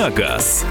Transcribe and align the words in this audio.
на 0.00 0.08
газ». 0.08 0.64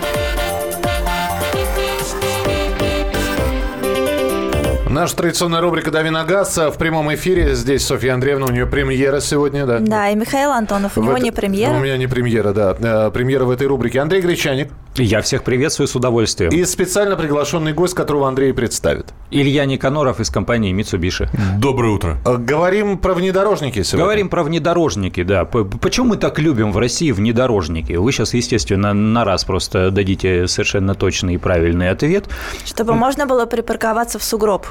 Наша 5.00 5.16
традиционная 5.16 5.62
рубрика 5.62 5.92
«Дави 5.92 6.10
на 6.10 6.26
газ» 6.26 6.58
в 6.58 6.74
прямом 6.78 7.14
эфире. 7.16 7.56
Здесь 7.56 7.86
Софья 7.86 8.16
Андреевна, 8.16 8.48
у 8.48 8.50
нее 8.52 8.66
премьера 8.66 9.22
сегодня, 9.22 9.66
да? 9.66 9.80
Да, 9.80 10.10
и 10.10 10.16
Михаил 10.16 10.52
Антонов, 10.52 10.98
у 10.98 11.00
В 11.00 11.04
него 11.06 11.14
это- 11.14 11.24
не 11.24 11.32
премьера. 11.32 11.72
У 11.74 11.80
меня 11.80 11.96
не 11.96 12.06
премьера, 12.08 12.52
да. 12.52 12.76
Э, 12.78 13.10
Премьера 13.10 13.46
в 13.46 13.50
этой 13.50 13.66
рубрике. 13.68 14.02
Андрей 14.02 14.20
Гречаник 14.20 14.74
Я 14.98 15.22
всех 15.22 15.44
приветствую 15.44 15.88
с 15.88 15.96
удовольствием. 15.96 16.52
и 16.52 16.66
специально 16.66 17.16
приглашенный 17.16 17.72
гость, 17.72 17.94
которого 17.94 18.28
Андрей 18.28 18.52
представит. 18.54 19.14
Илья 19.32 19.64
Никаноров 19.64 20.20
из 20.20 20.30
компании 20.30 20.74
Mitsubishi. 20.76 21.30
Доброе 21.58 21.94
утро. 21.94 22.18
Э, 22.26 22.36
Говорим 22.36 22.98
про 22.98 23.14
внедорожники 23.14 23.82
сегодня. 23.84 24.04
Говорим 24.04 24.28
про 24.28 24.44
внедорожники, 24.44 25.24
да. 25.24 25.46
Почему 25.46 26.08
мы 26.08 26.18
так 26.18 26.40
любим 26.40 26.74
в 26.74 26.78
России 26.78 27.14
внедорожники? 27.14 27.94
Вы 27.94 28.12
сейчас, 28.12 28.34
естественно, 28.34 28.94
на 28.94 29.24
раз 29.24 29.46
просто 29.46 29.92
дадите 29.92 30.46
совершенно 30.50 30.94
точный 30.94 31.36
и 31.36 31.38
правильный 31.38 31.90
ответ. 31.90 32.26
Чтобы 32.66 32.96
можно 32.96 33.26
было 33.26 33.46
припарковаться 33.46 34.20
в 34.20 34.24
сугроб. 34.24 34.68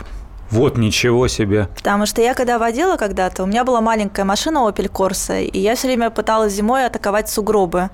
Вот 0.50 0.78
ничего 0.78 1.28
себе. 1.28 1.68
Потому 1.76 2.06
что 2.06 2.22
я 2.22 2.34
когда 2.34 2.58
водила 2.58 2.96
когда-то, 2.96 3.42
у 3.42 3.46
меня 3.46 3.64
была 3.64 3.80
маленькая 3.80 4.24
машина 4.24 4.58
Opel 4.68 4.90
Corsa, 4.90 5.42
и 5.44 5.58
я 5.58 5.74
все 5.76 5.88
время 5.88 6.10
пыталась 6.10 6.52
зимой 6.54 6.86
атаковать 6.86 7.28
сугробы, 7.28 7.90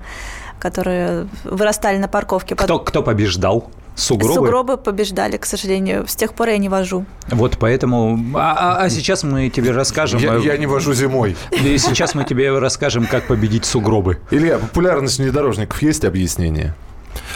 которые 0.59 1.27
вырастали 1.43 1.97
на 1.97 2.07
парковке. 2.07 2.55
Кто, 2.55 2.79
кто 2.79 3.03
побеждал? 3.03 3.69
Сугробы? 3.95 4.33
Сугробы 4.33 4.77
побеждали, 4.77 5.37
к 5.37 5.45
сожалению. 5.45 6.05
С 6.07 6.15
тех 6.17 6.33
пор 6.33 6.49
я 6.49 6.57
не 6.57 6.67
вожу. 6.67 7.05
Вот 7.29 7.57
поэтому... 7.57 8.19
А, 8.35 8.77
а- 8.79 8.83
а 8.83 8.89
сейчас 8.89 9.23
мы 9.23 9.49
тебе 9.49 9.71
расскажем... 9.71 10.19
Я, 10.19 10.35
э, 10.35 10.41
я 10.43 10.57
не 10.57 10.65
вожу 10.65 10.93
зимой. 10.93 11.37
и 11.51 11.77
сейчас 11.77 12.13
мы 12.13 12.25
тебе 12.25 12.57
расскажем, 12.59 13.05
как 13.05 13.27
победить 13.27 13.63
сугробы. 13.63 14.19
Илья, 14.31 14.57
популярность 14.57 15.19
внедорожников 15.19 15.81
есть 15.81 16.03
объяснение? 16.03 16.73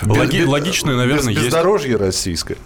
Логи- 0.04 0.44
логичное, 0.44 0.96
наверное, 0.98 1.30
без- 1.30 1.38
есть. 1.38 1.46
Бездорожье 1.46 1.96
российское. 1.96 2.58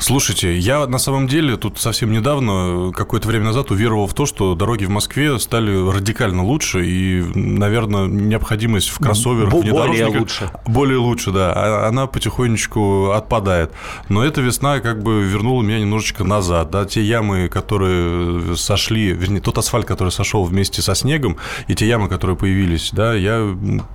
Слушайте, 0.00 0.56
я 0.58 0.86
на 0.86 0.98
самом 0.98 1.26
деле 1.26 1.56
тут 1.56 1.78
совсем 1.78 2.12
недавно, 2.12 2.92
какое-то 2.92 3.28
время 3.28 3.46
назад, 3.46 3.70
уверовал 3.70 4.06
в 4.06 4.14
то, 4.14 4.26
что 4.26 4.54
дороги 4.54 4.84
в 4.84 4.90
Москве 4.90 5.38
стали 5.38 5.70
радикально 5.90 6.44
лучше, 6.44 6.84
и, 6.86 7.22
наверное, 7.34 8.06
необходимость 8.06 8.88
в 8.88 8.98
кроссоверах, 8.98 9.50
Бо- 9.52 9.60
внедорожниках- 9.62 10.06
более 10.06 10.18
лучше. 10.20 10.50
Более 10.66 10.98
лучше, 10.98 11.30
да. 11.32 11.52
А- 11.54 11.88
Она 11.88 12.06
потихонечку 12.06 13.10
отпадает. 13.10 13.72
Но 14.08 14.24
эта 14.24 14.40
весна 14.40 14.80
как 14.80 15.02
бы 15.02 15.22
вернула 15.22 15.62
меня 15.62 15.80
немножечко 15.80 16.24
назад. 16.24 16.70
Да? 16.70 16.84
Те 16.84 17.02
ямы, 17.02 17.48
которые 17.48 18.56
сошли, 18.56 19.12
вернее, 19.12 19.40
тот 19.40 19.58
асфальт, 19.58 19.86
который 19.86 20.10
сошел 20.10 20.44
вместе 20.44 20.82
со 20.82 20.94
снегом, 20.94 21.36
и 21.68 21.74
те 21.74 21.86
ямы, 21.86 22.08
которые 22.08 22.36
появились, 22.36 22.90
да, 22.92 23.14
я 23.14 23.40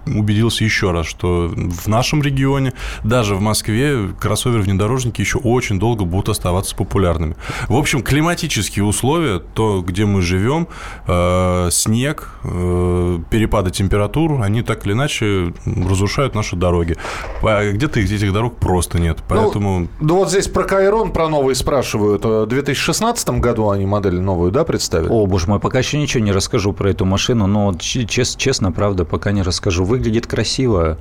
убедился 0.06 0.64
еще 0.64 0.92
раз, 0.92 1.06
что 1.08 1.52
в 1.56 1.88
нашем 1.88 2.22
регионе, 2.22 2.74
даже 3.04 3.36
в 3.36 3.42
Москве, 3.42 4.10
кроссовер-внедорожники 4.20 5.22
еще 5.22 5.38
очень 5.40 5.75
долго 5.80 6.06
будут 6.06 6.30
оставаться 6.30 6.76
популярными. 6.76 7.36
В 7.68 7.76
общем, 7.76 8.02
климатические 8.02 8.86
условия, 8.86 9.40
то, 9.40 9.82
где 9.82 10.06
мы 10.06 10.22
живем, 10.22 10.68
э, 11.08 11.70
снег, 11.72 12.30
э, 12.44 13.20
перепады 13.30 13.72
температур, 13.72 14.42
они 14.42 14.62
так 14.62 14.86
или 14.86 14.94
иначе 14.94 15.54
разрушают 15.66 16.36
наши 16.36 16.56
дороги. 16.56 16.96
А 17.44 17.72
Где-то 17.72 18.00
их- 18.00 18.12
этих 18.12 18.34
дорог 18.34 18.58
просто 18.58 19.00
нет. 19.00 19.20
Поэтому 19.28 19.88
Ну 20.00 20.16
вот 20.18 20.30
здесь 20.30 20.48
про 20.48 20.64
Кайрон, 20.64 21.12
про 21.12 21.28
новый 21.30 21.56
спрашивают. 21.56 22.24
Э, 22.26 22.44
В 22.46 22.48
2016 22.48 23.40
году 23.40 23.70
они 23.70 23.86
модель 23.86 24.20
новую, 24.20 24.52
да, 24.52 24.64
представили? 24.64 25.10
О, 25.10 25.26
боже 25.26 25.48
мой, 25.48 25.60
пока 25.60 25.80
еще 25.80 25.98
ничего 25.98 26.24
не 26.24 26.32
расскажу 26.32 26.74
про 26.74 26.90
эту 26.90 27.06
машину, 27.06 27.48
но 27.48 27.74
честно, 27.78 28.72
правда, 28.72 29.06
пока 29.06 29.32
не 29.32 29.42
расскажу. 29.42 29.84
Выглядит 29.84 30.28
красиво. 30.28 30.98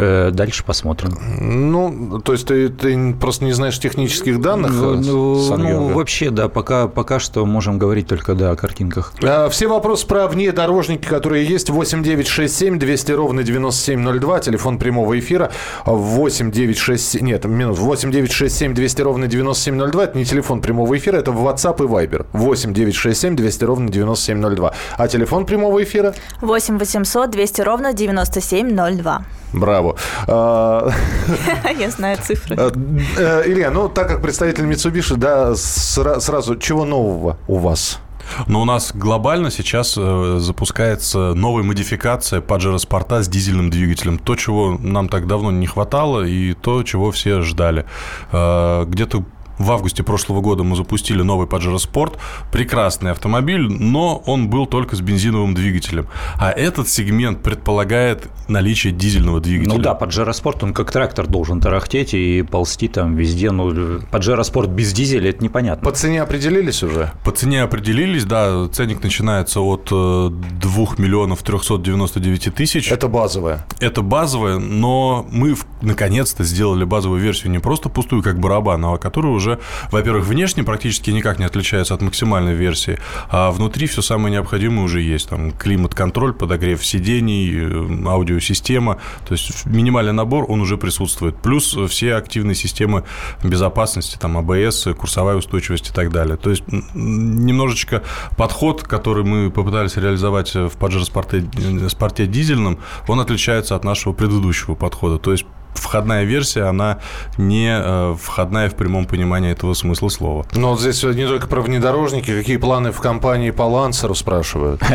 Э, 0.00 0.30
Дальше 0.32 0.64
посмотрим. 0.64 1.18
Ну, 1.40 2.20
то 2.20 2.32
есть 2.32 2.46
ты, 2.46 2.70
ты 2.70 3.12
просто 3.12 3.44
не 3.44 3.52
знаешь 3.52 3.78
технических 3.78 4.40
данных? 4.40 4.70
Ну, 4.72 4.94
э, 4.94 4.96
ну, 4.96 5.56
ну, 5.58 5.88
вообще, 5.92 6.30
да, 6.30 6.48
пока, 6.48 6.88
пока 6.88 7.18
что 7.20 7.44
можем 7.44 7.78
говорить 7.78 8.08
только, 8.08 8.34
да, 8.34 8.52
о 8.52 8.56
картинках. 8.56 9.12
А, 9.22 9.50
Все 9.50 9.68
вопросы 9.68 10.06
про 10.06 10.26
внедорожники, 10.26 11.06
которые 11.06 11.44
есть, 11.44 11.68
8967 11.68 12.78
200 12.78 13.12
ровно 13.12 13.42
9702, 13.42 14.40
телефон 14.40 14.78
прямого 14.78 15.18
эфира, 15.18 15.50
8967, 15.84 17.22
нет, 17.26 17.44
минут, 17.44 17.78
8967 17.78 18.72
200 18.72 19.02
ровно 19.02 19.26
9702, 19.26 20.04
это 20.04 20.16
не 20.16 20.24
телефон 20.24 20.62
прямого 20.62 20.96
эфира, 20.96 21.18
это 21.18 21.30
WhatsApp 21.30 21.84
и 21.84 21.88
Viber, 21.88 22.24
8967 22.32 23.36
200 23.36 23.64
ровно 23.64 23.90
9702. 23.90 24.72
А 24.96 25.08
телефон 25.08 25.44
прямого 25.44 25.82
эфира? 25.82 26.14
8 26.40 26.78
800 26.78 27.30
200 27.30 27.60
ровно 27.60 27.92
9702. 27.92 29.24
Браво. 29.52 29.96
А, 30.26 30.90
Я 31.78 31.90
знаю 31.90 32.18
цифры. 32.22 32.56
э, 32.56 32.70
э, 33.18 33.42
Илья, 33.46 33.70
ну, 33.70 33.88
так 33.88 34.08
как 34.08 34.22
представитель 34.22 34.64
Mitsubishi, 34.64 35.16
да, 35.16 35.50
сра- 35.52 36.20
сразу, 36.20 36.56
чего 36.56 36.84
нового 36.84 37.36
у 37.48 37.56
вас? 37.58 37.98
Но 38.46 38.62
у 38.62 38.64
нас 38.64 38.92
глобально 38.94 39.50
сейчас 39.50 39.96
э, 39.98 40.36
запускается 40.40 41.34
новая 41.34 41.64
модификация 41.64 42.40
Pajero 42.40 42.76
Sport 42.76 43.22
с 43.22 43.28
дизельным 43.28 43.70
двигателем. 43.70 44.18
То, 44.18 44.36
чего 44.36 44.78
нам 44.80 45.08
так 45.08 45.26
давно 45.26 45.50
не 45.50 45.66
хватало, 45.66 46.22
и 46.24 46.54
то, 46.54 46.82
чего 46.84 47.10
все 47.10 47.40
ждали. 47.42 47.86
Э, 48.30 48.84
Где-то 48.86 49.24
в 49.60 49.70
августе 49.70 50.02
прошлого 50.02 50.40
года 50.40 50.64
мы 50.64 50.74
запустили 50.74 51.22
новый 51.22 51.46
Pajero 51.46 51.76
Sport. 51.76 52.16
Прекрасный 52.50 53.10
автомобиль, 53.10 53.68
но 53.70 54.22
он 54.26 54.48
был 54.48 54.66
только 54.66 54.96
с 54.96 55.02
бензиновым 55.02 55.54
двигателем. 55.54 56.06
А 56.38 56.50
этот 56.50 56.88
сегмент 56.88 57.42
предполагает 57.42 58.28
наличие 58.48 58.92
дизельного 58.92 59.40
двигателя. 59.40 59.76
Ну 59.76 59.82
да, 59.82 59.96
Pajero 60.00 60.30
Sport, 60.30 60.64
он 60.64 60.72
как 60.72 60.90
трактор 60.90 61.26
должен 61.26 61.60
тарахтеть 61.60 62.14
и 62.14 62.42
ползти 62.42 62.88
там 62.88 63.14
везде. 63.16 63.50
Ну, 63.50 63.70
Pajero 63.70 64.40
Sport 64.40 64.68
без 64.68 64.94
дизеля, 64.94 65.28
это 65.28 65.44
непонятно. 65.44 65.84
По 65.84 65.94
цене 65.94 66.22
определились 66.22 66.82
уже? 66.82 67.12
По 67.22 67.30
цене 67.30 67.62
определились, 67.62 68.24
да, 68.24 68.66
ценник 68.68 69.02
начинается 69.02 69.60
от 69.60 69.88
э, 69.92 70.30
2 70.30 70.86
миллионов 70.96 71.42
399 71.42 72.54
тысяч. 72.54 72.90
Это 72.90 73.08
базовое. 73.08 73.66
Это 73.78 74.00
базовая, 74.00 74.58
но 74.58 75.26
мы 75.30 75.54
наконец-то 75.82 76.44
сделали 76.44 76.84
базовую 76.84 77.20
версию 77.20 77.52
не 77.52 77.58
просто 77.58 77.90
пустую, 77.90 78.22
как 78.22 78.40
барабан, 78.40 78.84
а 78.86 78.96
которая 78.96 79.32
уже, 79.32 79.49
во-первых, 79.90 80.26
внешне 80.26 80.64
практически 80.64 81.10
никак 81.10 81.38
не 81.38 81.44
отличается 81.44 81.94
от 81.94 82.02
максимальной 82.02 82.54
версии, 82.54 82.98
а 83.28 83.50
внутри 83.50 83.86
все 83.86 84.02
самое 84.02 84.32
необходимое 84.32 84.84
уже 84.84 85.00
есть. 85.00 85.28
Там 85.28 85.52
климат-контроль, 85.52 86.32
подогрев 86.32 86.84
сидений, 86.84 87.50
э, 87.52 88.08
аудиосистема. 88.08 88.98
То 89.26 89.32
есть 89.32 89.66
минимальный 89.66 90.12
набор, 90.12 90.46
он 90.48 90.60
уже 90.60 90.76
присутствует. 90.76 91.36
Плюс 91.36 91.76
все 91.88 92.14
активные 92.14 92.54
системы 92.54 93.04
безопасности, 93.42 94.16
там 94.18 94.36
АБС, 94.38 94.88
курсовая 94.98 95.36
устойчивость 95.36 95.90
и 95.90 95.92
так 95.92 96.12
далее. 96.12 96.36
То 96.36 96.50
есть 96.50 96.64
немножечко 96.94 98.02
подход, 98.36 98.82
который 98.82 99.24
мы 99.24 99.50
попытались 99.50 99.96
реализовать 99.96 100.54
в 100.54 100.76
Pajero 100.78 101.04
спорте, 101.04 101.44
спорте 101.88 102.26
дизельном, 102.26 102.78
он 103.08 103.20
отличается 103.20 103.76
от 103.76 103.84
нашего 103.84 104.12
предыдущего 104.12 104.74
подхода. 104.74 105.18
То 105.18 105.32
есть 105.32 105.46
входная 105.74 106.24
версия, 106.24 106.64
она 106.64 106.98
не 107.36 107.70
э, 107.70 108.16
входная 108.20 108.68
в 108.68 108.74
прямом 108.74 109.06
понимании 109.06 109.52
этого 109.52 109.74
смысла 109.74 110.08
слова. 110.08 110.46
Но 110.52 110.70
вот 110.70 110.80
здесь 110.80 111.02
не 111.02 111.26
только 111.26 111.46
про 111.46 111.60
внедорожники, 111.60 112.36
какие 112.36 112.56
планы 112.56 112.92
в 112.92 113.00
компании 113.00 113.50
по 113.50 113.62
Лансеру 113.62 114.14
спрашивают. 114.14 114.82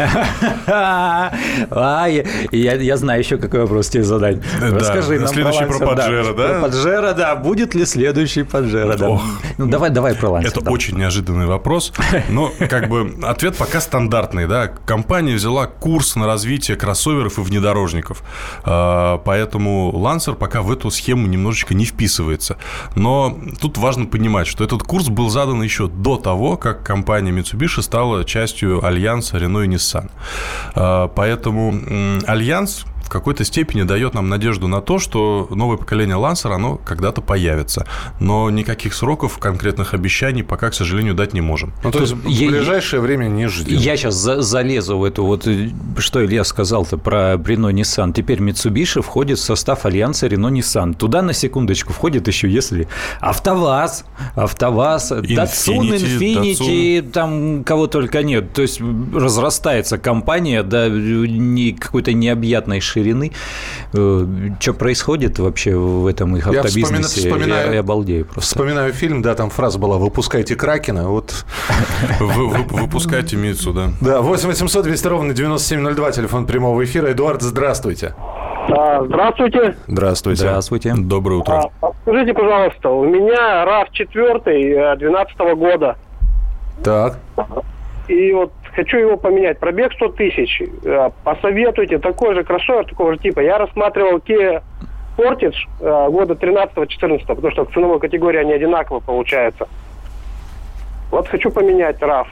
А, 0.67 2.07
я, 2.07 2.97
знаю 2.97 3.19
еще 3.19 3.37
какой 3.37 3.61
вопрос 3.61 3.89
тебе 3.89 4.03
задать. 4.03 4.39
Да, 4.59 4.69
Расскажи 4.71 5.19
нам 5.19 5.27
следующий 5.27 5.65
про 5.65 5.77
Pajero, 5.77 6.35
да? 6.35 6.59
Про 6.59 6.67
Pajero, 6.67 7.13
да. 7.13 7.35
Будет 7.35 7.75
ли 7.75 7.85
следующий? 7.85 8.45
Ох. 9.01 9.23
Ну, 9.57 9.67
давай, 9.67 9.89
давай 9.89 10.15
про 10.15 10.29
Lancer. 10.29 10.47
Это 10.47 10.69
очень 10.69 10.97
неожиданный 10.97 11.45
вопрос, 11.45 11.93
но 12.29 12.51
как 12.69 12.89
бы 12.89 13.15
ответ 13.23 13.57
пока 13.57 13.81
стандартный, 13.81 14.47
да. 14.47 14.67
Компания 14.85 15.35
взяла 15.35 15.67
курс 15.67 16.15
на 16.15 16.25
развитие 16.25 16.77
кроссоверов 16.77 17.37
и 17.37 17.41
внедорожников, 17.41 18.23
А, 18.63 19.17
поэтому 19.19 19.91
Lancer 19.93 20.35
пока 20.35 20.61
в 20.65 20.71
эту 20.71 20.91
схему 20.91 21.27
немножечко 21.27 21.73
не 21.73 21.85
вписывается. 21.85 22.57
Но 22.95 23.37
тут 23.61 23.77
важно 23.77 24.05
понимать, 24.05 24.47
что 24.47 24.63
этот 24.63 24.83
курс 24.83 25.07
был 25.09 25.29
задан 25.29 25.61
еще 25.61 25.87
до 25.87 26.17
того, 26.17 26.57
как 26.57 26.83
компания 26.83 27.31
Mitsubishi 27.31 27.81
стала 27.81 28.25
частью 28.25 28.85
альянса 28.85 29.37
Renault 29.37 29.65
и 29.65 29.69
Nissan. 29.69 30.09
А, 30.73 31.07
Поэтому 31.07 31.73
альянс 32.27 32.85
в 33.05 33.09
какой-то 33.09 33.43
степени 33.45 33.83
дает 33.83 34.15
нам 34.15 34.29
надежду 34.29 34.67
на 34.67 34.81
то, 34.81 34.97
что 34.99 35.47
новое 35.51 35.77
поколение 35.77 36.17
Lancer, 36.17 36.51
оно 36.51 36.77
когда-то 36.77 37.21
появится. 37.21 37.85
Но 38.19 38.49
никаких 38.49 38.95
сроков, 38.95 39.37
конкретных 39.37 39.93
обещаний 39.93 40.43
пока, 40.43 40.71
к 40.71 40.73
сожалению, 40.73 41.13
дать 41.13 41.33
не 41.33 41.41
можем. 41.41 41.71
Ну, 41.83 41.91
то 41.91 41.99
есть 41.99 42.13
в 42.13 42.27
я- 42.27 42.49
ближайшее 42.49 42.99
время 43.01 43.25
не 43.27 43.47
ждем. 43.47 43.77
Я 43.77 43.95
сейчас 43.95 44.15
залезу 44.15 44.97
в 44.97 45.03
эту 45.03 45.23
вот, 45.23 45.45
э, 45.47 45.69
что 45.99 46.25
Илья 46.25 46.43
сказал-то 46.43 46.97
про 46.97 47.33
Renault 47.35 47.73
Nissan. 47.73 48.11
Теперь 48.11 48.39
Mitsubishi 48.39 49.01
входит 49.03 49.37
в 49.37 49.43
состав 49.43 49.85
альянса 49.85 50.25
Renault 50.27 50.53
Nissan. 50.53 50.95
Туда 50.95 51.21
на 51.21 51.33
секундочку 51.33 51.93
входит 51.93 52.27
еще, 52.27 52.49
если 52.49 52.87
АвтоВАЗ, 53.21 54.05
АвтоВАЗ, 54.35 55.11
Datsun, 55.11 55.81
Infiniti, 55.91 56.19
Infiniti, 56.57 57.01
там 57.11 57.63
кого 57.63 57.85
только 57.85 58.23
нет. 58.23 58.53
То 58.53 58.63
есть 58.63 58.81
разрастается 59.13 59.99
компания 59.99 60.63
до 60.63 60.89
не- 60.89 61.73
какой-то 61.73 62.11
необъятной 62.13 62.79
ширины. 62.79 62.94
Ширины. 62.95 63.31
Э, 63.93 64.25
что 64.59 64.73
происходит 64.73 65.39
вообще 65.39 65.75
в 65.75 66.07
этом 66.07 66.35
их 66.37 66.47
автобизнесе? 66.47 67.21
Я, 67.21 67.33
вспоминаю, 67.33 67.67
я, 67.67 67.73
я 67.73 67.79
обалдею 67.81 68.25
просто. 68.25 68.41
Вспоминаю 68.41 68.93
фильм, 68.93 69.21
да, 69.21 69.35
там 69.35 69.49
фраза 69.49 69.77
была 69.77 69.97
«Выпускайте 69.97 70.55
Кракена». 70.55 71.09
Вот. 71.09 71.45
Выпускайте 72.19 73.35
Митсу, 73.35 73.73
да. 73.73 73.89
Да, 74.01 74.21
8 74.21 74.47
800 74.47 74.85
200 74.85 75.07
ровно 75.07 75.33
9702, 75.33 76.11
телефон 76.11 76.45
прямого 76.45 76.83
эфира. 76.83 77.11
Эдуард, 77.11 77.41
здравствуйте. 77.41 78.13
А, 78.69 79.03
здравствуйте. 79.05 79.75
Здравствуйте. 79.87 80.39
Здравствуйте. 80.39 80.93
Доброе 80.97 81.39
утро. 81.39 81.69
А, 81.81 81.91
скажите, 82.01 82.33
пожалуйста, 82.33 82.89
у 82.89 83.05
меня 83.05 83.65
RAV 83.65 83.87
4 83.91 84.95
12 84.95 85.37
года. 85.57 85.97
Так. 86.83 87.19
И 88.07 88.31
вот 88.31 88.51
хочу 88.75 88.97
его 88.97 89.17
поменять. 89.17 89.59
Пробег 89.59 89.93
100 89.93 90.09
тысяч. 90.09 90.61
А, 90.85 91.11
посоветуйте 91.23 91.97
такой 91.97 92.35
же 92.35 92.43
кроссовер, 92.43 92.85
такого 92.85 93.13
же 93.13 93.19
типа. 93.19 93.39
Я 93.39 93.57
рассматривал 93.57 94.17
Kia 94.17 94.61
Sportage 95.17 95.55
а, 95.81 96.09
года 96.09 96.33
13-14, 96.33 97.25
потому 97.25 97.51
что 97.51 97.65
в 97.65 97.73
ценовой 97.73 97.99
категории 97.99 98.39
они 98.39 98.53
одинаково 98.53 98.99
получаются. 98.99 99.67
Вот 101.11 101.27
хочу 101.27 101.51
поменять 101.51 101.99
RAV. 102.01 102.27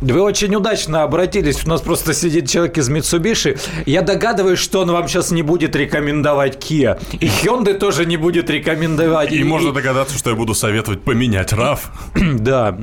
Вы 0.00 0.20
очень 0.20 0.54
удачно 0.54 1.02
обратились. 1.02 1.64
У 1.64 1.68
нас 1.68 1.80
просто 1.80 2.12
сидит 2.12 2.48
человек 2.48 2.76
из 2.78 2.90
Mitsubishi. 2.90 3.58
Я 3.86 4.02
догадываюсь, 4.02 4.58
что 4.58 4.80
он 4.80 4.90
вам 4.90 5.08
сейчас 5.08 5.30
не 5.30 5.42
будет 5.42 5.74
рекомендовать 5.74 6.56
Kia. 6.56 6.98
И 7.18 7.26
Hyundai 7.26 7.74
тоже 7.74 8.04
не 8.04 8.16
будет 8.16 8.50
рекомендовать. 8.50 9.32
И, 9.32 9.38
и 9.38 9.44
можно 9.44 9.72
догадаться, 9.72 10.18
что 10.18 10.30
я 10.30 10.36
буду 10.36 10.54
советовать 10.54 11.02
поменять 11.02 11.52
RAV. 11.52 11.78
Да. 12.46 12.76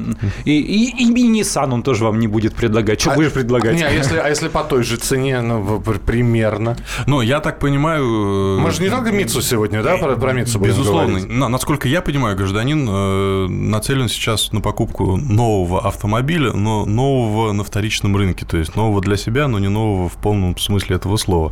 И, 0.46 0.60
и, 0.60 0.90
и, 0.90 1.12
и 1.12 1.42
Nissan 1.42 1.74
он 1.74 1.84
тоже 1.84 2.04
вам 2.04 2.20
не 2.20 2.28
будет 2.28 2.56
предлагать. 2.56 3.00
Что 3.00 3.12
а, 3.12 3.16
будешь 3.16 3.32
предлагать? 3.32 3.76
Не, 3.76 3.84
а 3.84 3.92
если, 3.92 4.18
а 4.18 4.28
если 4.30 4.48
по 4.48 4.64
той 4.64 4.84
же 4.84 4.98
цене, 4.98 5.42
ну, 5.42 5.82
примерно? 6.06 6.76
Ну, 7.08 7.22
я 7.22 7.40
так 7.40 7.60
понимаю... 7.60 8.58
Э, 8.58 8.62
Мы 8.62 8.72
же 8.72 8.82
не 8.82 8.90
только 8.90 9.12
Митсу 9.12 9.42
сегодня, 9.42 9.84
да, 9.84 9.98
про, 9.98 10.16
про 10.16 10.34
Митсу 10.34 10.60
Безусловно. 10.60 11.20
На, 11.20 11.50
насколько 11.50 11.88
я 11.88 12.02
понимаю, 12.02 12.36
гражданин 12.36 12.88
э, 12.90 13.48
нацелен 13.48 14.10
сейчас 14.10 14.52
на 14.52 14.62
покупку 14.62 15.18
нового 15.18 15.88
автомобиля, 15.88 16.54
но 16.54 16.86
нового 17.04 17.52
на 17.52 17.64
вторичном 17.64 18.16
рынке, 18.16 18.46
то 18.46 18.58
есть 18.58 18.76
нового 18.76 19.02
для 19.02 19.18
себя, 19.18 19.48
но 19.48 19.60
не 19.60 19.70
нового 19.70 20.08
в 20.08 20.14
полном 20.14 20.58
смысле 20.58 20.96
этого 20.96 21.18
слова. 21.18 21.52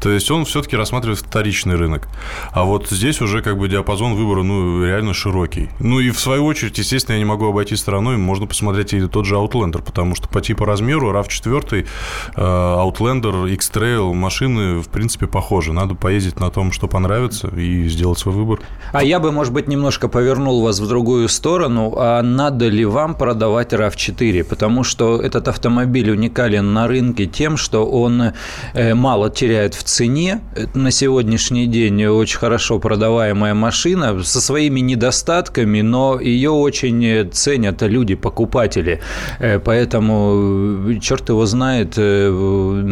То 0.00 0.10
есть 0.10 0.30
он 0.30 0.44
все-таки 0.44 0.76
рассматривает 0.76 1.20
вторичный 1.20 1.76
рынок. 1.76 2.08
А 2.52 2.64
вот 2.64 2.88
здесь 2.90 3.20
уже 3.20 3.42
как 3.42 3.58
бы 3.58 3.68
диапазон 3.68 4.14
выбора, 4.14 4.42
ну, 4.42 4.84
реально 4.84 5.14
широкий. 5.14 5.68
Ну 5.78 6.00
и 6.00 6.10
в 6.10 6.18
свою 6.18 6.44
очередь, 6.46 6.78
естественно, 6.78 7.14
я 7.14 7.20
не 7.20 7.24
могу 7.24 7.46
обойти 7.48 7.76
стороной, 7.76 8.16
можно 8.16 8.46
посмотреть 8.46 8.92
и 8.92 9.06
тот 9.06 9.24
же 9.24 9.36
Outlander, 9.36 9.82
потому 9.82 10.14
что 10.16 10.28
по 10.28 10.40
типу 10.40 10.64
размеру 10.64 11.12
RAV4, 11.12 11.86
э, 12.36 12.40
Outlander, 12.40 13.48
X-Trail, 13.52 14.12
машины, 14.14 14.80
в 14.80 14.88
принципе, 14.88 15.26
похожи. 15.26 15.72
Надо 15.72 15.94
поездить 15.94 16.40
на 16.40 16.50
том, 16.50 16.72
что 16.72 16.88
понравится, 16.88 17.48
и 17.48 17.88
сделать 17.88 18.18
свой 18.18 18.34
выбор. 18.34 18.60
А 18.92 19.04
я 19.04 19.20
бы, 19.20 19.30
может 19.30 19.52
быть, 19.52 19.68
немножко 19.68 20.08
повернул 20.08 20.62
вас 20.62 20.80
в 20.80 20.88
другую 20.88 21.28
сторону. 21.28 21.94
А 21.96 22.22
надо 22.22 22.68
ли 22.68 22.84
вам 22.84 23.14
продавать 23.14 23.72
RAV4? 23.72 24.44
Потому 24.44 24.84
что 24.88 25.20
этот 25.20 25.46
автомобиль 25.46 26.10
уникален 26.10 26.72
на 26.72 26.88
рынке 26.88 27.26
тем, 27.26 27.56
что 27.56 27.86
он 27.86 28.32
э, 28.74 28.94
мало 28.94 29.30
теряет 29.30 29.74
в 29.74 29.84
цене. 29.84 30.40
На 30.74 30.90
сегодняшний 30.90 31.66
день 31.66 32.04
очень 32.06 32.38
хорошо 32.38 32.78
продаваемая 32.80 33.54
машина 33.54 34.22
со 34.24 34.40
своими 34.40 34.80
недостатками, 34.80 35.82
но 35.82 36.18
ее 36.20 36.50
очень 36.50 37.30
ценят 37.30 37.82
люди, 37.82 38.14
покупатели. 38.14 39.00
Э, 39.38 39.60
поэтому 39.60 40.88
э, 40.90 40.98
черт 41.00 41.28
его 41.28 41.46
знает, 41.46 41.94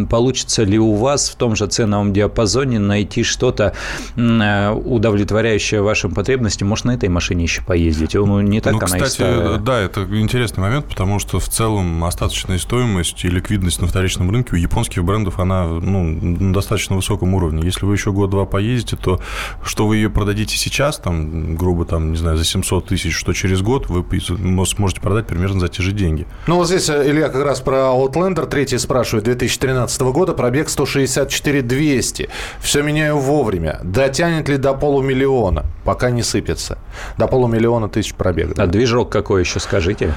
получится 0.09 0.63
ли 0.63 0.79
у 0.79 0.95
вас 0.95 1.31
в 1.31 1.37
том 1.37 1.57
же 1.57 1.67
ценовом 1.67 2.13
диапазоне 2.13 2.79
найти 2.79 3.23
что-то 3.23 3.73
удовлетворяющее 4.17 5.83
вашим 5.83 6.13
потребностям. 6.13 6.69
Может, 6.69 6.85
на 6.85 6.95
этой 6.95 7.09
машине 7.09 7.45
еще 7.45 7.63
поездить. 7.63 8.15
Ну, 8.15 8.41
не 8.41 8.61
так 8.61 8.75
ну, 8.75 8.79
она 8.79 8.87
кстати, 8.87 9.23
и 9.23 9.59
да, 9.59 9.81
это 9.81 10.03
интересный 10.03 10.63
момент, 10.63 10.87
потому 10.87 11.19
что 11.19 11.39
в 11.39 11.49
целом 11.49 11.86
остаток 12.05 12.27
остаточная 12.27 12.59
стоимость 12.59 13.25
и 13.25 13.29
ликвидность 13.29 13.81
на 13.81 13.87
вторичном 13.87 14.31
рынке 14.31 14.51
у 14.53 14.57
японских 14.57 15.05
брендов, 15.05 15.39
она 15.39 15.65
ну, 15.65 16.03
на 16.03 16.53
достаточно 16.53 16.97
высоком 16.97 17.35
уровне. 17.35 17.63
Если 17.65 17.87
вы 17.87 17.95
еще 17.95 18.11
год-два 18.11 18.45
поездите, 18.45 18.97
то 18.97 19.21
что 19.63 19.87
вы 19.87 19.97
ее 19.97 20.11
продадите 20.11 20.57
сейчас, 20.57 20.99
там, 20.99 21.55
грубо, 21.57 21.85
там, 21.85 22.11
не 22.11 22.17
знаю, 22.17 22.37
за 22.37 22.45
700 22.45 22.89
тысяч, 22.89 23.15
что 23.15 23.33
через 23.33 23.63
год 23.63 23.89
вы 23.89 24.05
сможете 24.67 25.01
продать 25.01 25.27
примерно 25.27 25.61
за 25.61 25.69
те 25.69 25.83
же 25.83 25.93
деньги. 25.93 26.27
Ну, 26.47 26.57
вот 26.57 26.67
здесь 26.67 26.89
э, 26.89 27.09
Илья 27.09 27.29
как 27.29 27.45
раз 27.45 27.61
про 27.61 27.93
Outlander 27.95 28.47
третий 28.47 28.79
спрашивает. 28.79 29.25
2013 29.25 30.01
года 30.03 30.35
пробег 30.35 30.69
164 30.69 31.63
200. 31.63 32.29
Все 32.61 32.83
меняю 32.83 33.19
вовремя. 33.19 33.79
Дотянет 33.83 34.49
ли 34.49 34.57
до 34.57 34.75
полумиллиона? 34.75 35.65
Пока 35.85 36.11
не 36.11 36.23
сыпется. 36.23 36.79
До 37.19 37.29
полумиллиона 37.29 37.89
тысяч 37.89 38.15
пробега. 38.15 38.55
А 38.61 38.67
движок 38.67 39.11
какой 39.11 39.43
еще, 39.43 39.61
скажите? 39.61 40.15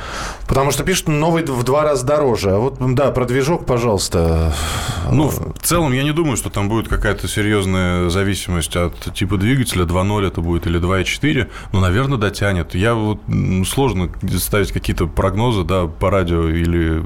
Потому 0.47 0.71
что 0.71 0.83
пишут 0.83 1.07
новый 1.07 1.43
в 1.59 1.63
два 1.63 1.83
раза 1.83 2.05
дороже. 2.05 2.51
А 2.51 2.57
вот, 2.57 2.77
да, 2.95 3.11
про 3.11 3.25
движок, 3.25 3.65
пожалуйста. 3.65 4.53
Ну, 5.11 5.29
в 5.29 5.59
целом, 5.61 5.91
я 5.93 6.03
не 6.03 6.13
думаю, 6.13 6.37
что 6.37 6.49
там 6.49 6.69
будет 6.69 6.87
какая-то 6.87 7.27
серьезная 7.27 8.09
зависимость 8.09 8.75
от 8.75 9.13
типа 9.13 9.37
двигателя. 9.37 9.83
2.0 9.83 10.27
это 10.27 10.41
будет 10.41 10.67
или 10.67 10.79
2.4. 10.79 11.49
Но, 11.73 11.81
наверное, 11.81 12.17
дотянет. 12.17 12.75
Я 12.75 12.93
вот 12.93 13.19
сложно 13.67 14.09
ставить 14.37 14.71
какие-то 14.71 15.07
прогнозы, 15.07 15.63
да, 15.63 15.85
по 15.87 16.09
радио 16.09 16.47
или 16.47 17.03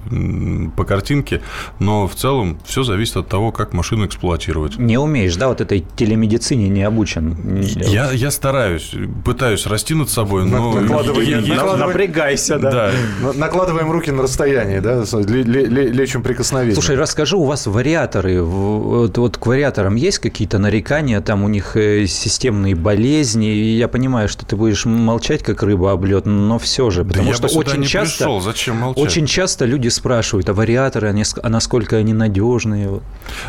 по 0.77 0.83
картинке. 0.85 1.41
Но 1.79 2.07
в 2.07 2.15
целом 2.15 2.59
все 2.65 2.83
зависит 2.83 3.17
от 3.17 3.27
того, 3.27 3.51
как 3.51 3.73
машину 3.73 4.05
эксплуатировать. 4.05 4.77
Не 4.77 4.99
умеешь, 4.99 5.35
да, 5.35 5.47
вот 5.47 5.61
этой 5.61 5.83
телемедицине 5.95 6.69
не 6.69 6.83
обучен. 6.83 7.61
Я, 7.61 8.11
я 8.11 8.29
стараюсь, 8.29 8.91
пытаюсь 9.25 9.65
расти 9.65 9.95
над 9.95 10.09
собой, 10.09 10.45
но... 10.45 10.73
Напрягайся, 10.73 12.59
да. 12.59 12.91
Накладываем 13.33 13.91
руки 13.91 14.11
на 14.11 14.23
расстояние 14.23 14.42
да, 14.81 15.03
лечим 15.03 16.23
прикосновение. 16.23 16.75
Слушай, 16.75 16.95
расскажи, 16.95 17.37
у 17.37 17.45
вас 17.45 17.67
вариаторы, 17.67 18.41
вот, 18.41 19.17
вот 19.17 19.37
к 19.37 19.45
вариаторам 19.45 19.95
есть 19.95 20.19
какие-то 20.19 20.59
нарекания, 20.59 21.21
там 21.21 21.43
у 21.43 21.47
них 21.47 21.75
э, 21.75 22.05
системные 22.07 22.75
болезни, 22.75 23.45
я 23.45 23.87
понимаю, 23.87 24.29
что 24.29 24.45
ты 24.45 24.55
будешь 24.55 24.85
молчать, 24.85 25.43
как 25.43 25.63
рыба 25.63 25.91
об 25.91 26.05
лед, 26.05 26.25
но 26.25 26.59
все 26.59 26.89
же, 26.89 27.03
потому 27.03 27.31
да 27.31 27.35
что 27.35 27.47
очень 27.57 27.83
часто, 27.83 28.25
пришел. 28.25 28.41
Зачем 28.41 28.77
молчать? 28.77 29.03
очень 29.03 29.25
часто 29.25 29.65
люди 29.65 29.87
спрашивают, 29.87 30.49
а 30.49 30.53
вариаторы, 30.53 31.09
они, 31.09 31.23
а 31.41 31.49
насколько 31.49 31.97
они 31.97 32.13
надежные? 32.13 33.01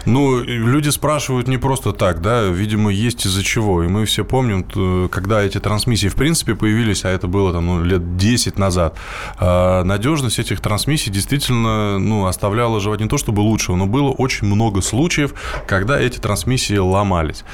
Ну, 0.06 0.42
люди 0.42 0.88
спрашивают 0.90 1.48
не 1.48 1.58
просто 1.58 1.92
так, 1.92 2.22
да, 2.22 2.44
видимо, 2.44 2.90
есть 2.90 3.26
из-за 3.26 3.42
чего, 3.42 3.82
и 3.82 3.88
мы 3.88 4.04
все 4.04 4.24
помним, 4.24 5.08
когда 5.08 5.42
эти 5.42 5.58
трансмиссии 5.58 6.08
в 6.08 6.14
принципе 6.14 6.54
появились, 6.54 7.04
а 7.04 7.10
это 7.10 7.26
было 7.26 7.52
там 7.52 7.66
ну, 7.66 7.84
лет 7.84 8.16
10 8.16 8.58
назад, 8.58 8.96
а 9.38 9.84
надежность 9.84 10.38
этих 10.38 10.60
трансмиссий 10.60 10.83
действительно 11.10 11.98
ну, 11.98 12.26
оставляло 12.26 12.80
желать 12.80 13.00
не 13.00 13.08
то 13.08 13.18
чтобы 13.18 13.40
лучшего, 13.40 13.76
но 13.76 13.86
было 13.86 14.10
очень 14.10 14.46
много 14.46 14.80
случаев, 14.80 15.34
когда 15.66 15.98
эти 15.98 16.18
трансмиссии 16.18 16.76
ломались. 16.76 17.44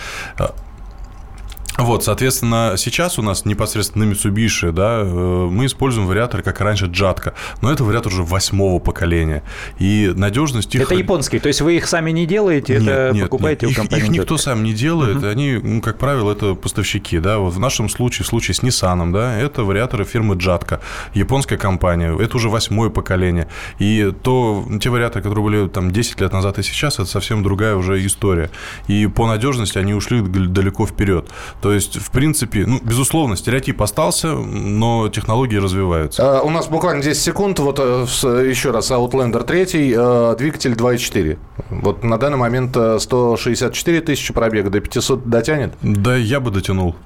Вот, 1.81 2.05
соответственно, 2.05 2.75
сейчас 2.77 3.19
у 3.19 3.23
нас 3.23 3.45
непосредственно 3.45 4.05
на 4.05 4.13
Mitsubishi, 4.13 4.71
да, 4.71 5.01
э, 5.03 5.49
мы 5.51 5.67
используем 5.67 6.07
вариаторы, 6.07 6.43
как 6.43 6.61
раньше, 6.61 6.87
Джатка, 6.87 7.35
но 7.63 7.73
это 7.73 7.85
вариатор 7.85 8.13
уже 8.13 8.23
восьмого 8.23 8.79
поколения, 8.81 9.43
и 9.79 10.13
надежность 10.15 10.75
их... 10.75 10.83
Это 10.83 10.95
японские, 10.95 11.41
то 11.41 11.49
есть 11.49 11.63
вы 11.63 11.77
их 11.77 11.89
сами 11.89 12.11
не 12.11 12.27
делаете, 12.27 12.75
нет, 12.75 12.83
это 12.83 13.15
нет, 13.15 13.25
покупаете 13.25 13.67
нет. 13.67 13.77
у 13.77 13.81
компании? 13.81 14.05
Их, 14.05 14.11
их 14.11 14.19
никто 14.21 14.37
сам 14.37 14.63
не 14.63 14.75
делает, 14.75 15.19
угу. 15.19 15.27
они, 15.27 15.55
ну, 15.55 15.81
как 15.81 15.99
правило, 15.99 16.33
это 16.33 16.55
поставщики, 16.55 17.19
да, 17.19 17.39
вот 17.39 17.55
в 17.55 17.59
нашем 17.59 17.89
случае, 17.89 18.25
в 18.25 18.29
случае 18.29 18.55
с 18.55 18.63
Nissan, 18.63 19.11
да, 19.13 19.37
это 19.39 19.65
вариаторы 19.65 20.05
фирмы 20.05 20.35
Джатка, 20.35 20.81
японская 21.15 21.59
компания, 21.59 22.15
это 22.15 22.37
уже 22.37 22.51
восьмое 22.51 22.91
поколение, 22.91 23.49
и 23.79 24.13
то, 24.23 24.67
те 24.81 24.91
вариаторы, 24.91 25.23
которые 25.23 25.45
были 25.45 25.69
там 25.69 25.91
10 25.91 26.21
лет 26.21 26.33
назад 26.33 26.59
и 26.59 26.63
сейчас, 26.63 26.95
это 26.95 27.07
совсем 27.07 27.43
другая 27.43 27.75
уже 27.77 28.05
история, 28.05 28.51
и 28.87 29.07
по 29.07 29.27
надежности 29.27 29.79
они 29.79 29.95
ушли 29.95 30.21
далеко 30.21 30.87
вперед, 30.87 31.31
то 31.63 31.70
то 31.71 31.75
есть, 31.75 31.99
в 31.99 32.11
принципе, 32.11 32.67
ну, 32.67 32.81
безусловно, 32.83 33.37
стереотип 33.37 33.81
остался, 33.81 34.33
но 34.35 35.09
технологии 35.09 35.55
развиваются. 35.55 36.39
А, 36.39 36.43
у 36.43 36.51
нас 36.51 36.67
буквально 36.67 37.01
10 37.01 37.23
секунд. 37.23 37.61
Вот 37.61 37.79
э, 37.79 38.07
еще 38.51 38.73
раз, 38.73 38.91
Outlander 38.91 39.45
3, 39.45 39.95
э, 39.97 40.35
двигатель 40.37 40.73
2.4. 40.73 41.39
Вот 41.71 42.03
на 42.03 42.19
данный 42.19 42.39
момент 42.39 42.77
164 42.77 43.99
э, 43.99 44.01
тысячи 44.01 44.35
пробега, 44.35 44.69
до 44.69 44.81
500 44.81 45.31
дотянет? 45.31 45.75
Да, 45.81 46.17
я 46.17 46.41
бы 46.41 46.51
дотянул. 46.51 46.97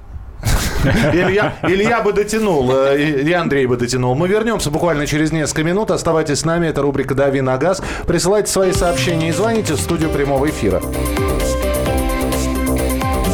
Илья, 1.13 1.53
Илья 1.61 2.01
бы 2.01 2.11
дотянул, 2.11 2.71
и 2.95 3.31
Андрей 3.31 3.67
бы 3.67 3.77
дотянул. 3.77 4.15
Мы 4.15 4.27
вернемся 4.27 4.71
буквально 4.71 5.05
через 5.05 5.31
несколько 5.31 5.63
минут. 5.63 5.91
Оставайтесь 5.91 6.39
с 6.39 6.43
нами. 6.43 6.65
Это 6.65 6.81
рубрика 6.81 7.13
«Дави 7.13 7.41
на 7.41 7.59
газ». 7.59 7.83
Присылайте 8.07 8.51
свои 8.51 8.71
сообщения 8.71 9.29
и 9.29 9.31
звоните 9.31 9.75
в 9.75 9.79
студию 9.79 10.09
прямого 10.09 10.49
эфира. 10.49 10.81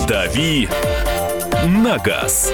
«Дави 0.09 0.67
на 1.65 1.97
газ. 1.99 2.51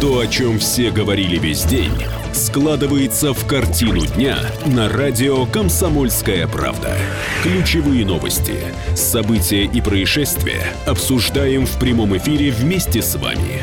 То, 0.00 0.20
о 0.20 0.26
чем 0.26 0.58
все 0.58 0.90
говорили 0.90 1.36
весь 1.36 1.64
день, 1.64 1.92
складывается 2.32 3.34
в 3.34 3.46
картину 3.46 4.06
дня 4.06 4.38
на 4.66 4.88
радио 4.88 5.46
«Комсомольская 5.46 6.46
правда». 6.46 6.96
Ключевые 7.42 8.06
новости, 8.06 8.54
события 8.94 9.64
и 9.64 9.80
происшествия 9.80 10.72
обсуждаем 10.86 11.66
в 11.66 11.78
прямом 11.78 12.16
эфире 12.16 12.50
вместе 12.50 13.02
с 13.02 13.16
вами. 13.16 13.62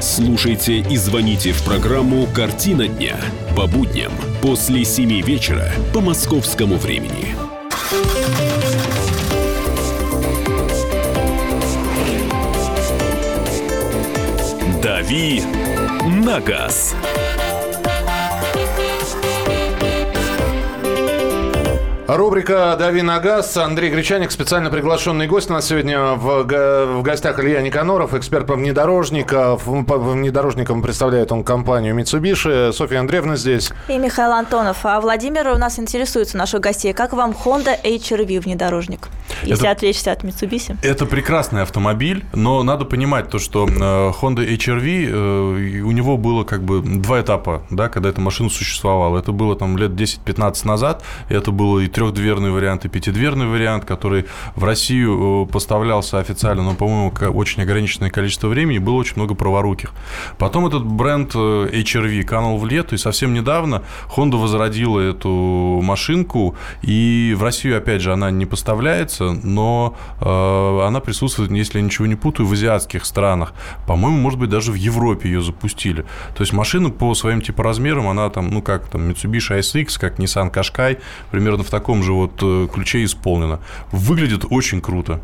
Слушайте 0.00 0.78
и 0.78 0.96
звоните 0.96 1.52
в 1.52 1.62
программу 1.62 2.26
«Картина 2.26 2.88
дня» 2.88 3.16
по 3.54 3.66
будням 3.66 4.12
после 4.40 4.84
7 4.84 5.20
вечера 5.20 5.70
по 5.92 6.00
московскому 6.00 6.76
времени. 6.76 7.34
«Дави 15.06 15.40
на 16.04 16.40
газ». 16.40 16.96
Рубрика 22.16 22.76
«Дави 22.78 23.02
на 23.02 23.20
газ». 23.20 23.58
Андрей 23.58 23.90
Гречаник, 23.90 24.30
специально 24.30 24.70
приглашенный 24.70 25.26
гость. 25.26 25.50
У 25.50 25.52
нас 25.52 25.66
сегодня 25.66 26.14
в, 26.14 26.44
в 26.44 27.02
гостях 27.02 27.38
Илья 27.38 27.60
Никаноров, 27.60 28.14
эксперт 28.14 28.46
по 28.46 28.54
внедорожникам. 28.54 29.84
По 29.84 29.98
внедорожникам 29.98 30.80
представляет 30.80 31.30
он 31.30 31.44
компанию 31.44 31.94
Mitsubishi. 31.94 32.72
Софья 32.72 33.00
Андреевна 33.00 33.36
здесь. 33.36 33.70
И 33.88 33.98
Михаил 33.98 34.32
Антонов. 34.32 34.78
А 34.84 34.98
Владимир 35.02 35.48
у 35.48 35.58
нас 35.58 35.78
интересуется, 35.78 36.38
наших 36.38 36.60
гостей. 36.60 36.94
Как 36.94 37.12
вам 37.12 37.32
Honda 37.32 37.78
HR-V 37.84 38.40
внедорожник? 38.40 39.08
Если 39.42 39.64
это, 39.64 39.72
отвлечься 39.72 40.12
от 40.12 40.24
Mitsubishi. 40.24 40.78
Это 40.82 41.04
прекрасный 41.04 41.62
автомобиль, 41.62 42.24
но 42.32 42.62
надо 42.62 42.86
понимать 42.86 43.28
то, 43.28 43.38
что 43.38 43.66
э, 43.66 43.70
Honda 43.70 44.46
HR-V, 44.46 44.86
э, 44.86 45.82
у 45.82 45.90
него 45.90 46.16
было 46.16 46.44
как 46.44 46.62
бы 46.62 46.80
два 46.80 47.20
этапа, 47.20 47.62
да, 47.68 47.90
когда 47.90 48.08
эта 48.08 48.22
машина 48.22 48.48
существовала. 48.48 49.18
Это 49.18 49.32
было 49.32 49.54
там 49.54 49.76
лет 49.76 49.90
10-15 49.90 50.66
назад, 50.66 51.02
и 51.28 51.34
это 51.34 51.50
было 51.50 51.80
и 51.80 51.88
трехдверный 52.12 52.50
вариант 52.50 52.84
и 52.84 52.88
пятидверный 52.88 53.46
вариант, 53.46 53.84
который 53.84 54.24
в 54.56 54.64
Россию 54.64 55.46
э, 55.48 55.52
поставлялся 55.52 56.18
официально, 56.18 56.62
но, 56.62 56.74
по-моему, 56.74 57.12
очень 57.34 57.62
ограниченное 57.62 58.10
количество 58.10 58.48
времени, 58.48 58.78
было 58.78 58.96
очень 58.96 59.16
много 59.16 59.34
праворуких. 59.34 59.92
Потом 60.38 60.66
этот 60.66 60.84
бренд 60.84 61.32
э, 61.34 61.38
HRV 61.38 62.22
канул 62.24 62.58
в 62.58 62.66
лету, 62.66 62.94
и 62.94 62.98
совсем 62.98 63.32
недавно 63.32 63.82
Honda 64.16 64.36
возродила 64.36 65.00
эту 65.00 65.80
машинку, 65.82 66.56
и 66.82 67.34
в 67.36 67.42
Россию, 67.42 67.78
опять 67.78 68.02
же, 68.02 68.12
она 68.12 68.30
не 68.30 68.46
поставляется, 68.46 69.32
но 69.42 69.96
э, 70.20 70.86
она 70.86 71.00
присутствует, 71.00 71.50
если 71.52 71.78
я 71.78 71.84
ничего 71.84 72.06
не 72.06 72.16
путаю, 72.16 72.46
в 72.46 72.52
азиатских 72.52 73.04
странах. 73.04 73.52
По-моему, 73.86 74.18
может 74.18 74.38
быть, 74.38 74.50
даже 74.50 74.72
в 74.72 74.74
Европе 74.74 75.28
ее 75.28 75.42
запустили. 75.42 76.02
То 76.34 76.42
есть 76.42 76.52
машина 76.52 76.90
по 76.90 77.14
своим 77.14 77.40
типа 77.40 77.62
размерам, 77.62 78.08
она 78.08 78.28
там, 78.30 78.48
ну 78.48 78.62
как 78.62 78.88
там, 78.88 79.08
Mitsubishi 79.08 79.58
SX, 79.60 79.98
как 80.00 80.18
Nissan 80.18 80.52
Qashqai, 80.52 80.98
примерно 81.30 81.62
в 81.62 81.70
таком 81.70 81.95
таком 81.96 82.02
же 82.02 82.12
вот 82.12 82.42
э, 82.42 82.68
ключе 82.72 83.04
исполнено. 83.04 83.60
Выглядит 83.92 84.44
очень 84.50 84.80
круто. 84.80 85.20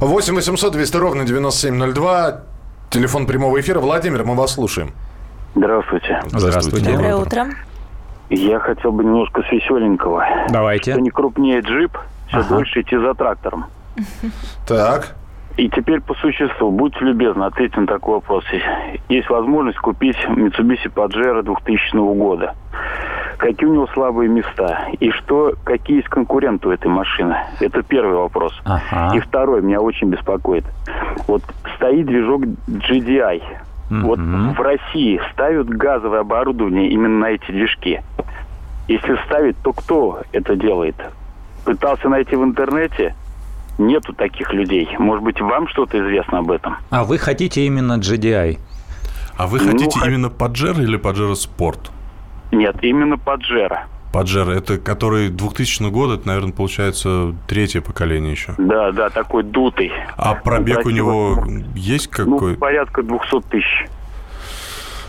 8 0.00 0.34
800 0.34 0.72
200 0.72 0.96
ровно 0.96 1.24
9702. 1.24 2.40
Телефон 2.90 3.26
прямого 3.26 3.58
эфира. 3.60 3.80
Владимир, 3.80 4.24
мы 4.24 4.34
вас 4.34 4.54
слушаем. 4.54 4.92
Здравствуйте. 5.54 6.22
Здравствуйте. 6.26 6.92
Доброе 6.92 7.16
утро. 7.16 7.46
Я 8.30 8.60
хотел 8.60 8.92
бы 8.92 9.04
немножко 9.04 9.42
с 9.42 9.52
веселенького. 9.52 10.24
Давайте. 10.50 10.92
Что 10.92 11.00
не 11.00 11.10
крупнее 11.10 11.60
джип, 11.60 11.96
все 12.28 12.38
ага. 12.38 12.48
дольше 12.48 12.80
идти 12.80 12.96
за 12.96 13.14
трактором. 13.14 13.66
Так. 14.66 15.16
И 15.56 15.70
теперь 15.70 16.00
по 16.00 16.14
существу, 16.14 16.70
будьте 16.70 16.98
любезны, 17.00 17.44
ответьте 17.44 17.80
на 17.80 17.86
такой 17.86 18.16
вопрос. 18.16 18.44
Есть 19.08 19.30
возможность 19.30 19.78
купить 19.78 20.16
Mitsubishi 20.28 20.92
Pajero 20.92 21.42
2000 21.42 21.96
года 22.16 22.54
какие 23.36 23.68
у 23.68 23.74
него 23.74 23.86
слабые 23.88 24.28
места 24.28 24.88
и 24.98 25.10
что, 25.10 25.54
какие 25.64 25.98
есть 25.98 26.08
конкуренты 26.08 26.68
у 26.68 26.70
этой 26.72 26.88
машины. 26.88 27.36
Это 27.60 27.82
первый 27.82 28.16
вопрос. 28.16 28.52
Ага. 28.64 29.16
И 29.16 29.20
второй 29.20 29.62
меня 29.62 29.80
очень 29.80 30.08
беспокоит. 30.08 30.64
Вот 31.26 31.42
стоит 31.76 32.06
движок 32.06 32.42
GDI. 32.66 33.42
Mm-hmm. 33.90 34.00
Вот 34.02 34.18
в 34.18 34.60
России 34.60 35.20
ставят 35.32 35.68
газовое 35.68 36.20
оборудование 36.20 36.88
именно 36.88 37.18
на 37.18 37.30
эти 37.30 37.50
движки. 37.50 38.00
Если 38.88 39.16
ставить, 39.26 39.56
то 39.62 39.72
кто 39.72 40.22
это 40.32 40.56
делает? 40.56 40.96
Пытался 41.64 42.08
найти 42.08 42.36
в 42.36 42.44
интернете, 42.44 43.14
нету 43.78 44.12
таких 44.12 44.52
людей. 44.52 44.88
Может 44.98 45.24
быть, 45.24 45.40
вам 45.40 45.68
что-то 45.68 45.98
известно 45.98 46.38
об 46.38 46.50
этом? 46.50 46.76
А 46.90 47.04
вы 47.04 47.18
хотите 47.18 47.66
именно 47.66 47.98
GDI? 47.98 48.58
А 49.36 49.46
вы 49.46 49.58
хотите 49.58 49.98
ну, 50.00 50.06
именно 50.06 50.26
Pajero 50.26 50.82
или 50.82 50.98
Pajero 50.98 51.32
Sport? 51.32 51.90
Нет, 52.52 52.76
именно 52.82 53.18
Паджеро. 53.18 53.86
Паджеро, 54.12 54.52
это 54.52 54.78
который 54.78 55.28
2000 55.28 55.90
года, 55.90 56.14
это, 56.14 56.26
наверное, 56.26 56.52
получается 56.52 57.34
третье 57.46 57.82
поколение 57.82 58.32
еще. 58.32 58.54
Да, 58.56 58.92
да, 58.92 59.10
такой 59.10 59.42
дутый. 59.42 59.92
А 60.16 60.34
пробег 60.34 60.86
у 60.86 60.90
него 60.90 61.44
есть 61.74 62.08
какой? 62.08 62.52
Ну, 62.52 62.58
порядка 62.58 63.02
200 63.02 63.40
тысяч. 63.50 63.86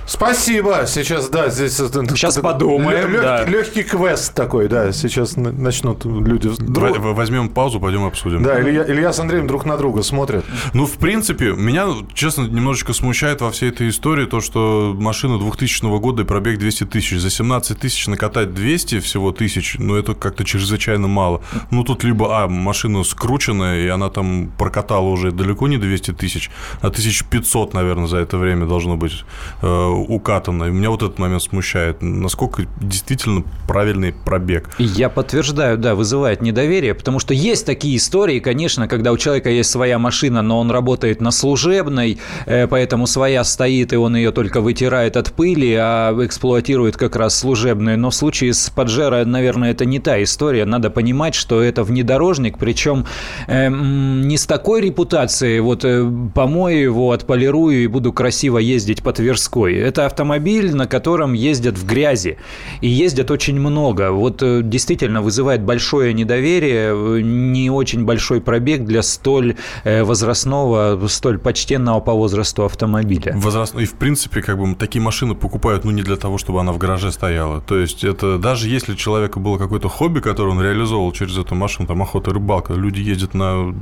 Спасибо. 0.08 0.86
Сейчас, 0.88 1.28
да, 1.28 1.50
здесь... 1.50 1.76
Сейчас 1.76 2.38
подумаем, 2.38 3.12
лег, 3.12 3.22
да. 3.22 3.44
Легкий 3.46 3.84
квест 3.84 4.34
такой, 4.34 4.70
да. 4.70 4.94
Сейчас 4.94 5.36
начнут 5.36 6.06
люди... 6.06 6.50
Друг... 6.60 6.98
Возьмем 6.98 7.50
паузу, 7.50 7.82
пойдем 7.82 8.06
обсудим. 8.06 8.42
Да, 8.42 8.60
Илья, 8.62 8.86
Илья 8.88 9.12
с 9.12 9.20
Андреем 9.20 9.48
друг 9.48 9.66
на 9.66 9.76
друга 9.76 10.04
смотрят. 10.04 10.46
Ну, 10.74 10.86
в 10.86 10.94
принципе, 10.94 11.52
меня, 11.52 11.88
честно, 12.14 12.44
немножечко 12.44 12.94
смущает 12.94 13.42
во 13.42 13.52
всей 13.52 13.70
этой 13.70 13.90
истории 13.90 14.26
то, 14.26 14.40
что 14.40 14.96
машина 14.98 15.40
2000 15.40 16.00
года 16.00 16.22
и 16.24 16.26
пробег 16.26 16.58
200 16.58 16.86
тысяч. 16.86 17.20
За 17.20 17.30
17 17.30 17.78
тысяч 17.78 18.08
накатать 18.08 18.54
200 18.54 19.02
всего 19.02 19.34
тысяч, 19.34 19.76
ну, 19.78 19.96
это 19.96 20.14
как-то 20.14 20.46
чрезвычайно 20.46 21.10
мало. 21.10 21.42
Ну, 21.70 21.84
тут 21.84 22.06
либо, 22.06 22.44
а, 22.44 22.48
машина 22.48 23.04
скрученная, 23.04 23.82
и 23.84 23.88
она 23.88 24.10
там 24.10 24.52
прокатала 24.58 25.08
уже 25.08 25.34
далеко 25.34 25.68
не 25.68 25.78
200 25.78 26.14
тысяч, 26.14 26.50
а 26.80 26.88
1500, 26.88 27.74
наверное, 27.74 28.08
за 28.08 28.20
это 28.20 28.38
время 28.38 28.66
должно 28.66 28.96
быть 28.96 29.26
э, 29.62 29.97
укатано. 29.98 30.66
И 30.66 30.72
меня 30.72 30.90
вот 30.90 31.04
этот 31.04 31.20
момент 31.20 31.44
смущает. 31.44 32.02
Насколько 32.02 32.66
действительно 32.82 33.44
правильный 33.68 34.14
пробег. 34.14 34.70
Я 34.78 35.10
подтверждаю, 35.10 35.78
да, 35.78 35.96
вызывает 35.96 36.42
недоверие, 36.42 36.94
потому 36.94 37.20
что 37.20 37.34
есть 37.34 37.66
такие 37.66 37.98
истории, 37.98 38.40
конечно, 38.40 38.88
когда 38.88 39.12
у 39.12 39.18
человека 39.18 39.50
есть 39.50 39.70
своя 39.70 40.00
машина, 40.00 40.42
но 40.42 40.60
он 40.60 40.72
работает 40.72 41.22
на 41.22 41.32
служебной, 41.32 42.20
э, 42.46 42.68
поэтому 42.68 43.08
своя 43.08 43.44
стоит, 43.44 43.94
и 43.94 43.96
он 43.96 44.16
ее 44.16 44.32
только 44.32 44.62
вытирает 44.62 45.18
от 45.18 45.34
пыли, 45.34 45.74
а 45.80 46.14
эксплуатирует 46.24 46.98
как 46.98 47.16
раз 47.16 47.38
служебную. 47.38 47.98
Но 47.98 48.10
в 48.10 48.16
случае 48.16 48.54
с 48.54 48.70
Паджеро, 48.70 49.26
наверное, 49.26 49.72
это 49.72 49.86
не 49.86 50.00
та 50.00 50.22
история. 50.24 50.66
Надо 50.66 50.90
понимать, 50.90 51.36
что 51.36 51.62
это 51.62 51.84
внедорожник, 51.84 52.58
причем 52.58 53.06
э, 53.48 53.70
не 53.70 54.38
с 54.38 54.46
такой 54.46 54.82
репутацией, 54.82 55.60
вот 55.60 55.86
э, 55.86 56.10
помою 56.34 56.82
его, 56.82 57.12
отполирую 57.12 57.84
и 57.84 57.88
буду 57.88 58.14
красиво 58.14 58.58
ездить 58.58 59.04
по 59.04 59.14
Тверской 59.14 59.74
это 59.88 60.06
автомобиль, 60.06 60.76
на 60.76 60.86
котором 60.86 61.34
ездят 61.34 61.78
в 61.78 61.86
грязи. 61.86 62.38
И 62.82 62.88
ездят 62.88 63.32
очень 63.32 63.60
много. 63.60 64.12
Вот 64.12 64.44
э, 64.44 64.62
действительно 64.64 65.22
вызывает 65.22 65.62
большое 65.62 66.14
недоверие, 66.14 66.94
э, 66.94 67.22
не 67.22 67.70
очень 67.70 68.06
большой 68.06 68.42
пробег 68.42 68.84
для 68.84 69.02
столь 69.02 69.56
э, 69.84 70.04
возрастного, 70.04 71.08
столь 71.08 71.40
почтенного 71.40 72.02
по 72.02 72.14
возрасту 72.14 72.66
автомобиля. 72.66 73.34
Возрастной. 73.36 73.84
И, 73.84 73.86
в 73.86 73.94
принципе, 73.94 74.42
как 74.42 74.58
бы 74.60 74.76
такие 74.76 75.02
машины 75.02 75.36
покупают, 75.36 75.86
ну, 75.86 75.92
не 75.92 76.04
для 76.04 76.18
того, 76.18 76.38
чтобы 76.38 76.60
она 76.60 76.72
в 76.72 76.78
гараже 76.78 77.12
стояла. 77.12 77.62
То 77.62 77.80
есть, 77.80 78.04
это 78.04 78.38
даже 78.38 78.68
если 78.68 78.94
у 78.94 78.96
человека 78.96 79.40
было 79.40 79.58
какое-то 79.58 79.88
хобби, 79.88 80.20
которое 80.20 80.50
он 80.50 80.62
реализовывал 80.62 81.12
через 81.14 81.38
эту 81.38 81.56
машину, 81.56 81.88
там, 81.88 82.02
охота, 82.02 82.32
рыбалка, 82.32 82.74
люди 82.74 83.00
ездят 83.00 83.34
на 83.34 83.74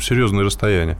серьезные 0.00 0.44
расстояния. 0.44 0.98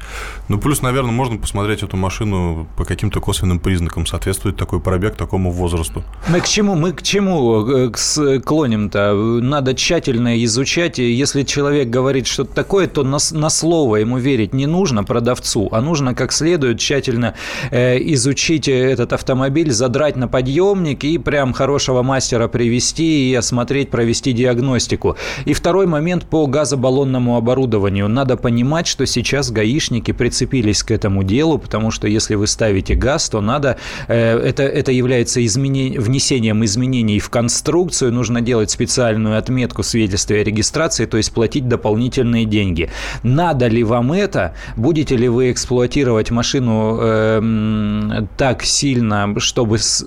Ну, 0.49 0.59
плюс, 0.59 0.83
наверное, 0.83 1.13
можно 1.13 1.39
посмотреть 1.39 1.83
эту 1.83 1.97
машину 1.97 2.67
по 2.77 2.85
каким-то 2.85 3.21
косвенным 3.21 3.59
признакам, 3.59 4.07
соответствует 4.07 4.52
соответствует 4.53 4.57
такой 4.57 4.81
пробег 4.81 5.17
такому 5.17 5.51
возрасту. 5.51 6.03
Мы 6.29 6.41
к 6.41 6.49
чему, 6.49 6.75
мы 6.75 6.93
к 6.93 7.03
чему 7.03 7.67
э, 7.69 8.41
клоним-то? 8.41 9.15
Надо 9.43 9.75
тщательно 9.75 10.43
изучать. 10.45 10.99
Если 10.99 11.43
человек 11.43 11.89
говорит 11.89 12.27
что-то 12.27 12.55
такое, 12.55 12.87
то 12.87 13.03
на, 13.03 13.19
на 13.33 13.51
слово 13.51 13.97
ему 13.97 14.19
верить 14.19 14.55
не 14.55 14.67
нужно 14.67 15.05
продавцу, 15.05 15.69
а 15.73 15.81
нужно 15.81 16.15
как 16.15 16.33
следует 16.33 16.79
тщательно 16.79 17.35
э, 17.71 17.99
изучить 18.15 18.69
этот 18.69 19.13
автомобиль, 19.13 19.71
задрать 19.71 20.17
на 20.17 20.29
подъемник 20.29 21.05
и 21.05 21.19
прям 21.19 21.53
хорошего 21.53 22.03
мастера 22.03 22.49
привести 22.49 23.31
и 23.31 23.35
осмотреть, 23.35 23.91
провести 23.91 24.33
диагностику. 24.33 25.17
И 25.47 25.53
второй 25.53 25.87
момент 25.87 26.25
по 26.25 26.47
газобаллонному 26.47 27.37
оборудованию. 27.37 28.09
Надо 28.09 28.37
понимать, 28.37 28.87
что 28.87 29.07
сейчас 29.07 29.51
гаишники 29.51 30.13
прицепились 30.13 30.83
к 30.83 30.91
этому 30.91 31.23
делу, 31.25 31.59
потому 31.59 31.91
что 31.91 32.09
если 32.09 32.37
вы 32.37 32.47
ставите 32.47 32.95
газ, 32.95 33.29
то 33.29 33.41
надо 33.41 33.77
э, 34.09 34.42
это, 34.43 34.63
это 34.63 34.93
является 34.93 35.45
изменение, 35.45 36.01
внесением 36.01 36.65
изменений 36.65 37.19
в 37.19 37.31
конструкцию, 37.31 38.13
нужно 38.13 38.41
делать 38.41 38.71
специальную 38.71 39.39
отметку 39.39 39.83
в 39.83 39.87
свидетельстве 39.87 40.41
о 40.41 40.45
регистрации, 40.45 41.07
то 41.07 41.17
есть 41.17 41.33
платить 41.33 41.69
дополнительные 41.69 42.45
деньги. 42.45 42.91
Надо 43.23 43.69
ли 43.69 43.85
вам 43.85 44.13
это? 44.13 44.55
Будете 44.77 45.17
ли 45.17 45.29
вы 45.29 45.51
эксплуатировать 45.51 46.31
машину 46.31 46.99
э, 47.01 48.27
так 48.37 48.63
сильно, 48.63 49.35
чтобы 49.39 49.79
с, 49.79 50.05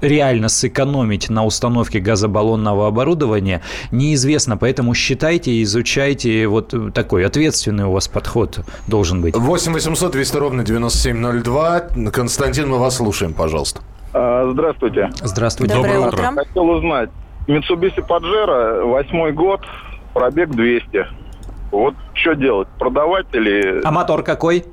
реально 0.00 0.48
сэкономить 0.48 1.30
на 1.30 1.44
установке 1.44 2.00
газобаллонного 2.00 2.86
оборудования, 2.86 3.62
неизвестно. 3.90 4.56
Поэтому 4.56 4.94
считайте, 4.94 5.62
изучайте. 5.62 6.46
Вот 6.46 6.74
такой 6.94 7.24
ответственный 7.26 7.84
у 7.84 7.92
вас 7.92 8.08
подход 8.08 8.60
должен 8.86 9.20
быть. 9.22 9.36
8 9.36 9.72
800 9.72 10.12
200 10.12 10.36
ровно 10.36 10.64
9702. 10.64 11.80
Константин, 12.12 12.68
мы 12.68 12.78
вас 12.78 12.96
слушаем, 12.96 13.32
пожалуйста. 13.32 13.59
А, 14.12 14.48
здравствуйте. 14.52 15.10
Здравствуйте. 15.22 15.74
Доброе, 15.74 15.94
Доброе 15.94 16.08
утро. 16.08 16.30
утро. 16.30 16.44
Хотел 16.44 16.68
узнать. 16.70 17.10
Mitsubishi 17.46 18.06
Pajero, 18.06 18.84
восьмой 18.90 19.32
год, 19.32 19.60
пробег 20.14 20.50
200. 20.50 21.06
Вот 21.72 21.94
что 22.14 22.34
делать? 22.34 22.68
Продавать 22.78 23.26
или 23.32 23.80
А 23.84 23.90
мотор 23.90 24.22
какой? 24.22 24.64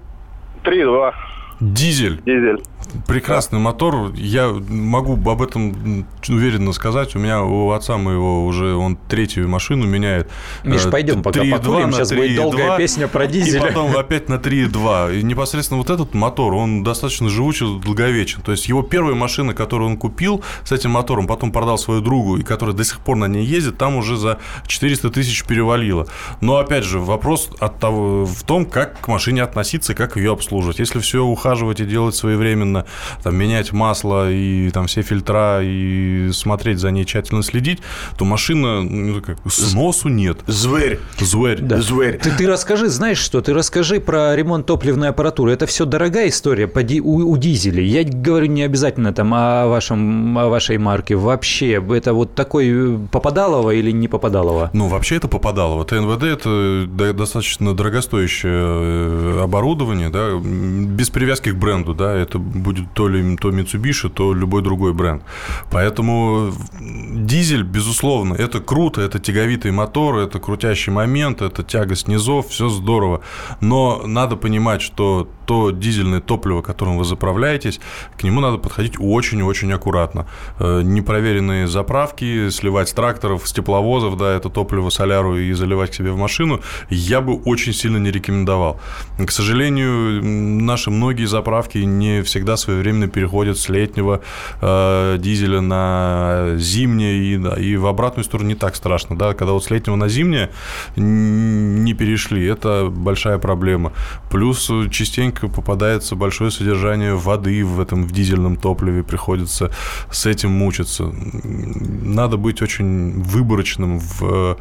3-2 0.63 1.13
Дизель. 1.59 2.21
дизель? 2.23 2.61
Прекрасный 3.07 3.59
мотор. 3.59 4.11
Я 4.15 4.49
могу 4.49 5.13
об 5.29 5.41
этом 5.41 6.05
уверенно 6.27 6.73
сказать. 6.73 7.15
У 7.15 7.19
меня 7.19 7.43
у 7.43 7.71
отца 7.71 7.97
моего 7.97 8.45
уже 8.45 8.75
он 8.75 8.97
третью 9.07 9.47
машину 9.47 9.85
меняет. 9.85 10.29
Миш, 10.63 10.85
Э, 10.85 10.89
пойдем 10.91 11.23
пока 11.23 11.41
3,2 11.41 11.57
покурим. 11.59 11.91
Сейчас 11.91 12.11
будет 12.11 12.31
3,2, 12.31 12.35
долгая 12.35 12.77
песня 12.77 13.07
про 13.07 13.25
И 13.25 13.27
дизеля. 13.27 13.61
потом 13.67 13.95
опять 13.95 14.29
на 14.29 14.35
3,2. 14.35 15.19
И 15.19 15.23
непосредственно 15.23 15.77
вот 15.79 15.89
этот 15.89 16.13
мотор, 16.13 16.53
он 16.53 16.83
достаточно 16.83 17.29
живучий, 17.29 17.79
долговечен. 17.81 18.41
То 18.41 18.51
есть 18.51 18.67
его 18.67 18.81
первая 18.83 19.15
машина, 19.15 19.53
которую 19.53 19.89
он 19.91 19.97
купил 19.97 20.43
с 20.63 20.71
этим 20.71 20.91
мотором, 20.91 21.27
потом 21.27 21.51
продал 21.51 21.77
свою 21.77 22.01
другу, 22.01 22.37
и 22.37 22.43
которая 22.43 22.75
до 22.75 22.83
сих 22.83 22.99
пор 22.99 23.17
на 23.17 23.25
ней 23.25 23.45
ездит, 23.45 23.77
там 23.77 23.95
уже 23.95 24.17
за 24.17 24.39
400 24.67 25.09
тысяч 25.11 25.43
перевалило. 25.43 26.07
Но 26.41 26.57
опять 26.57 26.83
же, 26.83 26.99
вопрос 26.99 27.49
от 27.59 27.79
того, 27.79 28.25
в 28.25 28.43
том, 28.43 28.65
как 28.65 28.99
к 29.01 29.07
машине 29.07 29.43
относиться, 29.43 29.93
как 29.93 30.17
ее 30.17 30.31
обслуживать. 30.33 30.79
Если 30.79 30.99
все 30.99 31.23
ухаживать 31.23 31.79
и 31.79 31.85
делать 31.85 32.15
своевременно, 32.15 32.85
там, 33.23 33.35
менять 33.35 33.71
масло 33.73 34.31
и 34.31 34.69
там 34.71 34.87
все 34.87 35.01
фильтра 35.01 35.59
и 35.63 36.29
смотреть 36.31 36.79
за 36.79 36.91
ней, 36.91 37.05
тщательно 37.05 37.43
следить, 37.43 37.79
то 38.17 38.25
машина 38.25 38.81
ну, 38.83 39.21
как, 39.21 39.37
сносу 39.49 40.09
нет. 40.09 40.39
Зверь. 40.47 40.99
Зверь. 41.19 41.61
Да. 41.61 41.81
Зверь. 41.81 42.17
Ты, 42.17 42.31
ты 42.31 42.47
расскажи, 42.47 42.87
знаешь 42.89 43.17
что, 43.17 43.41
ты 43.41 43.53
расскажи 43.53 43.99
про 43.99 44.35
ремонт 44.35 44.65
топливной 44.65 45.09
аппаратуры. 45.09 45.51
Это 45.51 45.65
все 45.65 45.85
дорогая 45.85 46.29
история 46.29 46.67
по 46.67 46.83
ди- 46.83 47.01
у, 47.01 47.29
у 47.29 47.37
дизелей. 47.37 47.85
Я 47.85 48.03
говорю 48.03 48.47
не 48.47 48.63
обязательно 48.63 49.13
там 49.13 49.33
о, 49.33 49.67
вашем, 49.67 50.37
о 50.37 50.47
вашей 50.47 50.77
марке. 50.77 51.15
Вообще, 51.15 51.81
это 51.89 52.13
вот 52.13 52.35
такой 52.35 52.69
э, 52.69 52.97
попадалово 53.11 53.71
или 53.71 53.91
не 53.91 54.07
попадалово? 54.07 54.69
Ну, 54.73 54.87
вообще 54.87 55.15
это 55.15 55.27
попадало. 55.27 55.75
Вот 55.75 55.89
ТНВД– 55.89 56.23
это 56.23 56.85
до- 56.87 57.13
достаточно 57.13 57.75
дорогостоящее 57.75 58.53
э, 58.53 59.41
оборудование, 59.43 60.09
да, 60.09 60.37
без 60.37 61.09
привязки 61.09 61.51
к 61.51 61.55
бренду, 61.55 61.93
да, 61.93 62.13
это 62.15 62.39
будет 62.67 62.93
то 62.93 63.07
ли 63.07 63.37
то 63.37 63.49
Mitsubishi, 63.49 64.09
то 64.09 64.33
любой 64.33 64.61
другой 64.61 64.93
бренд. 64.93 65.23
Поэтому 65.71 66.51
дизель, 66.79 67.63
безусловно, 67.63 68.33
это 68.33 68.59
круто, 68.59 69.01
это 69.01 69.19
тяговитый 69.19 69.71
мотор, 69.71 70.17
это 70.17 70.39
крутящий 70.39 70.91
момент, 70.93 71.41
это 71.41 71.63
тягость 71.63 72.07
низов, 72.07 72.47
все 72.47 72.67
здорово. 72.69 73.21
Но 73.61 74.03
надо 74.05 74.35
понимать, 74.35 74.81
что 74.81 75.27
то 75.47 75.71
дизельное 75.71 76.19
топливо, 76.19 76.61
которым 76.61 76.97
вы 76.97 77.05
заправляетесь, 77.05 77.79
к 78.19 78.23
нему 78.23 78.41
надо 78.41 78.57
подходить 78.57 78.95
очень-очень 78.99 79.71
аккуратно. 79.71 80.27
Э, 80.59 80.81
Непроверенные 80.83 81.67
заправки, 81.67 82.49
сливать 82.49 82.89
с 82.89 82.93
тракторов, 82.93 83.47
с 83.47 83.53
тепловозов, 83.53 84.17
да, 84.17 84.35
это 84.35 84.49
топливо 84.49 84.89
соляру 84.89 85.37
и 85.37 85.53
заливать 85.53 85.91
к 85.91 85.93
себе 85.93 86.11
в 86.11 86.17
машину, 86.17 86.59
я 86.89 87.21
бы 87.21 87.35
очень 87.45 87.73
сильно 87.73 87.97
не 87.97 88.11
рекомендовал. 88.11 88.79
К 89.25 89.31
сожалению, 89.31 90.21
наши 90.23 90.91
многие 90.91 91.25
заправки 91.25 91.77
не 91.77 92.23
всегда 92.23 92.57
своевременно 92.57 93.07
переходят 93.07 93.57
с 93.57 93.69
летнего 93.69 94.21
э, 94.61 95.17
дизеля 95.17 95.61
на 95.61 96.55
зимнее, 96.57 97.23
и, 97.23 97.37
да, 97.37 97.53
и 97.53 97.77
в 97.77 97.87
обратную 97.87 98.25
сторону 98.25 98.49
не 98.49 98.55
так 98.55 98.75
страшно, 98.75 99.17
да, 99.17 99.33
когда 99.33 99.53
вот 99.53 99.63
с 99.63 99.69
летнего 99.69 99.95
на 99.95 100.09
зимнее 100.09 100.49
не 100.97 101.93
перешли, 101.93 102.45
это 102.45 102.89
большая 102.91 103.37
проблема. 103.37 103.93
Плюс 104.29 104.69
э, 104.69 104.89
частенько 105.37 105.47
попадается 105.47 106.15
большое 106.15 106.51
содержание 106.51 107.15
воды 107.15 107.63
в 107.63 107.79
этом 107.79 108.03
в 108.03 108.11
дизельном 108.11 108.57
топливе, 108.57 109.03
приходится 109.03 109.71
с 110.11 110.25
этим 110.25 110.51
мучиться. 110.51 111.03
Надо 111.03 112.37
быть 112.37 112.61
очень 112.61 113.21
выборочным 113.21 113.99
в 113.99 114.23
э, 114.23 114.55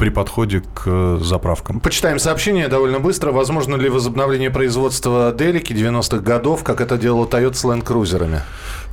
при 0.00 0.08
подходе 0.08 0.62
к 0.74 1.18
заправкам. 1.20 1.78
Почитаем 1.78 2.18
сообщение 2.18 2.68
довольно 2.68 3.00
быстро. 3.00 3.32
Возможно 3.32 3.76
ли 3.76 3.90
возобновление 3.90 4.50
производства 4.50 5.32
Делики 5.38 5.74
90-х 5.74 6.18
годов, 6.22 6.64
как 6.64 6.80
это 6.80 6.96
делала 6.96 7.26
Toyota 7.26 7.54
с 7.54 7.64
Land 7.64 7.84
Cruiser'ами? 7.84 8.40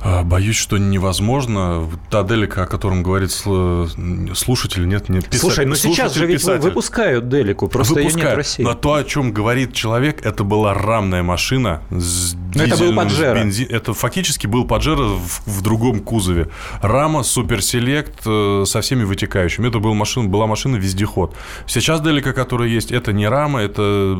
А, 0.00 0.22
Боюсь, 0.22 0.56
что 0.56 0.76
невозможно. 0.78 1.88
Та 2.10 2.22
делика, 2.22 2.62
о 2.64 2.66
котором 2.66 3.02
говорит 3.02 3.30
сл- 3.30 4.34
слушатель, 4.34 4.86
нет, 4.86 5.08
нет. 5.08 5.24
писа- 5.28 5.40
Слушай, 5.40 5.64
ну 5.66 5.74
сейчас 5.74 6.14
же 6.14 6.26
ведь 6.26 6.40
писатель. 6.40 6.60
выпускают 6.60 7.28
Делику, 7.28 7.66
просто 7.68 7.94
ее 8.00 8.04
нет 8.04 8.12
в 8.12 8.14
Выпускают. 8.16 8.36
России. 8.36 8.62
Но 8.62 8.74
то, 8.74 8.94
о 8.94 9.02
чем 9.02 9.32
говорит 9.32 9.72
человек, 9.72 10.24
это 10.24 10.44
была 10.44 10.72
рамная 10.74 11.22
машина 11.24 11.80
с 11.90 12.34
Но 12.54 12.62
это 12.64 12.76
был 12.76 12.92
Pajero. 12.92 13.42
бензин- 13.42 13.66
Это 13.70 13.92
фактически 13.94 14.46
был 14.46 14.66
Паджеро 14.66 15.02
в, 15.16 15.40
в 15.46 15.62
другом 15.62 15.98
кузове. 16.00 16.48
Рама, 16.80 17.22
суперселект 17.24 18.20
э, 18.26 18.64
со 18.66 18.80
всеми 18.82 19.02
вытекающими. 19.04 19.66
Это 19.68 19.78
был 19.80 19.94
машина, 19.94 20.28
была 20.28 20.46
машина 20.46 20.76
вездеход. 20.98 21.34
Сейчас 21.66 22.00
Делика, 22.00 22.32
которая 22.32 22.68
есть, 22.68 22.90
это 22.92 23.12
не 23.12 23.28
рама, 23.28 23.60
это 23.60 24.18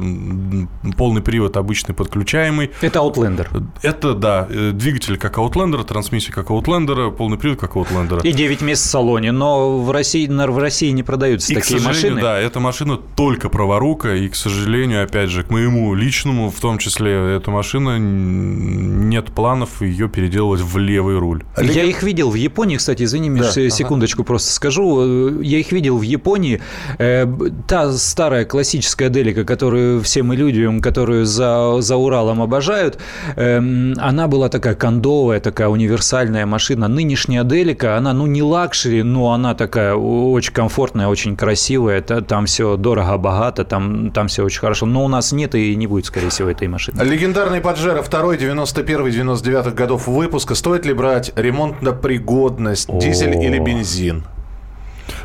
полный 0.97 1.23
привод 1.23 1.57
обычный 1.57 1.95
подключаемый. 1.95 2.71
Это 2.81 3.01
Outlander. 3.01 3.67
Это, 3.83 4.15
да, 4.15 4.47
э, 4.49 4.73
двигатель 4.73 5.19
как 5.19 5.39
Outlander, 5.39 5.85
трансмиссия 5.85 6.33
как 6.33 6.49
Outlander, 6.49 7.11
полный 7.13 7.39
привод 7.39 7.59
как 7.59 7.73
Outlander. 7.77 8.23
И 8.23 8.33
9 8.33 8.63
мест 8.63 8.85
в 8.85 8.87
салоне, 8.87 9.33
но 9.33 9.79
в 9.79 9.91
России, 9.91 10.27
в 10.27 10.59
России 10.59 10.91
не 10.91 11.03
продаются 11.03 11.53
И, 11.53 11.57
к 11.57 11.61
такие 11.61 11.81
сожалению, 11.81 12.17
машины. 12.17 12.23
да, 12.23 12.39
эта 12.39 12.61
машина 12.61 12.97
только 12.97 13.49
праворука, 13.49 14.15
и, 14.15 14.29
к 14.29 14.37
сожалению, 14.37 15.05
опять 15.05 15.31
же, 15.31 15.43
к 15.43 15.51
моему 15.51 15.95
личному, 15.95 16.51
в 16.51 16.61
том 16.61 16.79
числе, 16.79 17.37
эта 17.37 17.51
машина, 17.51 17.99
нет 17.99 19.27
планов 19.33 19.83
ее 19.83 20.09
переделывать 20.09 20.61
в 20.61 20.79
левый 20.79 21.19
руль. 21.19 21.45
Я 21.61 21.85
их 21.85 22.03
видел 22.03 22.31
в 22.31 22.35
Японии, 22.35 22.77
кстати, 22.77 23.03
извини, 23.03 23.31
Да, 23.31 23.49
ага. 23.49 23.71
секундочку 23.71 24.25
просто 24.25 24.53
скажу. 24.53 25.41
Я 25.41 25.59
их 25.59 25.73
видел 25.73 25.99
в 25.99 26.03
Японии. 26.03 26.61
Э, 26.99 27.27
Та 27.67 27.93
старая 27.93 28.45
классическая 28.45 29.09
Делика, 29.09 29.45
которую 29.45 30.01
все 30.03 30.23
мы 30.23 30.37
любим, 30.37 30.81
которую 30.81 31.27
за, 31.27 31.81
за 31.81 31.97
Уралом 31.97 32.41
обожают, 32.43 32.99
эм, 33.37 33.95
она 33.99 34.27
была 34.29 34.49
такая 34.49 34.75
кондовая, 34.75 35.41
такая 35.41 35.69
универсальная 35.69 36.47
машина. 36.47 36.89
Нынешняя 36.89 37.45
Делика, 37.45 37.97
она, 37.97 38.13
ну, 38.13 38.27
не 38.27 38.43
luxury, 38.43 39.03
но 39.03 39.33
она 39.33 39.55
такая 39.55 39.95
очень 39.95 40.53
комфортная, 40.53 41.09
очень 41.09 41.37
красивая. 41.37 42.01
Та- 42.01 42.21
Там 42.21 42.47
все 42.47 42.77
дорого-богато, 42.77 43.65
там, 43.65 44.11
там 44.11 44.29
все 44.29 44.45
очень 44.45 44.61
хорошо. 44.61 44.87
Но 44.87 45.05
у 45.05 45.09
нас 45.09 45.33
нет 45.33 45.55
и 45.55 45.75
не 45.77 45.87
будет, 45.87 46.07
скорее 46.07 46.29
всего, 46.31 46.49
этой 46.51 46.69
машины. 46.69 47.03
Легендарный 47.03 47.61
Паджеро 47.61 48.03
2 48.03 48.37
91-99 48.37 49.75
годов 49.75 50.07
выпуска. 50.09 50.55
Стоит 50.55 50.87
ли 50.87 50.93
брать 50.95 51.33
ремонтно-пригодность, 51.37 52.89
дизель 52.99 53.37
О. 53.37 53.43
или 53.43 53.59
бензин? 53.59 54.25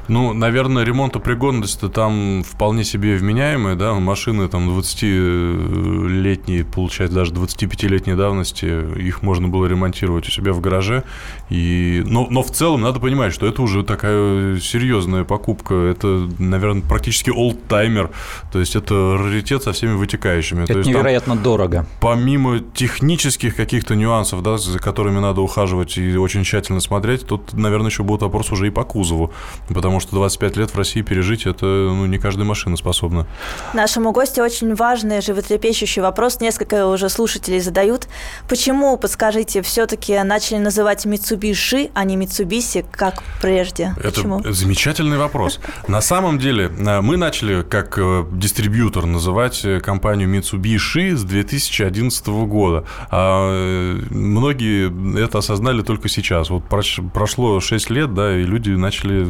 Ну, 0.07 0.33
наверное, 0.33 0.83
ремонтопригодность-то 0.83 1.89
там 1.89 2.43
вполне 2.43 2.83
себе 2.83 3.15
вменяемая, 3.15 3.75
да, 3.75 3.93
машины 3.93 4.47
там 4.47 4.69
20-летние, 4.69 6.65
получается, 6.65 7.15
даже 7.15 7.33
25-летней 7.33 8.15
давности, 8.15 8.65
их 8.99 9.21
можно 9.21 9.47
было 9.47 9.65
ремонтировать 9.65 10.27
у 10.27 10.31
себя 10.31 10.53
в 10.53 10.61
гараже. 10.61 11.03
И... 11.49 12.03
Но, 12.05 12.27
но 12.29 12.43
в 12.43 12.51
целом 12.51 12.81
надо 12.81 12.99
понимать, 12.99 13.33
что 13.33 13.47
это 13.47 13.61
уже 13.61 13.83
такая 13.83 14.59
серьезная 14.59 15.23
покупка, 15.23 15.75
это, 15.75 16.29
наверное, 16.39 16.81
практически 16.81 17.29
олдтаймер, 17.29 18.09
то 18.51 18.59
есть 18.59 18.75
это 18.75 19.17
раритет 19.17 19.63
со 19.63 19.71
всеми 19.71 19.93
вытекающими. 19.93 20.63
Это 20.63 20.73
то 20.73 20.79
есть 20.79 20.91
там 20.91 20.99
невероятно 20.99 21.35
дорого. 21.35 21.85
помимо 21.99 22.59
технических 22.59 23.55
каких-то 23.55 23.95
нюансов, 23.95 24.43
да, 24.43 24.57
за 24.57 24.79
которыми 24.79 25.19
надо 25.19 25.41
ухаживать 25.41 25.97
и 25.97 26.15
очень 26.17 26.43
тщательно 26.43 26.79
смотреть, 26.79 27.25
тут, 27.25 27.53
наверное, 27.53 27.89
еще 27.89 28.03
будет 28.03 28.21
вопрос 28.21 28.51
уже 28.51 28.67
и 28.67 28.69
по 28.69 28.83
кузову. 28.83 29.31
Потому 29.69 29.92
потому 29.93 30.01
что 30.01 30.15
25 30.15 30.57
лет 30.57 30.71
в 30.71 30.77
России 30.77 31.01
пережить, 31.01 31.45
это 31.45 31.65
ну, 31.65 32.07
не 32.07 32.17
каждая 32.17 32.47
машина 32.47 32.77
способна. 32.77 33.27
Нашему 33.73 34.11
гостю 34.11 34.41
очень 34.41 34.73
важный, 34.73 35.21
животрепещущий 35.21 36.01
вопрос. 36.01 36.39
Несколько 36.41 36.87
уже 36.87 37.09
слушателей 37.09 37.59
задают. 37.59 38.07
Почему, 38.49 38.97
подскажите, 38.97 39.61
все-таки 39.61 40.17
начали 40.23 40.57
называть 40.57 41.05
Mitsubishi, 41.05 41.91
а 41.93 42.05
не 42.05 42.17
Mitsubishi, 42.17 42.83
как 42.89 43.21
прежде? 43.39 43.93
Это 43.97 44.09
Почему? 44.09 44.41
замечательный 44.43 45.17
вопрос. 45.17 45.59
На 45.87 46.01
самом 46.01 46.39
деле, 46.39 46.71
э, 46.75 47.01
мы 47.01 47.17
начали 47.17 47.61
как 47.61 47.99
э, 47.99 48.25
дистрибьютор 48.31 49.05
называть 49.05 49.63
э, 49.63 49.79
компанию 49.79 50.27
Mitsubishi 50.27 51.15
с 51.15 51.23
2011 51.23 52.27
года. 52.27 52.85
А 53.11 53.93
многие 54.09 55.23
это 55.23 55.37
осознали 55.37 55.83
только 55.83 56.09
сейчас. 56.09 56.49
Вот 56.49 56.63
прош- 56.67 57.07
прошло 57.11 57.59
6 57.59 57.89
лет, 57.91 58.13
да, 58.15 58.35
и 58.35 58.43
люди 58.43 58.71
начали 58.71 59.27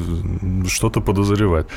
что-то 0.67 1.01
подозревать. 1.01 1.67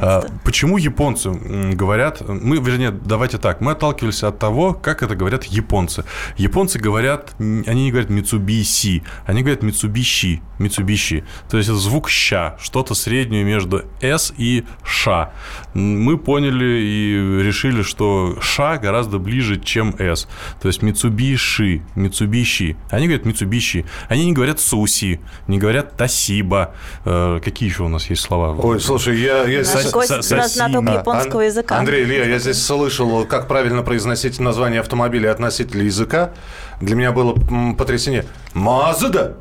А. 0.00 0.24
Почему 0.44 0.76
японцы 0.76 1.30
говорят... 1.30 2.22
Мы, 2.28 2.58
вернее, 2.58 2.90
давайте 2.90 3.38
так. 3.38 3.60
Мы 3.60 3.72
отталкивались 3.72 4.22
от 4.22 4.38
того, 4.38 4.74
как 4.74 5.02
это 5.02 5.14
говорят 5.16 5.44
японцы. 5.44 6.04
Японцы 6.36 6.78
говорят... 6.78 7.34
Они 7.38 7.84
не 7.84 7.90
говорят 7.90 8.10
Mitsubishi, 8.10 9.02
они 9.26 9.42
говорят 9.42 9.62
Mitsubishi. 9.62 10.40
Mitsubishi. 10.58 11.24
То 11.48 11.56
есть 11.58 11.68
это 11.68 11.78
звук 11.78 12.08
ща. 12.08 12.56
Что-то 12.60 12.94
среднее 12.94 13.44
между 13.44 13.84
S 14.00 14.32
и 14.36 14.64
ша. 14.84 15.32
Мы 15.76 16.16
поняли 16.16 16.80
и 16.80 17.42
решили, 17.42 17.82
что 17.82 18.38
ша 18.40 18.78
гораздо 18.78 19.18
ближе, 19.18 19.60
чем 19.60 19.94
S. 19.98 20.26
То 20.62 20.68
есть 20.68 20.82
Mitsubishi. 20.82 21.82
Mitsubishi. 21.96 22.76
Они 22.88 23.06
говорят 23.08 23.26
Mitsubishi. 23.26 23.84
Они 24.08 24.24
не 24.24 24.32
говорят 24.32 24.58
Суси, 24.58 25.20
не 25.48 25.58
говорят 25.58 25.94
Тасиба. 25.96 26.74
Э, 27.04 27.40
Какие 27.44 27.68
еще 27.68 27.82
у 27.82 27.88
нас 27.88 28.08
есть 28.08 28.22
слова? 28.22 28.56
Ой, 28.58 28.80
слушай, 28.80 29.20
я, 29.20 29.44
я 29.44 29.62
здесь- 29.64 29.90
гость 29.90 30.08
со- 30.08 30.22
зна- 30.22 30.48
знаток 30.48 30.76
сосина. 30.84 30.98
японского 30.98 31.40
языка. 31.42 31.78
Андрей, 31.78 32.04
Илья, 32.04 32.24
я 32.24 32.38
здесь 32.38 32.62
слышал, 32.64 33.26
как 33.26 33.46
правильно 33.46 33.82
произносить 33.82 34.40
название 34.40 34.80
автомобиля 34.80 35.30
относительно 35.30 35.82
языка. 35.82 36.30
Для 36.80 36.96
меня 36.96 37.12
было 37.12 37.34
потрясение. 37.76 38.24
Мазда? 38.54 39.36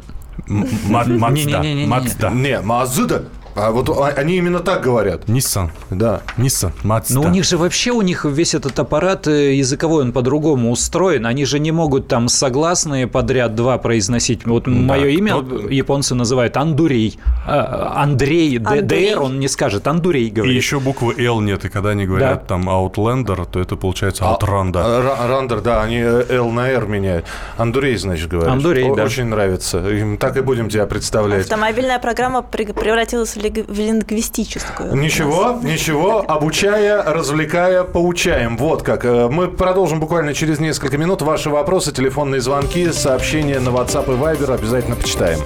М- 0.50 0.68
Ма- 0.90 1.06
Мацда. 1.06 1.30
Не-не-не-не-не. 1.32 1.88
Мацда. 1.88 2.30
Не, 2.32 2.60
Мазда. 2.62 3.24
А 3.56 3.72
вот 3.72 3.90
а- 3.90 4.14
они 4.18 4.36
именно 4.38 4.60
так 4.60 4.82
говорят. 4.82 5.26
Nissan. 5.28 5.70
Да. 5.90 6.22
Nissan. 6.38 6.72
Мацда. 6.84 7.16
Но 7.16 7.22
у 7.28 7.30
них 7.30 7.46
же 7.46 7.58
вообще, 7.58 7.92
у 7.92 8.02
них 8.02 8.26
весь 8.26 8.54
этот 8.54 8.78
аппарат 8.80 9.28
э, 9.28 9.54
языковой, 9.56 10.04
он 10.04 10.12
по-другому 10.12 10.72
устроен. 10.72 11.26
Они 11.26 11.46
же 11.46 11.60
не 11.60 11.72
могут 11.72 12.08
там 12.08 12.28
согласные 12.28 13.08
подряд 13.08 13.56
два 13.56 13.78
произносить. 13.78 14.46
Вот 14.46 14.68
мое 14.68 15.08
имя 15.08 15.38
вот- 15.38 15.72
японцы 15.72 16.16
называют 16.16 16.58
Андурей. 16.58 17.18
А, 17.48 17.94
Андрей, 18.04 18.58
Андрей. 18.58 19.14
ДР 19.14 19.22
он 19.22 19.40
не 19.40 19.48
скажет, 19.48 19.88
Андурей 19.88 20.28
И 20.28 20.32
говорит. 20.32 20.56
еще 20.56 20.80
буквы 20.80 21.14
L 21.18 21.40
нет, 21.42 21.64
и 21.66 21.70
когда 21.70 21.90
они 21.92 22.06
говорят 22.06 22.42
Да. 22.42 22.46
там 22.48 22.70
Outlander, 22.70 23.46
то 23.50 23.60
это 23.60 23.76
получается 23.76 24.24
Outranda. 24.26 24.82
А, 24.84 25.02
Ра- 25.02 25.28
Рандер, 25.30 25.62
да, 25.62 25.82
они 25.82 25.98
э, 26.00 26.26
Л 26.30 26.50
на 26.52 26.70
Р 26.70 26.86
меняют. 26.88 27.26
Андурей, 27.58 27.96
значит, 27.98 28.30
говорят. 28.30 28.52
Андурей, 28.52 28.92
О- 28.92 28.96
да. 28.96 29.04
Очень 29.06 29.26
нравится. 29.26 29.80
Им 29.90 30.18
Так 30.18 30.36
и 30.38 30.42
будем 30.42 30.70
тебя 30.70 30.86
представлять. 30.88 31.44
Автомобильная 31.44 32.00
программа 32.00 32.42
превратилась 32.42 33.36
в, 33.36 33.45
лиг- 33.46 33.66
в 33.68 33.78
лингвистическую. 33.80 34.96
Ничего, 34.96 35.60
ничего, 35.64 36.24
обучая, 36.28 37.04
развлекая, 37.04 37.84
поучаем. 37.84 38.58
Вот 38.58 38.84
как. 38.84 39.06
Э, 39.06 39.28
Мы 39.30 39.48
продолжим 39.48 40.00
буквально 40.00 40.34
через 40.34 40.60
несколько 40.60 40.98
минут. 40.98 41.22
Ваши 41.22 41.50
вопросы, 41.50 41.92
телефонные 41.92 42.42
звонки, 42.42 42.92
сообщения 42.92 43.60
на 43.60 43.70
WhatsApp 43.70 44.06
и 44.06 44.18
Viber 44.18 44.54
обязательно 44.54 44.96
почитаем. 44.96 45.40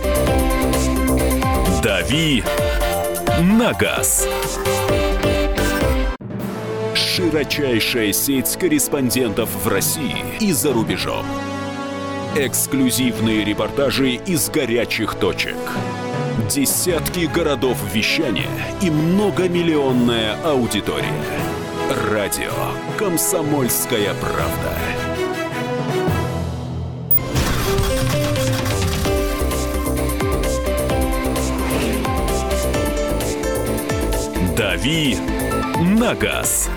«Дави 1.83 2.43
на 3.39 3.73
газ». 3.73 4.27
Широчайшая 6.93 8.13
сеть 8.13 8.57
корреспондентов 8.57 9.49
в 9.63 9.67
России 9.67 10.23
и 10.39 10.51
за 10.53 10.73
рубежом. 10.73 11.25
Эксклюзивные 12.35 13.43
репортажи 13.43 14.11
из 14.11 14.49
горячих 14.49 15.15
точек. 15.15 15.55
Десятки 16.49 17.27
городов 17.27 17.77
вещания 17.93 18.49
и 18.81 18.89
многомиллионная 18.89 20.35
аудитория. 20.43 21.13
Радио 22.11 22.51
«Комсомольская 22.97 24.15
правда». 24.15 24.73
«Дави 34.57 35.17
на 35.99 36.15
газ». 36.15 36.67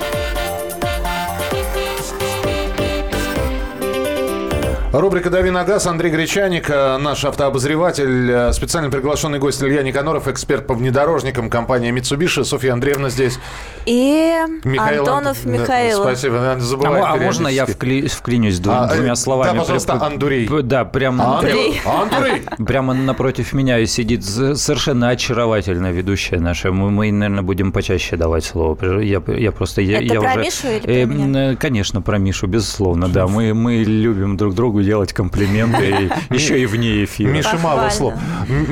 Рубрика 4.92 5.30
«Дави 5.30 5.48
на 5.50 5.64
газ». 5.64 5.86
Андрей 5.86 6.10
Гречаник, 6.12 6.68
э, 6.68 6.98
наш 6.98 7.24
автообозреватель, 7.24 8.30
э, 8.30 8.52
специально 8.52 8.90
приглашенный 8.90 9.38
гость 9.38 9.62
Илья 9.62 9.82
Никаноров, 9.82 10.28
эксперт 10.28 10.66
по 10.66 10.74
внедорожникам 10.74 11.48
компании 11.48 11.90
Mitsubishi. 11.90 12.44
Софья 12.44 12.74
Андреевна 12.74 13.08
здесь. 13.08 13.38
И 13.86 14.36
Михаил 14.64 15.00
Антонов 15.08 15.38
Ан- 15.46 15.52
Михаил. 15.52 16.02
Спасибо, 16.02 16.34
надо 16.34 16.62
А, 16.84 17.14
а 17.14 17.16
можно 17.16 17.48
я 17.48 17.64
вкли- 17.64 18.06
вклинюсь 18.06 18.60
А, 18.66 18.86
э, 18.92 18.94
двумя 18.96 19.14
словами? 19.16 19.54
да, 19.54 19.60
пожалуйста, 19.60 19.92
Прям- 19.94 20.02
Андурей. 20.12 20.48
Да, 20.62 20.84
прям 20.84 21.22
Андрей. 21.22 21.80
Андрей! 21.86 22.42
Прямо 22.66 22.92
напротив 22.92 23.54
меня 23.54 23.78
и 23.78 23.86
сидит 23.86 24.22
совершенно 24.24 25.08
очаровательная 25.08 25.92
ведущая 25.92 26.38
наша. 26.38 26.70
Мы, 26.70 26.90
мы, 26.90 27.10
наверное, 27.10 27.42
будем 27.42 27.72
почаще 27.72 28.16
давать 28.16 28.44
слово. 28.44 29.00
Я, 29.00 29.22
я 29.26 29.52
просто... 29.52 29.80
Я, 29.80 30.02
Это 30.02 30.14
я 30.14 30.20
про 30.20 30.30
уже- 30.32 30.40
Мишу 30.40 30.68
или 30.68 31.04
про 31.06 31.14
меня? 31.14 31.56
Конечно, 31.56 32.02
про 32.02 32.18
Мишу, 32.18 32.46
безусловно, 32.46 33.08
да. 33.08 33.26
Мы, 33.26 33.54
мы 33.54 33.76
любим 33.76 34.36
друг 34.36 34.52
делать 34.82 35.12
комплименты, 35.12 36.10
и 36.30 36.34
еще 36.34 36.60
и 36.60 36.66
вне 36.66 37.04
эфира. 37.04 37.30
Миша, 37.30 37.58
мало 37.58 37.88
слов. 37.90 38.14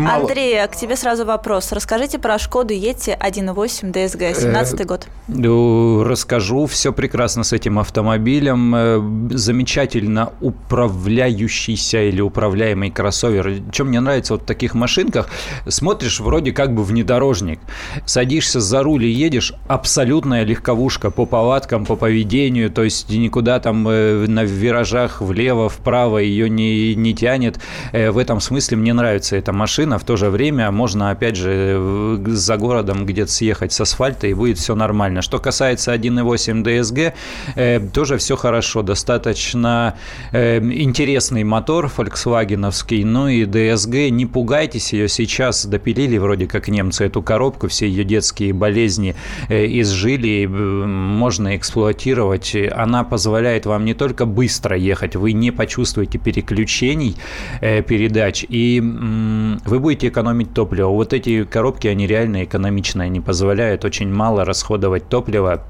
Андрей, 0.09 0.66
к 0.66 0.77
тебе 0.77 0.96
сразу 0.96 1.25
вопрос. 1.25 1.73
Расскажите 1.73 2.18
про 2.18 2.38
Шкоду 2.38 2.75
Ети 2.75 3.16
1.8 3.18 3.92
DSG, 3.92 4.40
17 4.40 4.87
год. 4.87 5.07
Ну, 5.29 6.05
Расскажу, 6.05 6.66
все 6.66 6.92
прекрасно 6.92 7.44
с 7.44 7.53
этим 7.53 7.79
автомобилем. 7.79 8.75
Э, 8.75 9.01
Замечательно 9.31 10.33
управляющийся 10.40 12.03
или 12.03 12.20
управляемый 12.20 12.90
кроссовер. 12.90 13.62
Чем 13.73 13.88
мне 13.88 14.01
нравится 14.01 14.35
вот 14.35 14.42
в 14.42 14.46
таких 14.46 14.75
машинках, 14.75 15.29
смотришь 15.68 16.20
вроде 16.20 16.53
как 16.53 16.75
бы 16.75 16.83
внедорожник, 16.83 17.61
садишься 18.07 18.61
за 18.61 18.83
руль 18.83 19.05
и 19.05 19.11
едешь, 19.11 19.55
абсолютная 19.68 20.44
легковушка 20.44 21.11
по 21.11 21.27
повадкам, 21.27 21.87
по 21.87 21.96
поведению, 21.96 22.70
то 22.70 22.83
есть 22.83 23.09
никуда 23.11 23.61
там 23.61 23.87
э, 23.88 24.27
на 24.27 24.44
виражах 24.44 25.20
влево, 25.20 25.68
вправо 25.68 26.00
ее 26.09 26.49
не, 26.49 26.95
не 26.95 27.15
тянет. 27.15 27.61
Э, 27.93 28.11
В 28.11 28.19
этом 28.19 28.41
смысле 28.41 28.77
мне 28.77 28.93
нравится 28.93 29.37
эта 29.37 29.53
машина. 29.53 29.99
В 29.99 30.05
то 30.05 30.17
же 30.17 30.31
время 30.31 30.71
можно, 30.71 31.11
опять 31.11 31.37
же, 31.37 32.19
за 32.27 32.57
городом 32.57 33.07
где-то 33.07 33.31
съехать 33.31 33.73
с 33.73 33.81
асфальта, 33.81 34.27
и 34.27 34.35
будет 34.35 34.59
все 34.59 34.75
нормально. 34.75 35.23
Что 35.23 35.39
касается 35.39 35.95
1.8 35.95 36.63
DSG, 36.63 37.13
э, 37.57 37.81
тоже 37.93 38.17
все 38.19 38.37
хорошо. 38.37 38.83
Достаточно 38.83 39.95
э, 40.33 40.59
интересный 40.59 41.45
мотор 41.45 41.89
фольксвагеновский, 41.89 43.05
ну 43.05 43.29
и 43.29 43.45
DSG, 43.45 44.11
не 44.11 44.27
пугайтесь 44.27 44.93
ее 44.93 45.09
сейчас, 45.09 45.67
допилили 45.67 46.19
вроде 46.19 46.47
как 46.47 46.69
немцы 46.69 47.05
эту 47.05 47.23
коробку, 47.23 47.69
все 47.69 47.87
ее 47.87 48.05
детские 48.05 48.53
болезни 48.53 49.15
изжили, 49.49 50.47
можно 50.47 51.57
эксплуатировать. 51.57 52.57
Она 52.73 53.05
позволяет 53.05 53.67
вам 53.67 53.85
не 53.85 53.95
только 53.95 54.27
быстро 54.27 54.77
ехать, 54.77 55.17
вы 55.17 55.33
не 55.33 55.51
почувствуете 55.51 55.89
переключений 55.94 57.16
э, 57.61 57.83
передач, 57.83 58.44
и 58.48 58.79
м, 58.79 59.59
вы 59.64 59.79
будете 59.79 60.09
экономить 60.09 60.53
топливо. 60.55 60.88
Вот 60.88 61.12
эти 61.12 61.44
коробки, 61.44 61.88
они 61.88 62.07
реально 62.07 62.44
экономичные, 62.44 63.07
они 63.07 63.20
позволяют 63.20 63.85
очень 63.85 64.12
мало 64.12 64.44
расходовать 64.44 65.09
топлива. 65.09 65.62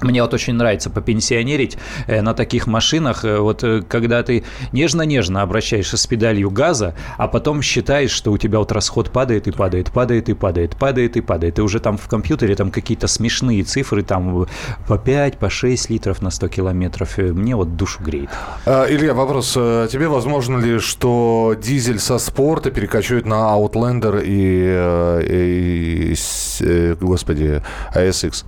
Мне 0.00 0.22
вот 0.22 0.32
очень 0.34 0.54
нравится 0.54 0.90
попенсионерить 0.90 1.76
э, 2.06 2.22
на 2.22 2.34
таких 2.34 2.66
машинах, 2.66 3.24
э, 3.24 3.38
вот 3.38 3.64
э, 3.64 3.82
когда 3.82 4.22
ты 4.22 4.44
нежно-нежно 4.72 5.42
обращаешься 5.42 5.96
с 5.96 6.06
педалью 6.06 6.50
газа, 6.50 6.94
а 7.16 7.28
потом 7.28 7.62
считаешь, 7.62 8.10
что 8.10 8.30
у 8.32 8.38
тебя 8.38 8.58
вот 8.58 8.72
расход 8.72 9.10
падает 9.10 9.48
и 9.48 9.50
падает, 9.50 9.90
падает 9.90 10.28
и 10.28 10.34
падает, 10.34 10.76
падает 10.76 11.16
и 11.16 11.20
падает. 11.20 11.58
И 11.58 11.62
уже 11.62 11.80
там 11.80 11.98
в 11.98 12.06
компьютере 12.08 12.54
там 12.54 12.70
какие-то 12.70 13.08
смешные 13.08 13.64
цифры, 13.64 14.02
там 14.02 14.46
по 14.86 14.98
5, 14.98 15.38
по 15.38 15.50
6 15.50 15.90
литров 15.90 16.22
на 16.22 16.30
100 16.30 16.48
километров. 16.48 17.18
Мне 17.18 17.56
вот 17.56 17.76
душу 17.76 18.02
греет. 18.02 18.30
А, 18.66 18.86
Илья, 18.88 19.14
вопрос. 19.14 19.54
э, 19.56 19.88
Тебе 19.90 20.08
возможно 20.08 20.58
ли, 20.58 20.78
что 20.78 21.56
дизель 21.60 21.98
со 21.98 22.18
спорта 22.18 22.70
перекочует 22.70 23.26
на 23.26 23.56
Outlander 23.56 24.22
и, 24.24 26.12
и 26.12 26.14
э, 26.60 26.94
господи, 27.00 27.62
ASX? 27.94 28.44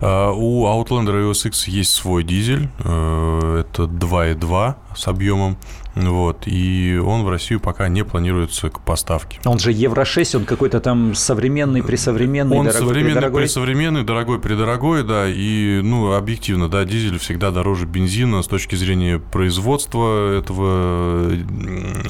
А, 0.00 0.32
У 0.32 0.64
Outlander 0.66 1.30
EOS 1.30 1.46
X 1.48 1.68
есть 1.68 1.92
свой 1.92 2.24
дизель. 2.24 2.68
э, 2.84 3.60
Это 3.60 3.84
2.2. 3.86 4.76
с 4.96 5.06
объемом. 5.08 5.56
Вот, 5.94 6.46
и 6.46 6.96
он 6.96 7.22
в 7.22 7.28
Россию 7.28 7.60
пока 7.60 7.88
не 7.88 8.04
планируется 8.04 8.70
к 8.70 8.80
поставке. 8.80 9.40
Он 9.44 9.58
же 9.58 9.72
Евро-6, 9.72 10.38
он 10.38 10.44
какой-то 10.46 10.80
там 10.80 11.14
современный, 11.14 11.82
присовременный, 11.82 12.56
он 12.56 12.66
дорогой, 12.66 12.88
современный, 12.88 13.12
придорогой. 13.12 13.42
присовременный, 13.42 14.04
дорогой, 14.04 14.38
придорогой, 14.38 15.04
да, 15.04 15.28
и, 15.28 15.80
ну, 15.82 16.12
объективно, 16.12 16.68
да, 16.68 16.84
дизель 16.84 17.18
всегда 17.18 17.50
дороже 17.50 17.84
бензина 17.84 18.42
с 18.42 18.46
точки 18.46 18.74
зрения 18.74 19.18
производства 19.18 20.38
этого 20.38 21.30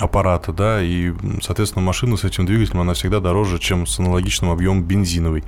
аппарата, 0.00 0.52
да, 0.52 0.80
и, 0.80 1.12
соответственно, 1.42 1.84
машина 1.84 2.16
с 2.16 2.24
этим 2.24 2.46
двигателем, 2.46 2.80
она 2.80 2.94
всегда 2.94 3.18
дороже, 3.18 3.58
чем 3.58 3.86
с 3.86 3.98
аналогичным 3.98 4.50
объемом 4.50 4.84
бензиновый. 4.84 5.42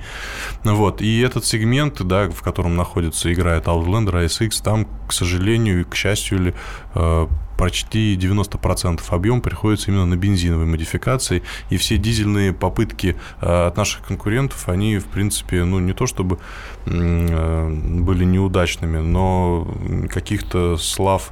Вот, 0.63 1.01
и 1.01 1.21
этот 1.21 1.45
сегмент, 1.45 2.01
да, 2.01 2.29
в 2.29 2.41
котором 2.41 2.75
находится, 2.75 3.31
играет 3.31 3.65
Outlander 3.65 4.25
SX, 4.25 4.61
там, 4.61 4.87
к 5.07 5.13
сожалению 5.13 5.81
и 5.81 5.83
к 5.85 5.95
счастью 5.95 6.39
ли, 6.39 6.53
э, 6.95 7.27
почти 7.57 8.15
90% 8.15 9.01
объем 9.09 9.41
приходится 9.41 9.91
именно 9.91 10.05
на 10.05 10.15
бензиновые 10.15 10.67
модификации, 10.67 11.43
и 11.69 11.77
все 11.77 11.97
дизельные 11.97 12.53
попытки 12.53 13.15
э, 13.41 13.67
от 13.67 13.77
наших 13.77 14.05
конкурентов, 14.05 14.69
они, 14.69 14.97
в 14.97 15.05
принципе, 15.05 15.63
ну, 15.63 15.79
не 15.79 15.93
то 15.93 16.07
чтобы 16.07 16.39
э, 16.85 17.69
были 17.69 18.23
неудачными, 18.23 18.97
но 18.97 19.67
каких-то 20.11 20.77
слав 20.77 21.31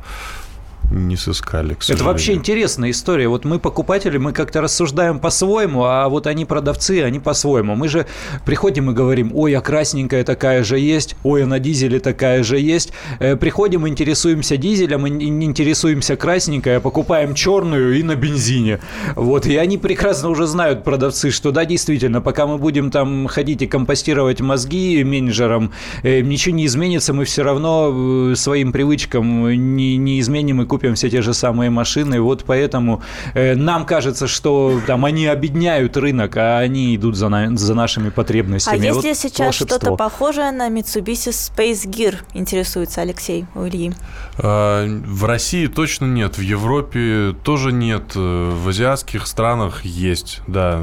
не 0.91 1.15
сыскали, 1.15 1.73
к 1.73 1.89
Это 1.89 2.03
вообще 2.03 2.33
интересная 2.33 2.91
история. 2.91 3.27
Вот 3.27 3.45
мы 3.45 3.59
покупатели, 3.59 4.17
мы 4.17 4.33
как-то 4.33 4.61
рассуждаем 4.61 5.19
по-своему, 5.19 5.83
а 5.85 6.07
вот 6.09 6.27
они 6.27 6.45
продавцы, 6.45 7.01
они 7.01 7.19
по-своему. 7.19 7.75
Мы 7.75 7.87
же 7.87 8.05
приходим 8.45 8.91
и 8.91 8.93
говорим, 8.93 9.31
ой, 9.33 9.53
а 9.53 9.61
красненькая 9.61 10.23
такая 10.23 10.63
же 10.63 10.77
есть, 10.77 11.15
ой, 11.23 11.43
а 11.43 11.47
на 11.47 11.59
дизеле 11.59 11.99
такая 11.99 12.43
же 12.43 12.59
есть. 12.59 12.93
Э, 13.19 13.35
приходим, 13.35 13.87
интересуемся 13.87 14.57
дизелем, 14.57 15.07
интересуемся 15.07 16.15
красненькой, 16.15 16.77
а 16.77 16.79
покупаем 16.79 17.33
черную 17.33 17.97
и 17.97 18.03
на 18.03 18.15
бензине. 18.15 18.79
Вот, 19.15 19.45
и 19.45 19.55
они 19.55 19.77
прекрасно 19.77 20.29
уже 20.29 20.45
знают, 20.45 20.83
продавцы, 20.83 21.31
что 21.31 21.51
да, 21.51 21.65
действительно, 21.65 22.21
пока 22.21 22.45
мы 22.45 22.57
будем 22.57 22.91
там 22.91 23.27
ходить 23.27 23.61
и 23.61 23.67
компостировать 23.67 24.41
мозги 24.41 25.03
менеджерам, 25.03 25.71
э, 26.03 26.21
ничего 26.21 26.55
не 26.55 26.65
изменится, 26.65 27.13
мы 27.13 27.25
все 27.25 27.43
равно 27.43 28.31
э, 28.31 28.35
своим 28.35 28.71
привычкам 28.71 29.49
не, 29.75 29.97
не 29.97 30.19
изменим 30.19 30.61
и 30.61 30.65
купим 30.73 30.95
все 30.95 31.09
те 31.09 31.21
же 31.21 31.35
самые 31.35 31.69
машины. 31.69 32.19
Вот 32.19 32.45
поэтому 32.47 33.03
э, 33.35 33.53
нам 33.53 33.85
кажется, 33.85 34.27
что 34.27 34.81
там 34.87 35.05
они 35.05 35.27
обедняют 35.27 35.97
рынок, 35.97 36.35
а 36.35 36.57
они 36.57 36.95
идут 36.95 37.15
за, 37.15 37.29
на, 37.29 37.55
за 37.55 37.75
нашими 37.75 38.09
потребностями. 38.09 38.79
А 38.79 38.83
есть 38.83 38.95
вот 38.95 39.05
ли 39.05 39.13
сейчас 39.13 39.53
что-то 39.53 39.95
похожее 39.95 40.51
на 40.51 40.69
Mitsubishi 40.69 41.31
Space 41.31 41.85
Gear, 41.87 42.15
интересуется 42.33 43.01
Алексей 43.01 43.45
у 43.53 43.67
Ильи? 43.67 43.93
А, 44.39 44.87
в 44.87 45.25
России 45.25 45.67
точно 45.67 46.05
нет, 46.05 46.39
в 46.39 46.41
Европе 46.41 47.35
тоже 47.43 47.71
нет, 47.71 48.15
в 48.15 48.67
азиатских 48.67 49.27
странах 49.27 49.85
есть, 49.85 50.41
да. 50.47 50.81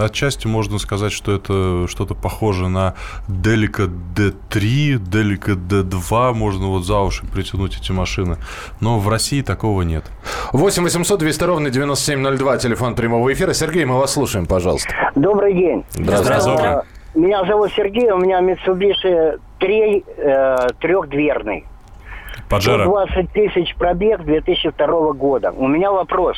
Отчасти 0.00 0.48
можно 0.48 0.78
сказать, 0.78 1.12
что 1.12 1.30
это 1.32 1.86
что-то 1.86 2.14
похоже 2.14 2.68
на 2.68 2.94
Delica 3.28 3.88
D3, 4.16 4.98
Delica 4.98 5.54
D2, 5.54 6.34
можно 6.34 6.66
вот 6.66 6.84
за 6.84 6.98
уши 6.98 7.24
притянуть 7.26 7.78
эти 7.80 7.92
машины. 7.92 8.38
Но 8.80 8.98
в 9.04 9.08
России 9.08 9.42
такого 9.42 9.82
нет. 9.82 10.04
8 10.52 10.82
800 10.82 11.18
200 11.20 11.44
ровно 11.44 11.70
9702, 11.70 12.58
телефон 12.58 12.94
прямого 12.94 13.32
эфира. 13.32 13.52
Сергей, 13.52 13.84
мы 13.84 13.98
вас 13.98 14.12
слушаем, 14.12 14.46
пожалуйста. 14.46 14.92
Добрый 15.14 15.54
день. 15.54 15.84
Здравствуйте. 15.90 16.40
Здравствуйте. 16.40 16.94
Меня 17.14 17.44
зовут 17.44 17.70
Сергей, 17.76 18.10
у 18.10 18.18
меня 18.18 18.40
Mitsubishi 18.40 19.38
3 19.60 20.04
э, 20.16 20.56
трехдверный. 20.80 21.64
Паджеро. 22.48 22.84
20 22.84 23.30
тысяч 23.32 23.74
пробег 23.76 24.24
2002 24.24 25.12
года. 25.12 25.52
У 25.52 25.68
меня 25.68 25.92
вопрос. 25.92 26.36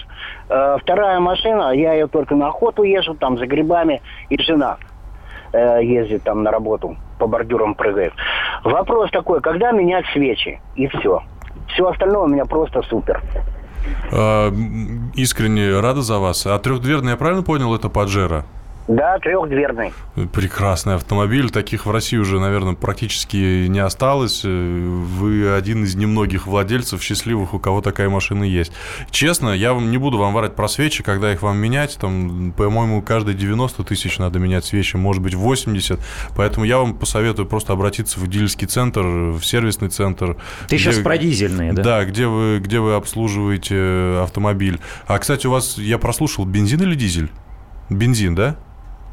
Э, 0.49 0.77
вторая 0.81 1.19
машина, 1.21 1.73
я 1.73 1.95
ее 1.95 2.09
только 2.09 2.35
на 2.35 2.49
охоту 2.49 2.83
езжу, 2.83 3.15
там 3.15 3.39
за 3.39 3.47
грибами, 3.47 4.03
и 4.29 4.41
жена 4.43 4.77
э, 5.53 5.81
ездит 5.83 6.25
там 6.25 6.43
на 6.43 6.51
работу, 6.51 6.97
по 7.19 7.27
бордюрам 7.27 7.75
прыгает. 7.75 8.13
Вопрос 8.63 9.11
такой, 9.11 9.41
когда 9.41 9.73
менять 9.73 10.05
свечи? 10.13 10.61
И 10.75 10.89
все. 10.89 11.23
Все 11.69 11.87
остальное 11.87 12.23
у 12.23 12.29
меня 12.29 12.45
просто 12.45 12.83
супер. 12.83 13.23
А, 14.13 14.53
искренне 15.15 15.79
рада 15.81 16.03
за 16.03 16.19
вас. 16.19 16.47
А 16.47 16.59
трехдверный, 16.59 17.11
я 17.11 17.17
правильно 17.17 17.43
понял, 17.43 17.75
это 17.75 17.89
Паджеро? 17.89 18.45
Да, 18.89 19.19
трехдверный. 19.19 19.93
Прекрасный 20.33 20.95
автомобиль. 20.95 21.51
Таких 21.51 21.87
в 21.87 21.91
России 21.91 22.17
уже, 22.17 22.39
наверное, 22.39 22.75
практически 22.75 23.67
не 23.67 23.81
осталось. 23.81 24.45
Вы 24.45 25.53
один 25.53 25.83
из 25.85 25.97
немногих 25.97 26.47
владельцев 26.47 27.03
счастливых, 27.03 27.53
у 27.53 27.59
кого 27.59 27.81
такая 27.81 28.09
машина 28.09 28.45
есть. 28.45 28.73
Честно, 29.11 29.51
я 29.51 29.75
вам 29.75 29.91
не 29.91 29.99
буду 29.99 30.19
вам 30.19 30.35
врать 30.35 30.55
про 30.55 30.69
свечи, 30.69 31.03
когда 31.03 31.33
их 31.33 31.43
вам 31.43 31.57
менять. 31.59 31.99
Там, 32.01 32.53
по-моему, 32.57 33.03
каждые 33.03 33.35
90 33.35 33.83
тысяч 33.83 34.19
надо 34.19 34.39
менять 34.39 34.65
свечи, 34.65 34.97
может 34.97 35.21
быть, 35.21 35.35
80. 35.35 35.99
Поэтому 36.37 36.65
я 36.65 36.79
вам 36.79 36.95
посоветую 36.95 37.47
просто 37.47 37.73
обратиться 37.73 38.21
в 38.21 38.29
дилерский 38.29 38.69
центр, 38.69 39.03
в 39.03 39.43
сервисный 39.43 39.89
центр. 39.89 40.37
Ты 40.69 40.77
где, 40.77 40.79
сейчас 40.79 40.99
про 40.99 41.19
дизельные, 41.19 41.73
да? 41.73 41.83
Да, 41.83 42.05
где 42.05 42.29
вы, 42.29 42.61
где 42.61 42.79
вы 42.79 42.95
обслуживаете 42.95 44.21
автомобиль. 44.23 44.79
А, 45.09 45.19
кстати, 45.19 45.49
у 45.49 45.51
вас, 45.51 45.77
я 45.77 45.99
прослушал, 45.99 46.45
бензин 46.45 46.83
или 46.83 46.95
дизель? 46.95 47.31
Бензин, 47.91 48.35
да? 48.37 48.57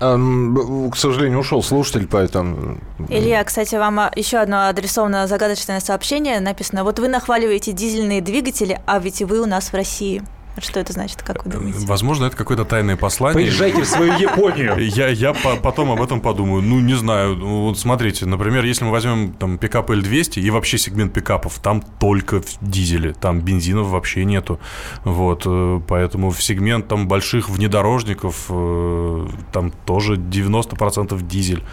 К 0.04 0.96
сожалению, 0.96 1.40
ушел 1.40 1.64
слушатель, 1.64 2.08
поэтому... 2.08 2.78
Илья, 3.10 3.44
кстати, 3.44 3.76
вам 3.76 4.00
еще 4.16 4.38
одно 4.38 4.68
адресованное 4.68 5.28
загадочное 5.28 5.80
сообщение 5.80 6.40
написано. 6.40 6.84
Вот 6.84 7.00
вы 7.00 7.08
нахваливаете 7.08 7.72
дизельные 7.72 8.22
двигатели, 8.22 8.82
а 8.86 9.00
ведь 9.00 9.22
вы 9.22 9.40
у 9.40 9.46
нас 9.46 9.70
в 9.70 9.74
России. 9.74 10.22
Что 10.60 10.80
это 10.80 10.94
значит, 10.94 11.24
как 11.24 11.46
вы 11.46 11.52
думаете? 11.52 11.86
Возможно, 11.86 12.26
это 12.26 12.38
какое-то 12.38 12.66
тайное 12.66 12.96
послание. 12.96 13.46
Поезжайте 13.46 13.82
в 13.82 13.88
свою 13.88 14.14
Японию. 14.18 14.78
Я, 14.78 15.08
я 15.08 15.34
по 15.34 15.56
потом 15.56 15.92
об 15.92 16.02
этом 16.02 16.22
подумаю. 16.22 16.62
Ну, 16.62 16.80
не 16.80 16.94
знаю. 16.94 17.36
Ну, 17.36 17.62
вот 17.64 17.80
смотрите, 17.80 18.26
например, 18.26 18.64
если 18.64 18.86
мы 18.86 18.92
возьмем 18.92 19.34
там 19.34 19.58
пикап 19.58 19.90
L200 19.90 20.40
и 20.40 20.50
вообще 20.50 20.78
сегмент 20.78 21.14
пикапов, 21.14 21.60
там 21.60 21.82
только 22.00 22.42
в 22.42 22.58
дизеле, 22.62 23.14
там 23.14 23.42
бензинов 23.42 23.88
вообще 23.88 24.26
нету. 24.26 24.60
Вот, 25.04 25.44
э, 25.46 25.82
поэтому 25.88 26.30
в 26.30 26.42
сегмент 26.44 26.88
там 26.88 27.08
больших 27.08 27.50
внедорожников 27.50 28.46
э, 28.50 29.28
там 29.52 29.72
тоже 29.86 30.16
90% 30.16 31.22
дизель. 31.28 31.64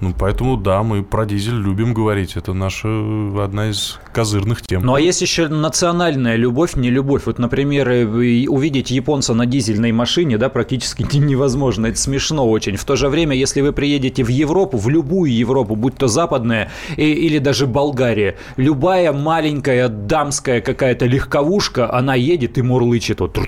Ну, 0.00 0.14
поэтому, 0.16 0.56
да, 0.56 0.82
мы 0.82 1.02
про 1.02 1.26
дизель 1.26 1.56
любим 1.56 1.94
говорить. 1.94 2.36
Это 2.36 2.52
наша 2.52 2.88
одна 3.42 3.70
из 3.70 3.98
козырных 4.12 4.62
тем. 4.62 4.82
Ну, 4.82 4.94
а 4.94 5.00
есть 5.00 5.22
еще 5.22 5.48
национальная 5.48 6.36
любовь, 6.36 6.76
не 6.76 6.90
любовь. 6.90 7.22
Вот, 7.26 7.38
например, 7.38 7.88
э, 7.88 8.04
увидеть 8.48 8.90
японца 8.90 9.34
на 9.34 9.46
дизельной 9.46 9.92
машине, 9.92 10.38
да, 10.38 10.48
практически 10.48 11.02
невозможно. 11.16 11.86
Это 11.86 11.98
смешно 11.98 12.48
очень. 12.48 12.76
В 12.76 12.84
то 12.84 12.96
же 12.96 13.08
время, 13.08 13.36
если 13.36 13.60
вы 13.60 13.72
приедете 13.72 14.24
в 14.24 14.28
Европу, 14.28 14.78
в 14.78 14.88
любую 14.88 15.32
Европу, 15.32 15.76
будь 15.76 15.96
то 15.96 16.08
западная 16.08 16.70
или 16.96 17.38
даже 17.38 17.66
Болгария, 17.66 18.36
любая 18.56 19.12
маленькая 19.12 19.88
дамская 19.88 20.60
какая-то 20.60 21.06
легковушка, 21.06 21.92
она 21.92 22.14
едет 22.14 22.58
и 22.58 22.62
мурлычет. 22.62 23.20
Вот, 23.20 23.38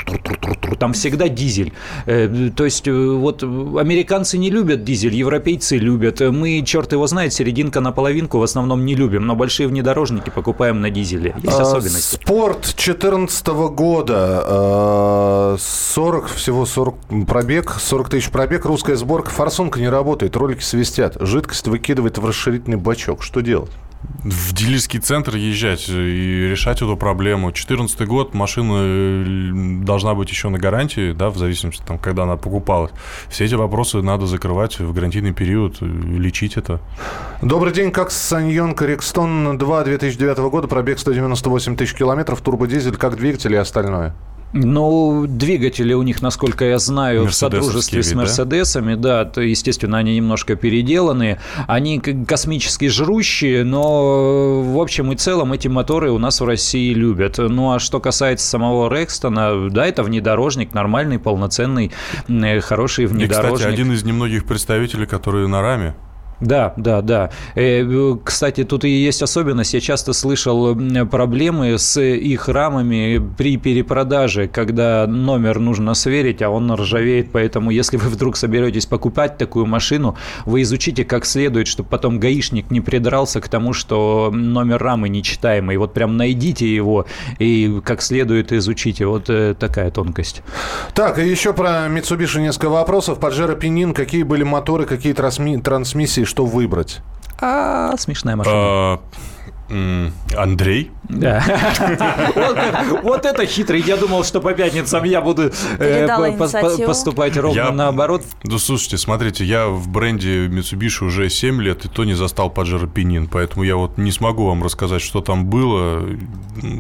там 0.79 0.93
всегда 0.93 1.29
дизель. 1.29 1.73
Э, 2.07 2.51
то 2.55 2.65
есть, 2.65 2.89
э, 2.89 2.93
вот 2.93 3.43
американцы 3.43 4.39
не 4.39 4.51
любят 4.51 4.85
дизель, 4.85 5.15
европейцы 5.15 5.77
любят. 5.77 6.21
Мы, 6.21 6.63
черт 6.67 6.93
его 6.93 7.07
знает, 7.07 7.33
серединка 7.33 7.81
на 7.81 7.93
половинку 7.93 8.39
в 8.39 8.43
основном 8.43 8.85
не 8.85 8.95
любим, 8.95 9.27
но 9.27 9.37
большие 9.37 9.69
внедорожники 9.69 10.31
покупаем 10.31 10.81
на 10.81 10.91
дизеле. 10.91 11.35
Есть 11.43 11.59
а, 11.59 11.63
особенности. 11.63 12.17
Спорт 12.17 12.61
2014 12.63 13.47
года 13.49 14.45
э, 14.45 14.70
40, 15.59 16.27
всего 16.29 16.67
40 16.67 17.27
пробег, 17.27 17.73
40 17.79 18.09
тысяч 18.09 18.31
пробег, 18.31 18.65
русская 18.65 18.97
сборка, 18.97 19.31
форсунка 19.31 19.81
не 19.81 19.89
работает, 19.89 20.37
ролики 20.37 20.63
свистят, 20.63 21.17
жидкость 21.21 21.69
выкидывает 21.69 22.19
в 22.19 22.27
расширительный 22.27 22.77
бачок. 22.77 23.23
Что 23.23 23.41
делать? 23.41 23.71
в 24.25 24.53
дилерский 24.53 25.01
центр 25.01 25.37
езжать 25.37 25.89
и 25.89 26.49
решать 26.51 26.79
эту 26.79 26.97
проблему. 26.97 27.49
2014 27.49 28.07
год, 28.07 28.35
машина 28.35 28.75
э, 28.79 29.85
должна 29.85 30.15
быть 30.15 30.31
еще 30.31 30.49
на 30.49 30.59
гарантии, 30.59 31.13
да, 31.13 31.31
в 31.31 31.39
зависимости, 31.39 31.83
там, 31.87 31.99
когда 31.99 32.25
она 32.25 32.37
покупалась. 32.37 32.93
Все 33.29 33.45
эти 33.45 33.55
вопросы 33.55 34.03
надо 34.03 34.27
закрывать 34.27 34.79
в 34.79 34.93
гарантийный 34.93 35.33
период, 35.33 35.79
э, 35.81 35.87
лечить 35.87 36.57
это. 36.57 36.81
Добрый 37.43 37.73
день, 37.73 37.93
как 37.93 38.11
Саньон 38.11 38.75
Корекстон 38.75 39.57
2 39.57 39.85
2009 39.85 40.39
года, 40.51 40.69
пробег 40.69 40.99
198 40.99 41.77
тысяч 41.77 41.95
километров, 41.95 42.41
турбодизель, 42.41 42.97
как 42.97 43.17
двигатель 43.17 43.53
и 43.53 43.57
остальное? 43.57 44.15
Ну, 44.53 45.27
двигатели 45.29 45.93
у 45.93 46.03
них, 46.03 46.23
насколько 46.23 46.65
я 46.65 46.79
знаю, 46.79 47.27
в 47.27 47.35
сотрудничестве 47.35 48.03
с 48.03 48.15
Мерседесами, 48.15 48.95
да? 48.95 49.25
да, 49.25 49.31
то, 49.31 49.41
естественно, 49.41 49.99
они 49.99 50.17
немножко 50.17 50.57
переделанные. 50.57 51.41
Они 51.69 52.01
космически 52.01 52.89
жрущие, 52.89 53.65
но 53.65 54.63
в 54.63 54.81
общем 54.81 55.13
и 55.13 55.17
целом 55.17 55.53
эти 55.53 55.69
моторы 55.69 56.11
у 56.11 56.19
нас 56.19 56.41
в 56.41 56.45
России 56.45 56.93
любят. 56.93 57.39
Ну, 57.39 57.73
а 57.73 57.79
что 57.79 58.01
касается 58.01 58.47
самого 58.47 58.93
Рекстона, 58.93 59.71
да, 59.71 59.87
это 59.87 60.03
внедорожник, 60.03 60.75
нормальный, 60.75 61.19
полноценный, 61.19 61.93
хороший 62.61 63.07
внедорожник. 63.07 63.53
И, 63.53 63.55
кстати, 63.55 63.73
один 63.73 63.93
из 63.93 64.05
немногих 64.05 64.45
представителей, 64.47 65.07
которые 65.07 65.47
на 65.47 65.63
раме 65.63 65.95
Да, 66.41 66.73
да, 66.77 67.03
да. 67.03 67.31
Э, 67.55 68.17
кстати, 68.25 68.65
тут 68.65 68.85
и 68.85 68.89
есть 68.89 69.23
особенность. 69.23 69.75
Я 69.75 69.81
часто 69.81 70.13
слышал 70.13 70.75
проблемы 71.11 71.79
с 71.79 72.01
их 72.01 72.49
рамами 72.49 73.21
при 73.37 73.57
перепродаже, 73.57 74.49
когда 74.49 75.07
номер 75.07 75.59
нужно 75.59 75.95
сверить, 75.95 76.43
а 76.43 76.51
он 76.51 76.73
ржавеет. 76.73 77.31
Поэтому, 77.33 77.71
если 77.71 77.97
вы 77.97 78.09
вдруг 78.09 78.37
соберетесь 78.37 78.87
покупать 78.87 79.37
такую 79.39 79.67
машину, 79.67 80.17
вы 80.47 80.63
изучите 80.63 81.05
как 81.05 81.27
следует, 81.27 81.67
чтобы 81.67 81.89
потом 81.89 82.19
гаишник 82.19 82.71
не 82.71 82.81
придрался 82.81 83.41
к 83.41 83.49
тому, 83.49 83.73
что 83.73 84.31
номер 84.33 84.83
рамы 84.83 85.09
нечитаемый. 85.09 85.77
Вот 85.77 85.93
прям 85.93 86.17
найдите 86.17 86.73
его 86.73 87.07
и 87.39 87.81
как 87.85 88.03
следует 88.03 88.53
изучите. 88.53 89.07
Вот 89.07 89.29
э, 89.29 89.55
такая 89.59 89.91
тонкость. 89.91 90.43
Так, 90.95 91.19
и 91.19 91.29
еще 91.29 91.53
про 91.53 91.89
Mitsubishi 91.89 92.41
несколько 92.41 92.71
вопросов. 92.71 93.19
Pajero 93.19 93.59
Пенин, 93.59 93.93
какие 93.93 94.23
были 94.23 94.43
моторы, 94.43 94.87
какие 94.87 95.13
трансмиссии, 95.13 96.25
что 96.31 96.47
выбрать? 96.47 97.01
А, 97.41 97.95
смешная 97.99 98.37
машина. 98.37 99.01
Андрей? 100.37 100.91
Да. 101.09 101.45
Вот, 103.03 103.25
это 103.25 103.47
хитрый. 103.47 103.81
Я 103.81 103.97
думал, 103.97 104.25
что 104.25 104.41
по 104.41 104.53
пятницам 104.53 105.05
я 105.05 105.21
буду 105.21 105.51
э, 105.79 106.07
поступать 106.87 107.37
ровно 107.37 107.71
наоборот. 107.73 108.23
Да 108.45 108.59
слушайте, 108.59 108.99
смотрите, 108.99 109.45
я 109.45 109.69
в 109.69 109.89
бренде 109.89 110.47
Mitsubishi 110.47 111.05
уже 111.05 111.29
7 111.29 111.61
лет, 111.63 111.85
и 111.85 111.89
то 111.89 112.05
не 112.05 112.15
застал 112.15 112.53
Pajero 112.55 112.89
Пенин, 112.91 113.27
поэтому 113.27 113.65
я 113.65 113.77
вот 113.77 113.99
не 113.99 114.13
смогу 114.13 114.47
вам 114.47 114.63
рассказать, 114.63 115.03
что 115.03 115.21
там 115.21 115.47
было. 115.47 116.07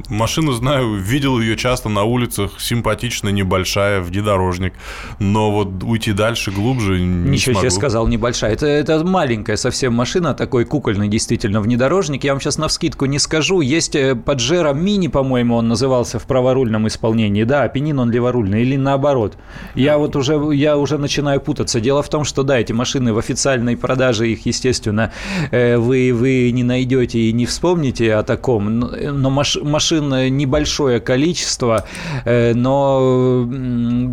Машину 0.09 0.53
знаю, 0.53 0.97
видел 0.97 1.41
ее 1.41 1.57
часто 1.57 1.89
на 1.89 2.05
улицах, 2.05 2.61
симпатичная, 2.61 3.33
небольшая, 3.33 4.01
внедорожник, 4.01 4.75
но 5.19 5.51
вот 5.51 5.83
уйти 5.83 6.13
дальше, 6.13 6.51
глубже 6.51 7.01
не 7.01 7.31
Ничего 7.31 7.55
смогу. 7.55 7.61
себе 7.61 7.71
сказал, 7.71 8.07
небольшая. 8.07 8.53
Это, 8.53 8.67
это 8.67 9.05
маленькая 9.05 9.57
совсем 9.57 9.95
машина, 9.95 10.35
такой 10.35 10.65
кукольный 10.65 11.09
действительно 11.09 11.61
внедорожник. 11.61 12.25
Я 12.25 12.33
вам 12.33 12.41
сейчас 12.41 12.59
на 12.59 12.69
скидку 12.81 13.05
не 13.05 13.19
скажу. 13.19 13.61
Есть 13.61 13.95
Паджеро 14.25 14.73
Мини, 14.73 15.09
по-моему, 15.09 15.57
он 15.57 15.69
назывался 15.69 16.19
в 16.19 16.25
праворульном 16.25 16.89
исполнении. 16.89 17.45
Да, 17.45 17.65
Апеннин 17.65 17.99
он 17.99 18.11
леворульный 18.11 18.63
или 18.63 18.77
наоборот. 18.77 19.37
Я 19.75 19.99
вот 19.99 20.17
уже, 20.17 20.41
я 20.55 20.79
уже 20.79 20.97
начинаю 20.97 21.43
путаться. 21.43 21.79
Дело 21.79 22.03
в 22.03 22.09
том, 22.09 22.25
что 22.25 22.43
да, 22.43 22.59
эти 22.59 22.73
машины 22.73 23.13
в 23.13 23.19
официальной 23.19 23.77
продаже, 23.77 24.31
их, 24.31 24.47
естественно, 24.47 25.13
э, 25.51 25.77
вы, 25.77 26.13
вы 26.15 26.51
не 26.53 26.63
найдете 26.63 27.19
и 27.19 27.33
не 27.35 27.45
вспомните 27.45 28.15
о 28.15 28.23
таком. 28.23 28.81
Но 28.81 29.29
маш, 29.29 29.59
машин 29.63 30.35
небольшое 30.35 31.01
количество, 31.01 31.85
э, 32.25 32.55
но 32.55 33.47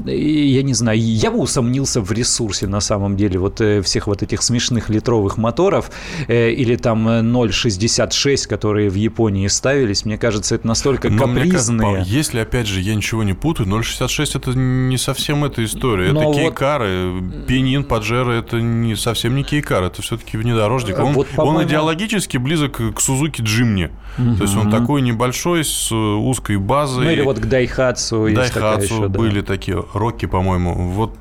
я 0.08 0.64
не 0.64 0.74
знаю, 0.74 1.00
я 1.00 1.32
бы 1.32 1.40
усомнился 1.40 2.02
в 2.02 2.12
ресурсе 2.12 2.68
на 2.68 2.82
самом 2.82 3.16
деле 3.16 3.40
вот 3.40 3.62
э, 3.62 3.82
всех 3.82 4.08
вот 4.08 4.24
этих 4.24 4.42
смешных 4.42 4.90
литровых 4.90 5.38
моторов 5.38 5.90
или 6.28 6.76
там 6.76 7.08
0,66, 7.08 8.57
которые 8.58 8.90
в 8.90 8.96
Японии 8.96 9.46
ставились, 9.48 10.04
мне 10.04 10.18
кажется, 10.18 10.56
это 10.56 10.66
настолько 10.66 11.10
Но 11.10 11.28
капризные. 11.28 11.94
Кажется, 11.94 12.12
если, 12.12 12.40
опять 12.40 12.66
же, 12.66 12.82
я 12.82 12.96
ничего 12.96 13.22
не 13.24 13.34
путаю, 13.34 13.70
0,66 13.70 14.32
это 14.36 14.58
не 14.58 14.98
совсем 14.98 15.46
эта 15.46 15.64
история. 15.64 16.12
Но 16.12 16.22
это 16.22 16.30
вот... 16.30 16.36
кейкары. 16.38 17.22
Пенин, 17.48 17.84
Паджеро 17.84 18.32
это 18.32 18.60
не 18.60 18.96
совсем 18.96 19.36
не 19.36 19.44
кейкар, 19.44 19.84
это 19.84 20.02
все-таки 20.02 20.38
внедорожник. 20.38 20.98
Он, 20.98 21.14
вот, 21.14 21.28
он 21.38 21.64
идеологически 21.64 22.38
близок 22.38 22.82
к 22.96 23.00
Сузуки 23.00 23.42
Джимни. 23.42 23.92
Угу. 24.18 24.36
То 24.38 24.44
есть 24.44 24.56
он 24.56 24.72
такой 24.72 25.02
небольшой, 25.02 25.64
с 25.64 25.92
узкой 25.92 26.58
базой. 26.58 27.06
Ну 27.06 27.12
или 27.12 27.22
вот 27.22 27.40
к 27.40 27.46
Дайхатсу. 27.46 28.28
Дайхатсу 28.34 28.96
еще, 28.96 29.08
были 29.08 29.42
да. 29.42 29.48
такие, 29.48 29.86
Рокки, 29.94 30.26
по-моему. 30.26 30.90
Вот 30.92 31.16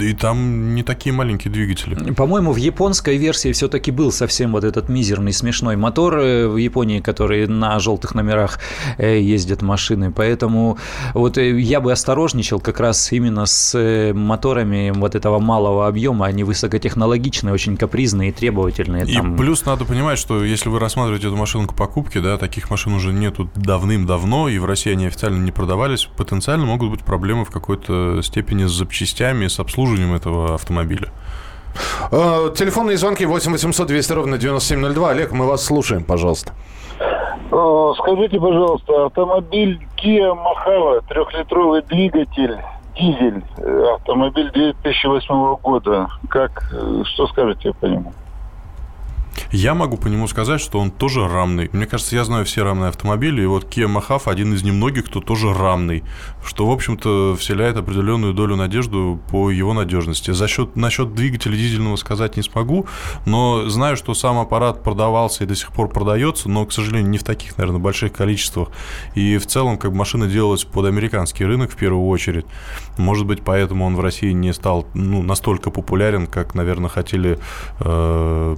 и 0.00 0.12
там 0.12 0.74
не 0.74 0.82
такие 0.84 1.12
маленькие 1.12 1.52
двигатели. 1.52 2.12
По-моему, 2.12 2.52
в 2.52 2.56
японской 2.56 3.16
версии 3.16 3.52
все-таки 3.52 3.90
был 3.90 4.12
совсем 4.12 4.52
вот 4.52 4.64
этот 4.64 4.88
мизерный 4.88 5.32
смешной 5.32 5.76
мотор 5.76 6.18
э, 6.18 6.46
в 6.46 6.56
Японии, 6.68 7.00
который 7.00 7.46
на 7.46 7.78
желтых 7.78 8.14
номерах 8.14 8.58
э, 8.98 9.20
ездят 9.20 9.62
машины. 9.62 10.12
Поэтому 10.12 10.78
вот 11.14 11.38
э, 11.38 11.58
я 11.60 11.80
бы 11.80 11.92
осторожничал 11.92 12.60
как 12.60 12.80
раз 12.80 13.12
именно 13.12 13.46
с 13.46 14.12
моторами 14.14 14.92
вот 14.94 15.14
этого 15.14 15.38
малого 15.38 15.86
объема. 15.86 16.26
Они 16.26 16.44
высокотехнологичные, 16.44 17.52
очень 17.52 17.76
капризные 17.76 18.30
и 18.30 18.32
требовательные. 18.32 19.04
И 19.06 19.14
там... 19.14 19.36
плюс 19.36 19.64
надо 19.64 19.84
понимать, 19.84 20.18
что 20.18 20.44
если 20.44 20.68
вы 20.68 20.78
рассматриваете 20.78 21.28
эту 21.28 21.36
машину 21.36 21.66
к 21.66 21.74
покупке, 21.74 22.20
да, 22.20 22.36
таких 22.36 22.70
машин 22.70 22.92
уже 22.92 23.12
нету 23.12 23.50
давным-давно, 23.54 24.48
и 24.48 24.58
в 24.58 24.64
России 24.64 24.92
они 24.92 25.06
официально 25.06 25.42
не 25.42 25.52
продавались, 25.52 26.04
потенциально 26.04 26.66
могут 26.66 26.90
быть 26.90 27.00
проблемы 27.00 27.44
в 27.44 27.50
какой-то 27.50 28.22
степени 28.22 28.66
с 28.66 28.70
запчастями, 28.70 29.46
с 29.48 29.58
обслуживанием 29.58 30.14
этого 30.14 30.54
автомобиля. 30.54 31.12
Э, 32.10 32.50
телефонные 32.54 32.96
звонки 32.96 33.26
8 33.26 33.52
800 33.52 33.86
200 33.86 34.12
ровно 34.12 34.38
9702. 34.38 35.10
Олег, 35.10 35.32
мы 35.32 35.46
вас 35.46 35.64
слушаем, 35.64 36.04
пожалуйста. 36.04 36.52
Э, 37.00 37.92
скажите, 37.98 38.38
пожалуйста, 38.40 39.06
автомобиль 39.06 39.80
Kia 39.96 40.34
Mojave, 40.34 41.02
трехлитровый 41.08 41.82
двигатель, 41.82 42.56
дизель, 42.94 43.42
э, 43.58 43.94
автомобиль 43.94 44.50
2008 44.52 45.56
года. 45.62 46.08
Как, 46.28 46.70
что 47.04 47.26
скажете 47.28 47.72
по 47.80 47.86
нему? 47.86 48.12
Я 49.52 49.74
могу 49.74 49.96
по 49.96 50.08
нему 50.08 50.26
сказать, 50.28 50.60
что 50.60 50.78
он 50.78 50.90
тоже 50.90 51.26
рамный. 51.26 51.70
Мне 51.72 51.86
кажется, 51.86 52.14
я 52.14 52.24
знаю 52.24 52.44
все 52.44 52.62
рамные 52.64 52.88
автомобили, 52.88 53.42
и 53.42 53.46
вот 53.46 53.64
Kia 53.64 53.86
Mahav 53.86 54.22
один 54.26 54.54
из 54.54 54.62
немногих, 54.62 55.06
кто 55.06 55.20
тоже 55.20 55.52
рамный, 55.52 56.04
что, 56.44 56.66
в 56.66 56.70
общем-то, 56.70 57.36
вселяет 57.36 57.76
определенную 57.76 58.34
долю 58.34 58.56
надежду 58.56 59.20
по 59.30 59.50
его 59.50 59.72
надежности. 59.72 60.32
За 60.32 60.48
счет, 60.48 60.76
насчет 60.76 61.14
двигателя 61.14 61.56
дизельного 61.56 61.96
сказать 61.96 62.36
не 62.36 62.42
смогу, 62.42 62.86
но 63.26 63.68
знаю, 63.68 63.96
что 63.96 64.14
сам 64.14 64.38
аппарат 64.38 64.82
продавался 64.82 65.44
и 65.44 65.46
до 65.46 65.54
сих 65.54 65.72
пор 65.72 65.88
продается, 65.88 66.48
но, 66.48 66.66
к 66.66 66.72
сожалению, 66.72 67.10
не 67.10 67.18
в 67.18 67.24
таких, 67.24 67.56
наверное, 67.58 67.80
больших 67.80 68.12
количествах. 68.12 68.68
И 69.14 69.38
в 69.38 69.46
целом, 69.46 69.78
как 69.78 69.92
машина 69.92 70.26
делалась 70.26 70.64
под 70.64 70.86
американский 70.86 71.44
рынок 71.44 71.70
в 71.70 71.76
первую 71.76 72.06
очередь. 72.06 72.46
Может 72.96 73.26
быть, 73.26 73.42
поэтому 73.42 73.84
он 73.84 73.96
в 73.96 74.00
России 74.00 74.32
не 74.32 74.52
стал 74.52 74.86
ну, 74.94 75.22
настолько 75.22 75.70
популярен, 75.70 76.26
как, 76.26 76.54
наверное, 76.54 76.88
хотели 76.88 77.38
э, 77.80 78.56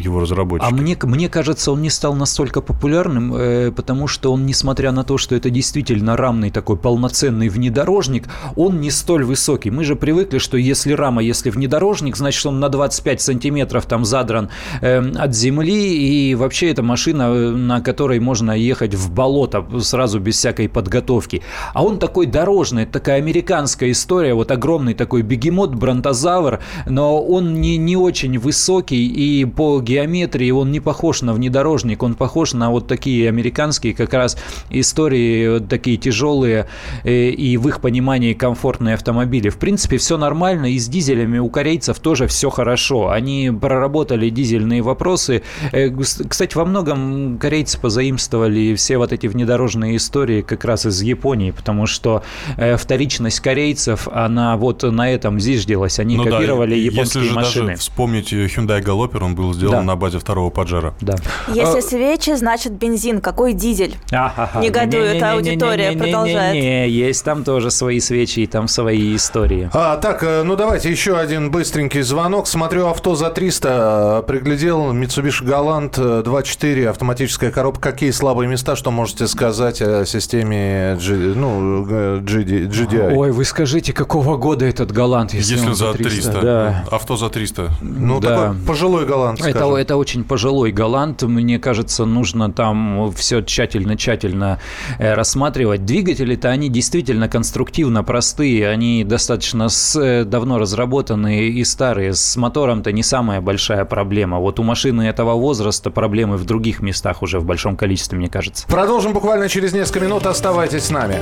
его 0.00 0.21
разработчики. 0.22 0.68
А 0.68 0.74
мне, 0.74 0.96
мне 1.02 1.28
кажется, 1.28 1.72
он 1.72 1.82
не 1.82 1.90
стал 1.90 2.14
настолько 2.14 2.60
популярным, 2.60 3.34
э, 3.34 3.72
потому 3.72 4.08
что 4.08 4.32
он, 4.32 4.46
несмотря 4.46 4.92
на 4.92 5.04
то, 5.04 5.18
что 5.18 5.34
это 5.34 5.50
действительно 5.50 6.16
рамный 6.16 6.50
такой 6.50 6.76
полноценный 6.76 7.48
внедорожник, 7.48 8.28
он 8.56 8.80
не 8.80 8.90
столь 8.90 9.24
высокий. 9.24 9.70
Мы 9.70 9.84
же 9.84 9.96
привыкли, 9.96 10.38
что 10.38 10.56
если 10.56 10.92
рама, 10.92 11.22
если 11.22 11.50
внедорожник, 11.50 12.16
значит, 12.16 12.46
он 12.46 12.60
на 12.60 12.68
25 12.68 13.20
сантиметров 13.20 13.86
там 13.86 14.04
задран 14.04 14.48
э, 14.80 15.12
от 15.12 15.34
земли, 15.34 16.30
и 16.30 16.34
вообще 16.34 16.70
это 16.70 16.82
машина, 16.82 17.22
э, 17.22 17.50
на 17.50 17.80
которой 17.80 18.20
можно 18.20 18.52
ехать 18.52 18.94
в 18.94 19.12
болото 19.12 19.66
сразу 19.80 20.20
без 20.20 20.36
всякой 20.36 20.68
подготовки. 20.68 21.42
А 21.74 21.84
он 21.84 21.98
такой 21.98 22.26
дорожный, 22.26 22.86
такая 22.86 23.18
американская 23.18 23.90
история, 23.90 24.34
вот 24.34 24.50
огромный 24.50 24.94
такой 24.94 25.22
бегемот, 25.22 25.74
бронтозавр, 25.74 26.60
но 26.86 27.22
он 27.22 27.54
не, 27.60 27.76
не 27.76 27.96
очень 27.96 28.38
высокий, 28.38 29.06
и 29.06 29.44
по 29.44 29.80
геометрии 29.80 30.11
геометрии 30.12 30.50
он 30.50 30.70
не 30.70 30.80
похож 30.80 31.22
на 31.22 31.32
внедорожник, 31.32 32.02
он 32.02 32.14
похож 32.14 32.52
на 32.52 32.70
вот 32.70 32.86
такие 32.86 33.28
американские 33.28 33.94
как 33.94 34.12
раз 34.12 34.36
истории, 34.70 35.58
такие 35.60 35.96
тяжелые 35.96 36.66
э, 37.04 37.30
и 37.30 37.56
в 37.56 37.68
их 37.68 37.80
понимании 37.80 38.34
комфортные 38.34 38.94
автомобили. 38.94 39.48
В 39.48 39.58
принципе, 39.58 39.96
все 39.96 40.16
нормально, 40.16 40.66
и 40.72 40.78
с 40.78 40.88
дизелями 40.88 41.38
у 41.38 41.48
корейцев 41.48 41.98
тоже 41.98 42.26
все 42.26 42.50
хорошо. 42.50 43.08
Они 43.08 43.50
проработали 43.50 44.28
дизельные 44.30 44.82
вопросы. 44.82 45.42
Э, 45.72 45.90
кстати, 46.28 46.56
во 46.56 46.64
многом 46.64 47.38
корейцы 47.38 47.80
позаимствовали 47.80 48.74
все 48.74 48.98
вот 48.98 49.12
эти 49.12 49.26
внедорожные 49.26 49.96
истории 49.96 50.42
как 50.42 50.64
раз 50.64 50.86
из 50.86 51.00
Японии, 51.02 51.50
потому 51.50 51.86
что 51.86 52.22
э, 52.56 52.76
вторичность 52.76 53.40
корейцев, 53.40 54.08
она 54.12 54.56
вот 54.56 54.82
на 54.82 55.10
этом 55.10 55.40
зиждилась. 55.40 55.98
Они 55.98 56.16
ну 56.16 56.24
копировали 56.24 56.74
да, 56.74 56.76
японские 56.76 57.24
если 57.24 57.34
машины. 57.34 57.66
Даже 57.68 57.80
вспомнить 57.80 58.32
Hyundai 58.32 58.82
Galloper, 58.82 59.24
он 59.24 59.34
был 59.34 59.54
сделан 59.54 59.78
да. 59.78 59.82
на 59.82 59.91
базе 59.96 60.18
второго 60.18 60.50
Паджера. 60.50 60.94
Да. 61.00 61.14
Если 61.48 61.78
а... 61.78 61.82
свечи, 61.82 62.34
значит 62.34 62.72
бензин. 62.72 63.20
Какой 63.20 63.52
дизель? 63.52 63.96
Негодует 64.10 65.22
аудитория, 65.22 65.92
продолжает. 65.92 66.54
Не, 66.54 66.88
есть 66.88 67.24
там 67.24 67.44
тоже 67.44 67.70
свои 67.70 68.00
свечи 68.00 68.40
и 68.40 68.46
там 68.46 68.68
свои 68.68 69.16
истории. 69.16 69.70
А, 69.72 69.96
так, 69.96 70.22
ну 70.44 70.56
давайте 70.56 70.90
еще 70.90 71.16
один 71.16 71.50
быстренький 71.50 72.02
звонок. 72.02 72.46
Смотрю 72.46 72.86
авто 72.86 73.14
за 73.14 73.30
300, 73.30 74.24
приглядел 74.26 74.92
Mitsubishi 74.92 75.44
Galant 75.44 75.94
2.4, 76.24 76.86
автоматическая 76.88 77.50
коробка. 77.50 77.90
Какие 77.92 78.10
слабые 78.10 78.48
места, 78.48 78.76
что 78.76 78.90
можете 78.90 79.26
сказать 79.26 79.82
о 79.82 80.04
системе 80.06 80.98
G, 81.00 81.14
ну, 81.34 81.84
GD, 81.84 82.68
GDI? 82.68 83.14
Ой, 83.14 83.32
вы 83.32 83.44
скажите, 83.44 83.92
какого 83.92 84.36
года 84.36 84.64
этот 84.64 84.92
Галант? 84.92 85.34
Если, 85.34 85.54
если 85.54 85.72
за 85.72 85.92
300? 85.92 86.10
300 86.10 86.40
да. 86.40 86.84
Авто 86.90 87.16
за 87.16 87.28
300. 87.28 87.70
Ну, 87.80 88.20
да. 88.20 88.28
такой 88.28 88.56
пожилой 88.66 89.06
голландский. 89.06 89.50
Это, 89.50 89.66
это 89.82 89.96
очень 89.96 90.24
пожилой 90.24 90.72
Галант. 90.72 91.22
Мне 91.22 91.58
кажется, 91.58 92.04
нужно 92.04 92.50
там 92.50 93.12
все 93.12 93.40
тщательно-тщательно 93.40 94.58
э, 94.98 95.14
рассматривать. 95.14 95.84
Двигатели-то 95.84 96.48
они 96.48 96.68
действительно 96.68 97.28
конструктивно 97.28 98.02
простые. 98.04 98.68
Они 98.68 99.04
достаточно 99.04 99.68
с, 99.68 99.96
э, 100.00 100.24
давно 100.24 100.58
разработанные 100.58 101.48
и 101.48 101.64
старые. 101.64 102.14
С 102.14 102.36
мотором-то 102.36 102.92
не 102.92 103.02
самая 103.02 103.40
большая 103.40 103.84
проблема. 103.84 104.38
Вот 104.38 104.60
у 104.60 104.62
машины 104.62 105.02
этого 105.02 105.34
возраста 105.34 105.90
проблемы 105.90 106.36
в 106.36 106.44
других 106.44 106.80
местах 106.80 107.22
уже 107.22 107.40
в 107.40 107.44
большом 107.44 107.76
количестве, 107.76 108.16
мне 108.16 108.28
кажется. 108.28 108.66
Продолжим 108.68 109.12
буквально 109.12 109.48
через 109.48 109.72
несколько 109.72 110.00
минут. 110.00 110.26
Оставайтесь 110.26 110.84
с 110.84 110.90
нами. 110.90 111.16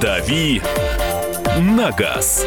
«Дави 0.00 0.60
на 1.58 1.92
газ». 1.92 2.46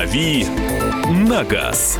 «Дави 0.00 0.46
на 1.10 1.44
газ». 1.44 1.98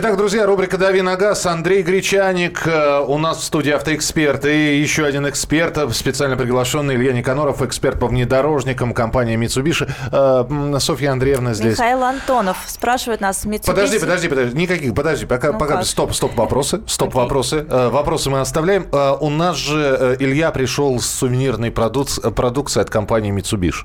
Итак, 0.00 0.16
друзья, 0.16 0.46
рубрика 0.46 0.78
«Дави 0.78 1.02
на 1.02 1.16
газ». 1.16 1.44
Андрей 1.44 1.82
Гречаник 1.82 2.68
э, 2.68 3.00
у 3.00 3.18
нас 3.18 3.38
в 3.38 3.42
студии 3.42 3.72
автоэксперт. 3.72 4.44
И 4.46 4.78
еще 4.78 5.04
один 5.04 5.28
эксперт, 5.28 5.76
э, 5.76 5.88
специально 5.90 6.36
приглашенный 6.36 6.94
Илья 6.94 7.12
Никаноров, 7.12 7.62
эксперт 7.62 7.98
по 7.98 8.06
внедорожникам 8.06 8.94
компании 8.94 9.36
Mitsubishi. 9.36 9.90
Э, 10.12 10.78
Софья 10.78 11.10
Андреевна 11.10 11.52
здесь. 11.52 11.72
Михаил 11.72 12.04
Антонов 12.04 12.58
спрашивает 12.68 13.20
нас 13.20 13.44
Mitsubishi. 13.44 13.66
Подожди, 13.66 13.98
подожди, 13.98 14.28
подожди. 14.28 14.56
Никаких, 14.56 14.94
подожди. 14.94 15.26
Пока, 15.26 15.50
Ну 15.50 15.58
пока, 15.58 15.78
как? 15.78 15.84
стоп, 15.84 16.14
стоп, 16.14 16.36
вопросы. 16.36 16.80
Стоп, 16.86 17.08
Окей. 17.08 17.20
вопросы. 17.20 17.66
Вопросы 17.68 18.30
мы 18.30 18.38
оставляем. 18.38 18.86
У 19.20 19.30
нас 19.30 19.56
же 19.56 20.16
Илья 20.20 20.52
пришел 20.52 21.00
с 21.00 21.06
сувенирной 21.06 21.72
продукцией 21.72 22.82
от 22.82 22.88
компании 22.88 23.32
Mitsubishi. 23.32 23.84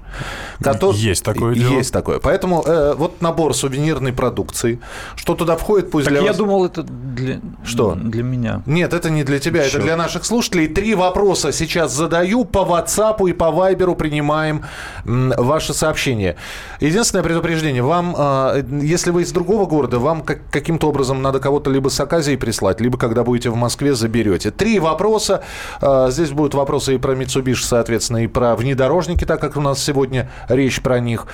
Кото- 0.63 0.91
Есть 0.93 1.25
такое 1.25 1.55
дело. 1.55 1.71
Есть 1.73 1.91
такое. 1.91 2.19
Поэтому 2.19 2.61
вот 2.97 3.19
набор 3.23 3.55
сувенирной 3.55 4.13
продукции. 4.13 4.79
Что 5.15 5.33
туда 5.33 5.57
входит, 5.57 5.89
пусть 5.89 6.02
Так 6.03 6.13
для 6.13 6.21
я 6.21 6.27
вас... 6.27 6.37
думал, 6.37 6.65
это 6.65 6.83
для, 6.83 7.39
Что? 7.63 7.95
для 7.95 8.23
меня. 8.23 8.61
Нет, 8.65 8.93
это 8.93 9.09
не 9.09 9.23
для 9.23 9.39
тебя, 9.39 9.61
это 9.61 9.71
Чёрт. 9.71 9.83
для 9.85 9.95
наших 9.97 10.25
слушателей. 10.25 10.67
Три 10.67 10.95
вопроса 10.95 11.51
сейчас 11.51 11.91
задаю. 11.93 12.45
По 12.45 12.59
WhatsApp 12.59 13.29
и 13.29 13.33
по 13.33 13.45
Viber 13.45 13.95
принимаем 13.95 14.63
ваши 15.05 15.73
сообщения. 15.73 16.35
Единственное 16.79 17.23
предупреждение. 17.23 17.81
Вам, 17.83 18.15
э, 18.17 18.63
если 18.81 19.11
вы 19.11 19.21
из 19.23 19.31
другого 19.31 19.65
города, 19.65 19.99
вам 19.99 20.21
как- 20.21 20.41
каким-то 20.51 20.87
образом 20.89 21.21
надо 21.21 21.39
кого-то 21.39 21.69
либо 21.71 21.89
с 21.89 21.99
Аказией 21.99 22.37
прислать, 22.37 22.81
либо 22.81 22.97
когда 22.97 23.23
будете 23.23 23.49
в 23.49 23.55
Москве, 23.55 23.93
заберете. 23.95 24.51
Три 24.51 24.79
вопроса. 24.79 25.43
Э, 25.81 26.07
Здесь 26.09 26.31
будут 26.31 26.53
вопросы 26.53 26.95
и 26.95 26.97
про 26.97 27.13
Mitsubishi, 27.13 27.63
соответственно, 27.63 28.23
и 28.23 28.27
про 28.27 28.55
внедорожники, 28.55 29.25
так 29.25 29.39
как 29.41 29.57
у 29.57 29.61
нас 29.61 29.81
сегодня 29.83 30.29
речь 30.49 30.81
про 30.81 30.99
них. 30.99 31.27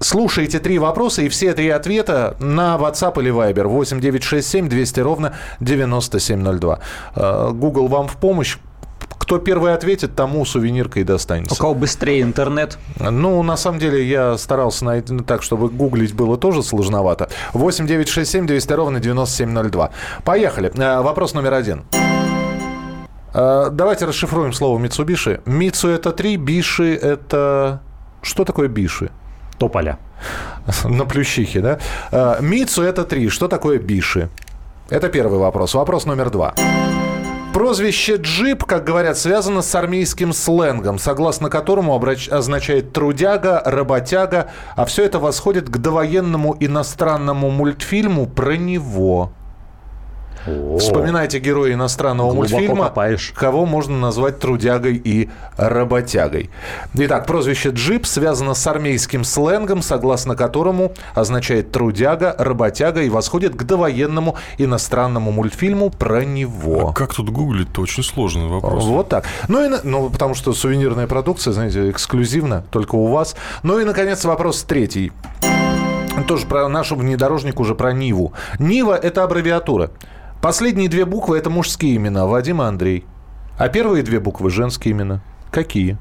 Слушайте 0.00 0.58
три 0.58 0.78
вопроса 0.78 1.22
и 1.22 1.28
все 1.28 1.52
три 1.54 1.68
ответа 1.68 2.36
на 2.40 2.76
WhatsApp 2.76 3.20
или 3.20 3.30
Viber 3.32 3.64
8967 3.98 4.68
200 4.68 5.00
ровно 5.00 5.34
9702. 5.60 6.78
Э, 7.16 7.50
Google 7.52 7.88
вам 7.88 8.08
в 8.08 8.16
помощь. 8.16 8.56
Кто 9.18 9.38
первый 9.38 9.74
ответит, 9.74 10.14
тому 10.16 10.44
сувенирка 10.46 11.00
и 11.00 11.02
У 11.02 11.06
достанется. 11.06 11.56
кого 11.58 11.74
быстрее 11.74 12.22
интернет, 12.22 12.78
Ну, 12.98 13.42
на 13.42 13.56
самом 13.56 13.78
деле, 13.78 14.02
я 14.08 14.38
старался 14.38 14.84
найти 14.86 15.18
так, 15.18 15.42
чтобы 15.42 15.68
гуглить 15.68 16.14
было 16.14 16.36
тоже 16.38 16.62
сложновато. 16.62 17.28
8 17.52 17.86
9 17.86 18.08
6 18.08 18.30
7 18.30 18.46
200 18.46 18.72
ровно 18.72 19.00
9702. 19.00 19.90
Поехали. 20.24 20.72
Э, 20.76 21.02
Вопрос 21.02 21.34
номер 21.34 21.54
один. 21.54 21.82
Э, 23.34 23.68
Давайте 23.70 24.06
расшифруем 24.06 24.52
слово 24.52 24.78
Mitsubishi. 24.78 25.40
Митсу 25.46 25.88
это 25.88 26.12
три, 26.12 26.36
Биши 26.36 26.94
это... 26.94 27.80
Что 28.22 28.44
такое 28.44 28.68
Биши? 28.68 29.10
Тополя. 29.58 29.98
На 30.84 31.04
плющихе, 31.04 31.60
да? 31.60 31.78
Э, 32.10 32.36
Митсу 32.40 32.82
это 32.82 33.04
три. 33.04 33.28
Что 33.28 33.48
такое 33.48 33.78
Биши? 33.78 34.28
Это 34.90 35.08
первый 35.08 35.38
вопрос. 35.38 35.74
Вопрос 35.74 36.06
номер 36.06 36.30
два. 36.30 36.54
Прозвище 37.52 38.16
«джип», 38.16 38.64
как 38.64 38.84
говорят, 38.84 39.18
связано 39.18 39.62
с 39.62 39.74
армейским 39.74 40.32
сленгом, 40.32 40.98
согласно 40.98 41.50
которому 41.50 41.98
обрач- 41.98 42.30
означает 42.30 42.92
«трудяга», 42.92 43.62
«работяга», 43.64 44.50
а 44.76 44.84
все 44.84 45.04
это 45.04 45.18
восходит 45.18 45.68
к 45.68 45.78
довоенному 45.78 46.56
иностранному 46.60 47.50
мультфильму 47.50 48.26
про 48.26 48.56
него. 48.56 49.32
Вспоминайте 50.78 51.38
героя 51.38 51.74
иностранного 51.74 52.32
Глубоко 52.32 52.56
мультфильма, 52.56 52.84
копаешь. 52.84 53.32
кого 53.36 53.66
можно 53.66 53.98
назвать 53.98 54.38
трудягой 54.38 55.00
и 55.02 55.28
работягой. 55.56 56.50
Итак, 56.94 57.26
прозвище 57.26 57.70
«джип» 57.70 58.06
связано 58.06 58.54
с 58.54 58.66
армейским 58.66 59.24
сленгом, 59.24 59.82
согласно 59.82 60.36
которому 60.36 60.92
означает 61.14 61.72
трудяга, 61.72 62.34
работяга 62.38 63.02
и 63.02 63.08
восходит 63.08 63.54
к 63.54 63.62
довоенному 63.64 64.36
иностранному 64.58 65.32
мультфильму 65.32 65.90
про 65.90 66.24
него. 66.24 66.90
А 66.90 66.92
как 66.92 67.14
тут 67.14 67.30
гуглить-то? 67.30 67.82
Очень 67.82 68.02
сложный 68.02 68.46
вопрос. 68.46 68.84
Вот 68.84 69.08
так. 69.08 69.24
Ну, 69.48 69.64
и, 69.64 69.78
ну, 69.82 70.10
потому 70.10 70.34
что 70.34 70.52
сувенирная 70.52 71.06
продукция, 71.06 71.52
знаете, 71.52 71.90
эксклюзивна, 71.90 72.64
только 72.70 72.94
у 72.94 73.08
вас. 73.08 73.36
Ну 73.62 73.78
и, 73.78 73.84
наконец, 73.84 74.24
вопрос 74.24 74.62
третий. 74.62 75.12
Тоже 76.26 76.46
про 76.46 76.68
нашу 76.68 76.96
внедорожник, 76.96 77.60
уже 77.60 77.74
про 77.74 77.92
Ниву. 77.92 78.32
Нива– 78.58 78.96
это 79.02 79.22
аббревиатура. 79.22 79.90
Последние 80.40 80.88
две 80.88 81.04
буквы– 81.04 81.36
это 81.38 81.50
мужские 81.50 81.96
имена, 81.96 82.26
Вадим 82.26 82.62
и 82.62 82.64
Андрей. 82.64 83.04
А 83.58 83.68
первые 83.68 84.04
две 84.04 84.20
буквы– 84.20 84.50
женские 84.52 84.92
имена. 84.92 85.20
Какие? 85.50 85.98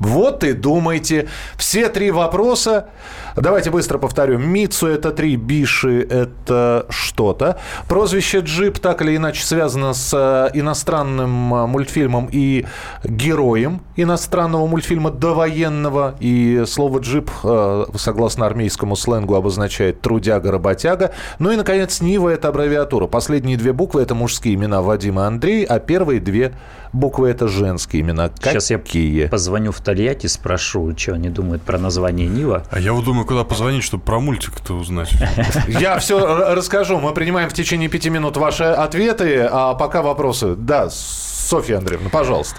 Вот 0.00 0.44
и 0.44 0.54
думайте. 0.54 1.28
Все 1.56 1.88
три 1.90 2.10
вопроса. 2.10 2.88
Давайте 3.36 3.70
быстро 3.70 3.98
повторю. 3.98 4.38
Мицу 4.38 4.86
это 4.88 5.12
три, 5.12 5.36
Биши 5.36 6.06
это 6.10 6.86
что-то. 6.88 7.58
Прозвище 7.86 8.40
Джип 8.40 8.78
так 8.78 9.02
или 9.02 9.16
иначе 9.16 9.44
связано 9.44 9.92
с 9.92 10.12
э, 10.12 10.58
иностранным 10.58 11.54
э, 11.54 11.66
мультфильмом 11.66 12.28
и 12.32 12.66
героем 13.04 13.82
иностранного 13.96 14.66
мультфильма 14.66 15.10
довоенного. 15.10 16.16
И 16.18 16.64
слово 16.66 17.00
джип, 17.00 17.30
э, 17.44 17.84
согласно 17.96 18.46
армейскому 18.46 18.96
сленгу, 18.96 19.34
обозначает 19.34 20.00
трудяга-работяга. 20.00 21.12
Ну 21.38 21.52
и, 21.52 21.56
наконец, 21.56 22.00
Нива 22.00 22.30
это 22.30 22.48
аббревиатура. 22.48 23.06
Последние 23.06 23.58
две 23.58 23.72
буквы 23.72 24.02
это 24.02 24.14
мужские 24.14 24.54
имена 24.54 24.80
Вадима 24.80 25.22
и 25.22 25.26
Андрей, 25.26 25.64
а 25.64 25.78
первые 25.78 26.20
две 26.20 26.52
буквы 26.92 27.30
это 27.30 27.48
женские 27.48 28.02
имена. 28.02 28.30
Сейчас 28.40 28.70
я 28.70 28.78
Какие? 28.78 29.26
позвоню 29.26 29.72
в 29.72 29.80
Тольятти, 29.80 30.26
спрошу, 30.26 30.96
что 30.96 31.14
они 31.14 31.28
думают 31.28 31.62
про 31.62 31.78
название 31.78 32.26
Нива. 32.28 32.64
А 32.70 32.78
я 32.80 32.92
вот 32.92 33.04
думаю, 33.04 33.26
куда 33.26 33.44
позвонить, 33.44 33.84
чтобы 33.84 34.02
про 34.02 34.20
мультик-то 34.20 34.74
узнать. 34.74 35.12
Я 35.68 35.98
все 35.98 36.54
расскажу. 36.54 36.98
Мы 36.98 37.12
принимаем 37.12 37.48
в 37.48 37.52
течение 37.52 37.88
пяти 37.88 38.10
минут 38.10 38.36
ваши 38.36 38.64
ответы, 38.64 39.48
а 39.50 39.74
пока 39.74 40.02
вопросы. 40.02 40.54
Да, 40.54 40.88
Софья 40.90 41.78
Андреевна, 41.78 42.10
пожалуйста. 42.10 42.56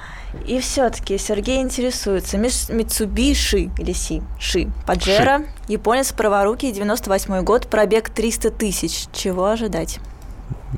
И 0.48 0.60
все-таки 0.60 1.18
Сергей 1.18 1.62
интересуется. 1.62 2.38
Mitsubishi 2.38 3.70
или 3.78 3.92
Си, 3.92 4.22
Ши, 4.40 4.70
Паджеро, 4.88 5.44
японец 5.68 6.14
праворукий, 6.14 6.72
98 6.72 7.44
год, 7.44 7.68
пробег 7.68 8.10
300 8.10 8.52
тысяч. 8.52 9.08
Чего 9.14 9.48
ожидать? 9.48 10.00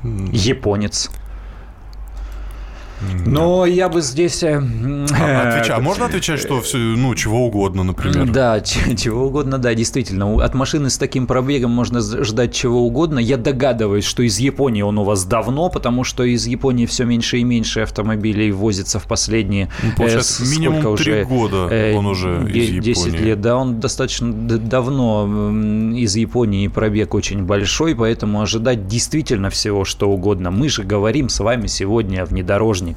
Японец. 0.02 1.10
Но 3.26 3.66
я 3.66 3.88
бы 3.88 4.00
здесь... 4.02 4.42
э, 4.42 4.56
А, 4.58 5.60
отвеча- 5.60 5.76
а 5.76 5.80
можно 5.80 6.06
отвечать, 6.06 6.40
что 6.40 6.60
все, 6.60 6.78
ну, 6.78 7.14
чего 7.14 7.46
угодно, 7.46 7.82
например? 7.82 8.30
Да, 8.30 8.60
чего 8.96 9.26
угодно, 9.26 9.58
да, 9.58 9.74
действительно. 9.74 10.42
От 10.44 10.54
машины 10.54 10.90
с 10.90 10.98
таким 10.98 11.26
пробегом 11.26 11.70
можно 11.70 12.00
ждать 12.00 12.54
чего 12.54 12.82
угодно. 12.86 13.18
Я 13.18 13.36
догадываюсь, 13.36 14.04
что 14.04 14.22
из 14.22 14.38
Японии 14.38 14.82
он 14.82 14.98
у 14.98 15.04
вас 15.04 15.24
давно, 15.24 15.68
потому 15.70 16.04
что 16.04 16.24
из 16.24 16.46
Японии 16.46 16.86
все 16.86 17.04
меньше 17.04 17.38
и 17.38 17.44
меньше 17.44 17.80
автомобилей 17.80 18.52
возится 18.52 18.98
в 18.98 19.04
последние... 19.04 19.68
Ну, 19.82 19.90
получается, 19.96 20.42
э, 20.42 20.46
минимум 20.48 20.96
три 20.96 21.24
года 21.24 21.68
Э, 21.70 21.94
он 21.96 22.06
уже 22.06 22.44
из 22.52 22.70
де- 22.70 22.78
10 22.80 23.06
Японии. 23.06 23.24
лет, 23.24 23.40
да, 23.40 23.56
он 23.56 23.80
достаточно 23.80 24.32
давно 24.32 25.50
из 25.94 26.16
Японии, 26.16 26.68
пробег 26.68 27.14
очень 27.14 27.42
большой, 27.44 27.94
поэтому 27.94 28.40
ожидать 28.42 28.86
действительно 28.86 29.50
всего, 29.50 29.84
что 29.84 30.10
угодно. 30.10 30.50
Мы 30.50 30.68
же 30.68 30.82
говорим 30.82 31.28
с 31.28 31.40
вами 31.40 31.66
сегодня 31.66 32.22
о 32.22 32.26
внедорожниках. 32.26 32.93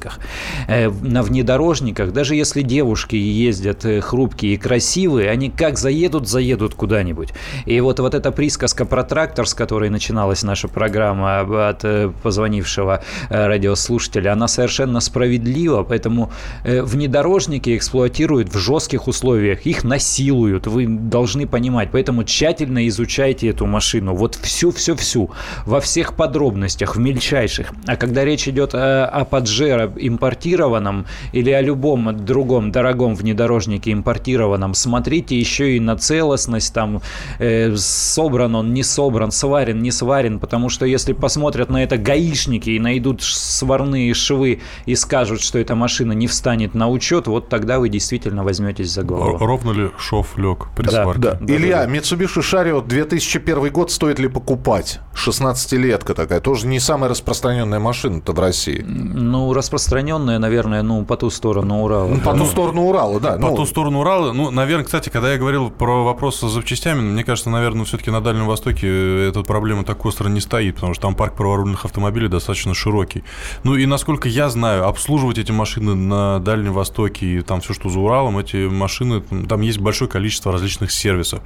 Э, 0.68 0.88
На 0.90 1.22
внедорожниках, 1.22 2.12
даже 2.12 2.34
если 2.34 2.62
девушки 2.62 3.16
ездят 3.16 3.84
э, 3.84 4.00
хрупкие 4.00 4.54
и 4.54 4.56
красивые, 4.56 5.30
они 5.30 5.50
как 5.50 5.78
заедут, 5.78 6.28
заедут 6.28 6.74
куда-нибудь. 6.74 7.30
И 7.66 7.80
вот, 7.80 8.00
вот 8.00 8.14
эта 8.14 8.30
присказка 8.32 8.84
про 8.84 9.02
трактор, 9.02 9.46
с 9.46 9.54
которой 9.54 9.90
начиналась 9.90 10.42
наша 10.42 10.68
программа 10.68 11.68
от 11.68 11.84
э, 11.84 12.10
позвонившего 12.22 13.02
радиослушателя, 13.30 14.32
она 14.32 14.48
совершенно 14.48 15.00
справедлива, 15.00 15.82
поэтому 15.82 16.30
внедорожники 16.64 17.76
эксплуатируют 17.76 18.54
в 18.54 18.58
жестких 18.58 19.08
условиях, 19.08 19.66
их 19.66 19.84
насилуют, 19.84 20.66
вы 20.66 20.86
должны 20.86 21.46
понимать, 21.46 21.90
поэтому 21.92 22.24
тщательно 22.24 22.86
изучайте 22.88 23.48
эту 23.48 23.66
машину, 23.66 24.14
вот 24.14 24.34
всю-всю-всю, 24.34 25.30
во 25.66 25.80
всех 25.80 26.14
подробностях, 26.14 26.96
в 26.96 26.98
мельчайших. 26.98 27.72
А 27.86 27.96
когда 27.96 28.24
речь 28.24 28.48
идет 28.48 28.74
э, 28.74 29.04
о 29.04 29.24
Паджеро 29.24 29.87
импортированном 29.96 31.06
или 31.32 31.50
о 31.50 31.60
любом 31.60 32.24
другом 32.24 32.72
дорогом 32.72 33.14
внедорожнике 33.14 33.92
импортированном, 33.92 34.74
смотрите 34.74 35.38
еще 35.38 35.76
и 35.76 35.80
на 35.80 35.96
целостность, 35.96 36.74
там, 36.74 37.00
э, 37.38 37.74
собран 37.76 38.54
он, 38.54 38.74
не 38.74 38.82
собран, 38.82 39.30
сварен, 39.30 39.82
не 39.82 39.90
сварен, 39.90 40.38
потому 40.38 40.68
что 40.68 40.86
если 40.86 41.12
посмотрят 41.12 41.70
на 41.70 41.82
это 41.82 41.96
гаишники 41.96 42.70
и 42.70 42.78
найдут 42.78 43.22
сварные 43.22 44.14
швы 44.14 44.60
и 44.86 44.94
скажут, 44.94 45.40
что 45.40 45.58
эта 45.58 45.74
машина 45.74 46.12
не 46.12 46.26
встанет 46.26 46.74
на 46.74 46.88
учет, 46.88 47.26
вот 47.26 47.48
тогда 47.48 47.78
вы 47.78 47.88
действительно 47.88 48.44
возьметесь 48.44 48.90
за 48.90 49.02
голову. 49.02 49.38
Ровно 49.38 49.70
ли 49.72 49.90
шов 49.98 50.36
лег 50.36 50.68
при 50.76 50.86
Да, 50.86 51.02
сварке? 51.04 51.20
Да. 51.20 51.38
Да, 51.40 51.54
Илья, 51.54 51.86
да, 51.86 51.92
Mitsubishi 51.92 52.42
Шарио 52.42 52.80
2001 52.80 53.70
год 53.72 53.90
стоит 53.90 54.18
ли 54.18 54.28
покупать? 54.28 55.00
16-летка 55.14 56.14
такая. 56.14 56.40
Тоже 56.40 56.66
не 56.66 56.80
самая 56.80 57.10
распространенная 57.10 57.78
машина-то 57.78 58.32
в 58.32 58.40
России. 58.40 58.84
Ну, 58.86 59.52
распространенная, 59.68 60.38
наверное, 60.38 60.82
ну, 60.82 61.04
по 61.04 61.16
ту 61.16 61.28
сторону 61.28 61.82
Урала. 61.82 62.08
Ну, 62.08 62.20
по 62.20 62.32
ту 62.32 62.46
сторону 62.46 62.86
Урала, 62.86 63.20
да. 63.20 63.32
По 63.32 63.50
ну, 63.50 63.56
ту 63.56 63.66
сторону 63.66 64.00
Урала, 64.00 64.32
ну, 64.32 64.50
наверное, 64.50 64.84
кстати, 64.84 65.10
когда 65.10 65.32
я 65.32 65.38
говорил 65.38 65.70
про 65.70 66.04
вопрос 66.04 66.40
с 66.40 66.48
запчастями, 66.48 67.00
мне 67.00 67.22
кажется, 67.22 67.50
наверное, 67.50 67.84
все-таки 67.84 68.10
на 68.10 68.22
Дальнем 68.22 68.46
Востоке 68.46 69.28
эта 69.28 69.42
проблема 69.42 69.84
так 69.84 70.04
остро 70.06 70.28
не 70.28 70.40
стоит, 70.40 70.76
потому 70.76 70.94
что 70.94 71.02
там 71.02 71.14
парк 71.14 71.34
праворульных 71.34 71.84
автомобилей 71.84 72.28
достаточно 72.28 72.72
широкий. 72.72 73.24
Ну 73.62 73.76
и 73.76 73.84
насколько 73.84 74.28
я 74.28 74.48
знаю, 74.48 74.86
обслуживать 74.86 75.36
эти 75.36 75.52
машины 75.52 75.94
на 75.94 76.38
Дальнем 76.38 76.72
Востоке 76.72 77.26
и 77.26 77.40
там 77.42 77.60
все, 77.60 77.74
что 77.74 77.90
за 77.90 77.98
Уралом, 77.98 78.38
эти 78.38 78.68
машины, 78.68 79.20
там 79.48 79.60
есть 79.60 79.78
большое 79.78 80.10
количество 80.10 80.50
различных 80.50 80.90
сервисов. 80.90 81.40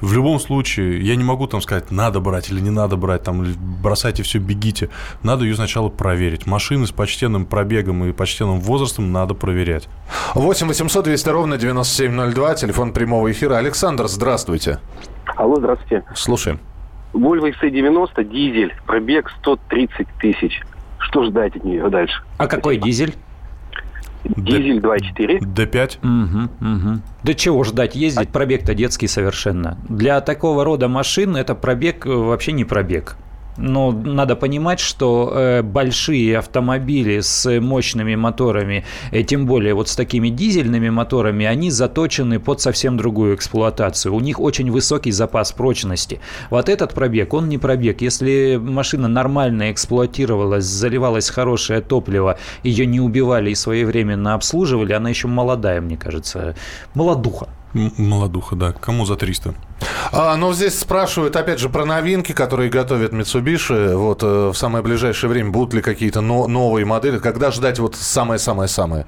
В 0.00 0.12
любом 0.14 0.40
случае, 0.40 1.00
я 1.06 1.16
не 1.16 1.24
могу 1.24 1.46
там 1.46 1.60
сказать, 1.60 1.90
надо 1.90 2.20
брать 2.20 2.50
или 2.50 2.60
не 2.60 2.70
надо 2.70 2.96
брать, 2.96 3.22
там, 3.22 3.44
бросайте 3.82 4.22
все, 4.22 4.38
бегите. 4.38 4.88
Надо 5.22 5.44
ее 5.44 5.54
сначала 5.54 5.90
проверить. 5.90 6.46
Машины 6.46 6.86
с 6.86 6.92
почтенным 6.92 7.44
пробегом 7.44 7.65
и 7.66 8.12
почтенным 8.12 8.60
возрастом 8.60 9.12
надо 9.12 9.34
проверять. 9.34 9.88
8 10.34 10.66
800 10.68 11.04
200 11.04 11.28
ровно 11.28 11.58
9702, 11.58 12.54
телефон 12.54 12.92
прямого 12.92 13.30
эфира. 13.30 13.56
Александр, 13.56 14.06
здравствуйте. 14.08 14.78
Алло, 15.36 15.56
здравствуйте. 15.56 16.04
Слушаем. 16.14 16.60
Volvo 17.12 17.50
XC90, 17.50 18.24
дизель, 18.24 18.74
пробег 18.86 19.30
130 19.40 20.06
тысяч. 20.20 20.60
Что 20.98 21.24
ждать 21.24 21.56
от 21.56 21.64
нее 21.64 21.88
дальше? 21.88 22.22
А 22.38 22.46
какой 22.46 22.76
дизель? 22.76 23.14
Дизель 24.24 24.80
2.4. 24.80 25.38
D5? 25.40 25.98
Мгм, 26.02 26.50
мгм. 26.60 27.02
Да 27.22 27.34
чего 27.34 27.62
ждать 27.64 27.94
ездить, 27.94 28.30
пробег-то 28.30 28.74
детский 28.74 29.06
совершенно. 29.06 29.78
Для 29.88 30.20
такого 30.20 30.64
рода 30.64 30.88
машин 30.88 31.36
это 31.36 31.54
пробег 31.54 32.06
э, 32.06 32.10
вообще 32.10 32.52
не 32.52 32.64
пробег. 32.64 33.16
Но 33.56 33.92
надо 33.92 34.36
понимать, 34.36 34.80
что 34.80 35.32
э, 35.34 35.62
большие 35.62 36.38
автомобили 36.38 37.20
с 37.20 37.60
мощными 37.60 38.14
моторами, 38.14 38.84
э, 39.12 39.22
тем 39.22 39.46
более 39.46 39.74
вот 39.74 39.88
с 39.88 39.96
такими 39.96 40.28
дизельными 40.28 40.90
моторами, 40.90 41.46
они 41.46 41.70
заточены 41.70 42.38
под 42.38 42.60
совсем 42.60 42.96
другую 42.96 43.34
эксплуатацию. 43.34 44.14
У 44.14 44.20
них 44.20 44.40
очень 44.40 44.70
высокий 44.70 45.12
запас 45.12 45.52
прочности. 45.52 46.20
Вот 46.50 46.68
этот 46.68 46.94
пробег, 46.94 47.34
он 47.34 47.48
не 47.48 47.58
пробег. 47.58 48.00
Если 48.00 48.56
машина 48.62 49.08
нормально 49.08 49.72
эксплуатировалась, 49.72 50.64
заливалось 50.64 51.30
хорошее 51.30 51.80
топливо, 51.80 52.38
ее 52.62 52.86
не 52.86 53.00
убивали 53.00 53.50
и 53.50 53.54
своевременно 53.54 54.34
обслуживали, 54.34 54.92
она 54.92 55.08
еще 55.08 55.28
молодая, 55.28 55.80
мне 55.80 55.96
кажется. 55.96 56.54
Молодуха. 56.94 57.48
Молодуха, 57.76 58.56
да. 58.56 58.72
Кому 58.72 59.04
за 59.04 59.16
300? 59.16 59.54
А, 60.12 60.36
ну, 60.36 60.52
здесь 60.52 60.78
спрашивают, 60.78 61.36
опять 61.36 61.58
же, 61.58 61.68
про 61.68 61.84
новинки, 61.84 62.32
которые 62.32 62.70
готовят 62.70 63.12
Mitsubishi. 63.12 63.94
Вот 63.94 64.22
э, 64.22 64.48
в 64.48 64.54
самое 64.54 64.82
ближайшее 64.82 65.28
время 65.30 65.50
будут 65.50 65.74
ли 65.74 65.82
какие-то 65.82 66.20
но- 66.22 66.46
новые 66.48 66.86
модели? 66.86 67.18
Когда 67.18 67.50
ждать 67.50 67.78
вот 67.78 67.94
самое-самое-самое? 67.94 69.06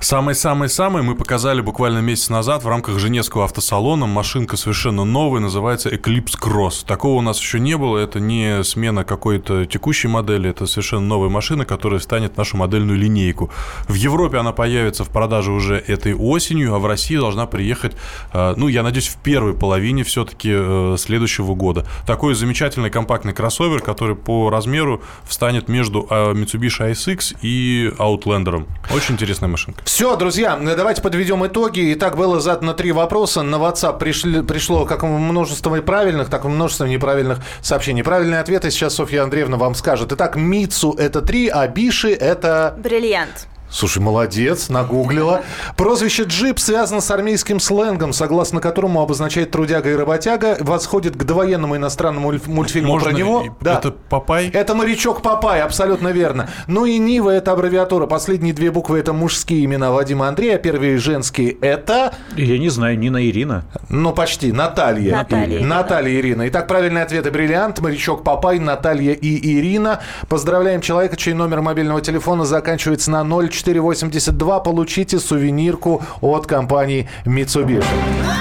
Самый-самый-самый 0.00 1.02
мы 1.02 1.14
показали 1.14 1.60
буквально 1.60 1.98
месяц 1.98 2.28
назад 2.28 2.64
в 2.64 2.68
рамках 2.68 2.98
Женевского 2.98 3.44
автосалона. 3.44 4.06
Машинка 4.06 4.56
совершенно 4.56 5.04
новая, 5.04 5.40
называется 5.40 5.88
Eclipse 5.88 6.38
Cross. 6.40 6.84
Такого 6.86 7.18
у 7.18 7.22
нас 7.22 7.40
еще 7.40 7.60
не 7.60 7.76
было. 7.76 7.98
Это 7.98 8.20
не 8.20 8.64
смена 8.64 9.04
какой-то 9.04 9.64
текущей 9.66 10.08
модели. 10.08 10.50
Это 10.50 10.66
совершенно 10.66 11.06
новая 11.06 11.28
машина, 11.28 11.64
которая 11.64 12.00
станет 12.00 12.36
нашу 12.36 12.56
модельную 12.56 12.98
линейку. 12.98 13.50
В 13.88 13.94
Европе 13.94 14.38
она 14.38 14.52
появится 14.52 15.04
в 15.04 15.08
продаже 15.08 15.52
уже 15.52 15.76
этой 15.76 16.14
осенью, 16.14 16.74
а 16.74 16.78
в 16.78 16.86
России 16.86 17.16
должна 17.16 17.46
приехать, 17.46 17.96
э, 18.32 18.54
ну, 18.56 18.68
я 18.68 18.82
надеюсь, 18.82 19.08
в 19.08 19.16
первой 19.16 19.54
половине 19.54 20.04
все-таки 20.04 20.50
э, 20.52 20.96
следующего 20.98 21.54
года. 21.54 21.86
Такой 22.06 22.34
замечательный 22.34 22.90
компактный 22.90 23.32
кроссовер, 23.32 23.80
который 23.80 24.16
по 24.16 24.50
размеру 24.50 25.02
встанет 25.24 25.68
между 25.68 26.06
э, 26.08 26.32
Mitsubishi 26.32 26.92
ASX 26.92 27.36
и 27.42 27.92
Outlander. 27.98 28.66
Очень 28.94 29.14
интересная 29.14 29.48
машинка. 29.72 29.84
Все, 29.84 30.16
друзья, 30.16 30.56
давайте 30.56 31.02
подведем 31.02 31.46
итоги. 31.46 31.92
Итак, 31.94 32.16
было 32.16 32.40
задано 32.40 32.72
три 32.72 32.92
вопроса. 32.92 33.42
На 33.42 33.56
WhatsApp 33.56 33.98
пришли, 33.98 34.42
пришло 34.42 34.86
как 34.86 35.02
множество 35.02 35.80
правильных, 35.80 36.28
так 36.28 36.44
и 36.44 36.48
множество 36.48 36.84
неправильных 36.84 37.38
сообщений. 37.60 38.02
Правильные 38.02 38.40
ответы 38.40 38.70
сейчас 38.70 38.94
Софья 38.94 39.22
Андреевна 39.22 39.56
вам 39.56 39.74
скажет. 39.74 40.12
Итак, 40.12 40.36
Мицу 40.36 40.92
это 40.92 41.22
три, 41.22 41.48
а 41.48 41.66
Биши 41.66 42.12
это... 42.12 42.74
Бриллиант. 42.78 43.46
Слушай, 43.72 44.02
молодец, 44.02 44.68
нагуглила. 44.68 45.40
Прозвище 45.76 46.24
«джип» 46.24 46.58
связано 46.58 47.00
с 47.00 47.10
армейским 47.10 47.58
сленгом, 47.58 48.12
согласно 48.12 48.60
которому 48.60 49.00
обозначает 49.00 49.50
трудяга 49.50 49.90
и 49.90 49.94
работяга, 49.96 50.58
восходит 50.60 51.16
к 51.16 51.24
довоенному 51.24 51.76
иностранному 51.76 52.32
мультфильму 52.46 52.92
Можно 52.92 53.08
про 53.10 53.16
него. 53.18 53.42
и- 53.46 53.50
Да. 53.62 53.78
Это 53.78 53.92
Папай? 53.92 54.50
Это 54.50 54.74
морячок 54.74 55.22
Папай, 55.22 55.62
абсолютно 55.62 56.08
верно. 56.08 56.50
Ну 56.66 56.84
и 56.84 56.98
Нива– 56.98 57.30
это 57.32 57.52
аббревиатура. 57.52 58.06
Последние 58.06 58.52
две 58.52 58.70
буквы– 58.70 58.98
это 59.00 59.14
мужские 59.14 59.64
имена 59.64 59.90
Вадима 59.90 60.28
Андрея, 60.28 60.56
а 60.56 60.58
первые 60.58 60.98
женские– 60.98 61.52
это, 61.62 62.12
Я 62.36 62.58
не 62.58 62.68
знаю, 62.68 62.98
Нина 62.98 63.26
Ирина. 63.26 63.64
ну 63.88 64.12
почти, 64.12 64.52
Наталья. 64.52 65.16
Наталья 65.16 65.56
Ирина. 65.56 65.68
Наталья 65.76 66.20
Ирина. 66.20 66.48
Итак, 66.48 66.68
правильные 66.68 67.04
ответы– 67.04 67.30
бриллиант, 67.32 67.80
морячок 67.80 68.22
Папай, 68.22 68.58
Наталья 68.58 69.12
и 69.14 69.56
Ирина. 69.58 70.00
Поздравляем 70.28 70.82
человека, 70.82 71.16
чей 71.16 71.32
номер 71.32 71.62
мобильного 71.62 72.02
телефона 72.02 72.44
заканчивается 72.44 73.10
на 73.10 73.24
0482. 73.62 74.60
Получите 74.60 75.18
сувенирку 75.18 76.02
от 76.20 76.46
компании 76.46 77.08
Mitsubishi. 77.24 77.84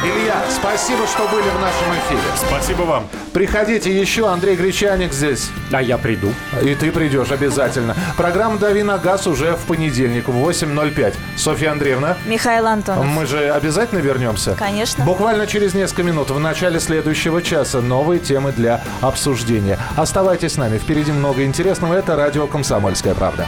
Илья, 0.04 0.42
спасибо, 0.50 1.06
что 1.08 1.28
были 1.28 1.48
в 1.50 1.62
нашем 1.62 1.94
эфире. 2.00 2.22
Спасибо 2.48 2.82
вам. 2.84 3.04
Приходите 3.34 3.98
еще, 3.98 4.28
Андрей 4.28 4.56
Гречаник 4.56 5.14
здесь. 5.14 5.50
А 5.72 5.82
я 5.82 5.98
приду. 5.98 6.30
И 6.64 6.76
ты 6.76 6.92
придешь 6.92 7.32
обязательно. 7.32 7.96
Программа 8.18 8.58
«Дави 8.58 8.84
на 8.84 8.98
газ» 8.98 9.28
уже 9.28 9.54
в 9.56 9.66
понедельник 9.66 10.28
в 10.28 10.36
8.05. 10.36 11.14
Софья 11.38 11.72
Андреевна, 11.72 12.18
Михаил 12.26 12.68
Антонов. 12.68 13.06
мы 13.06 13.26
же 13.26 13.52
обязательно 13.52 14.00
вернемся? 14.00 14.56
Конечно. 14.58 15.06
Буквально 15.06 15.48
через 15.48 15.74
несколько 15.74 16.04
минут 16.04 16.30
в 16.32 16.40
начале 16.40 16.80
следующего 16.80 17.42
часа 17.42 17.82
новые 17.82 18.20
темы 18.20 18.52
для 18.52 18.82
обсуждения. 19.02 19.78
Оставайтесь 19.96 20.54
с 20.54 20.58
нами, 20.58 20.78
впереди 20.78 21.12
много 21.12 21.44
интересного. 21.44 21.94
Это 21.94 22.16
радио 22.16 22.48
«Комсомольская 22.48 23.14
правда». 23.14 23.48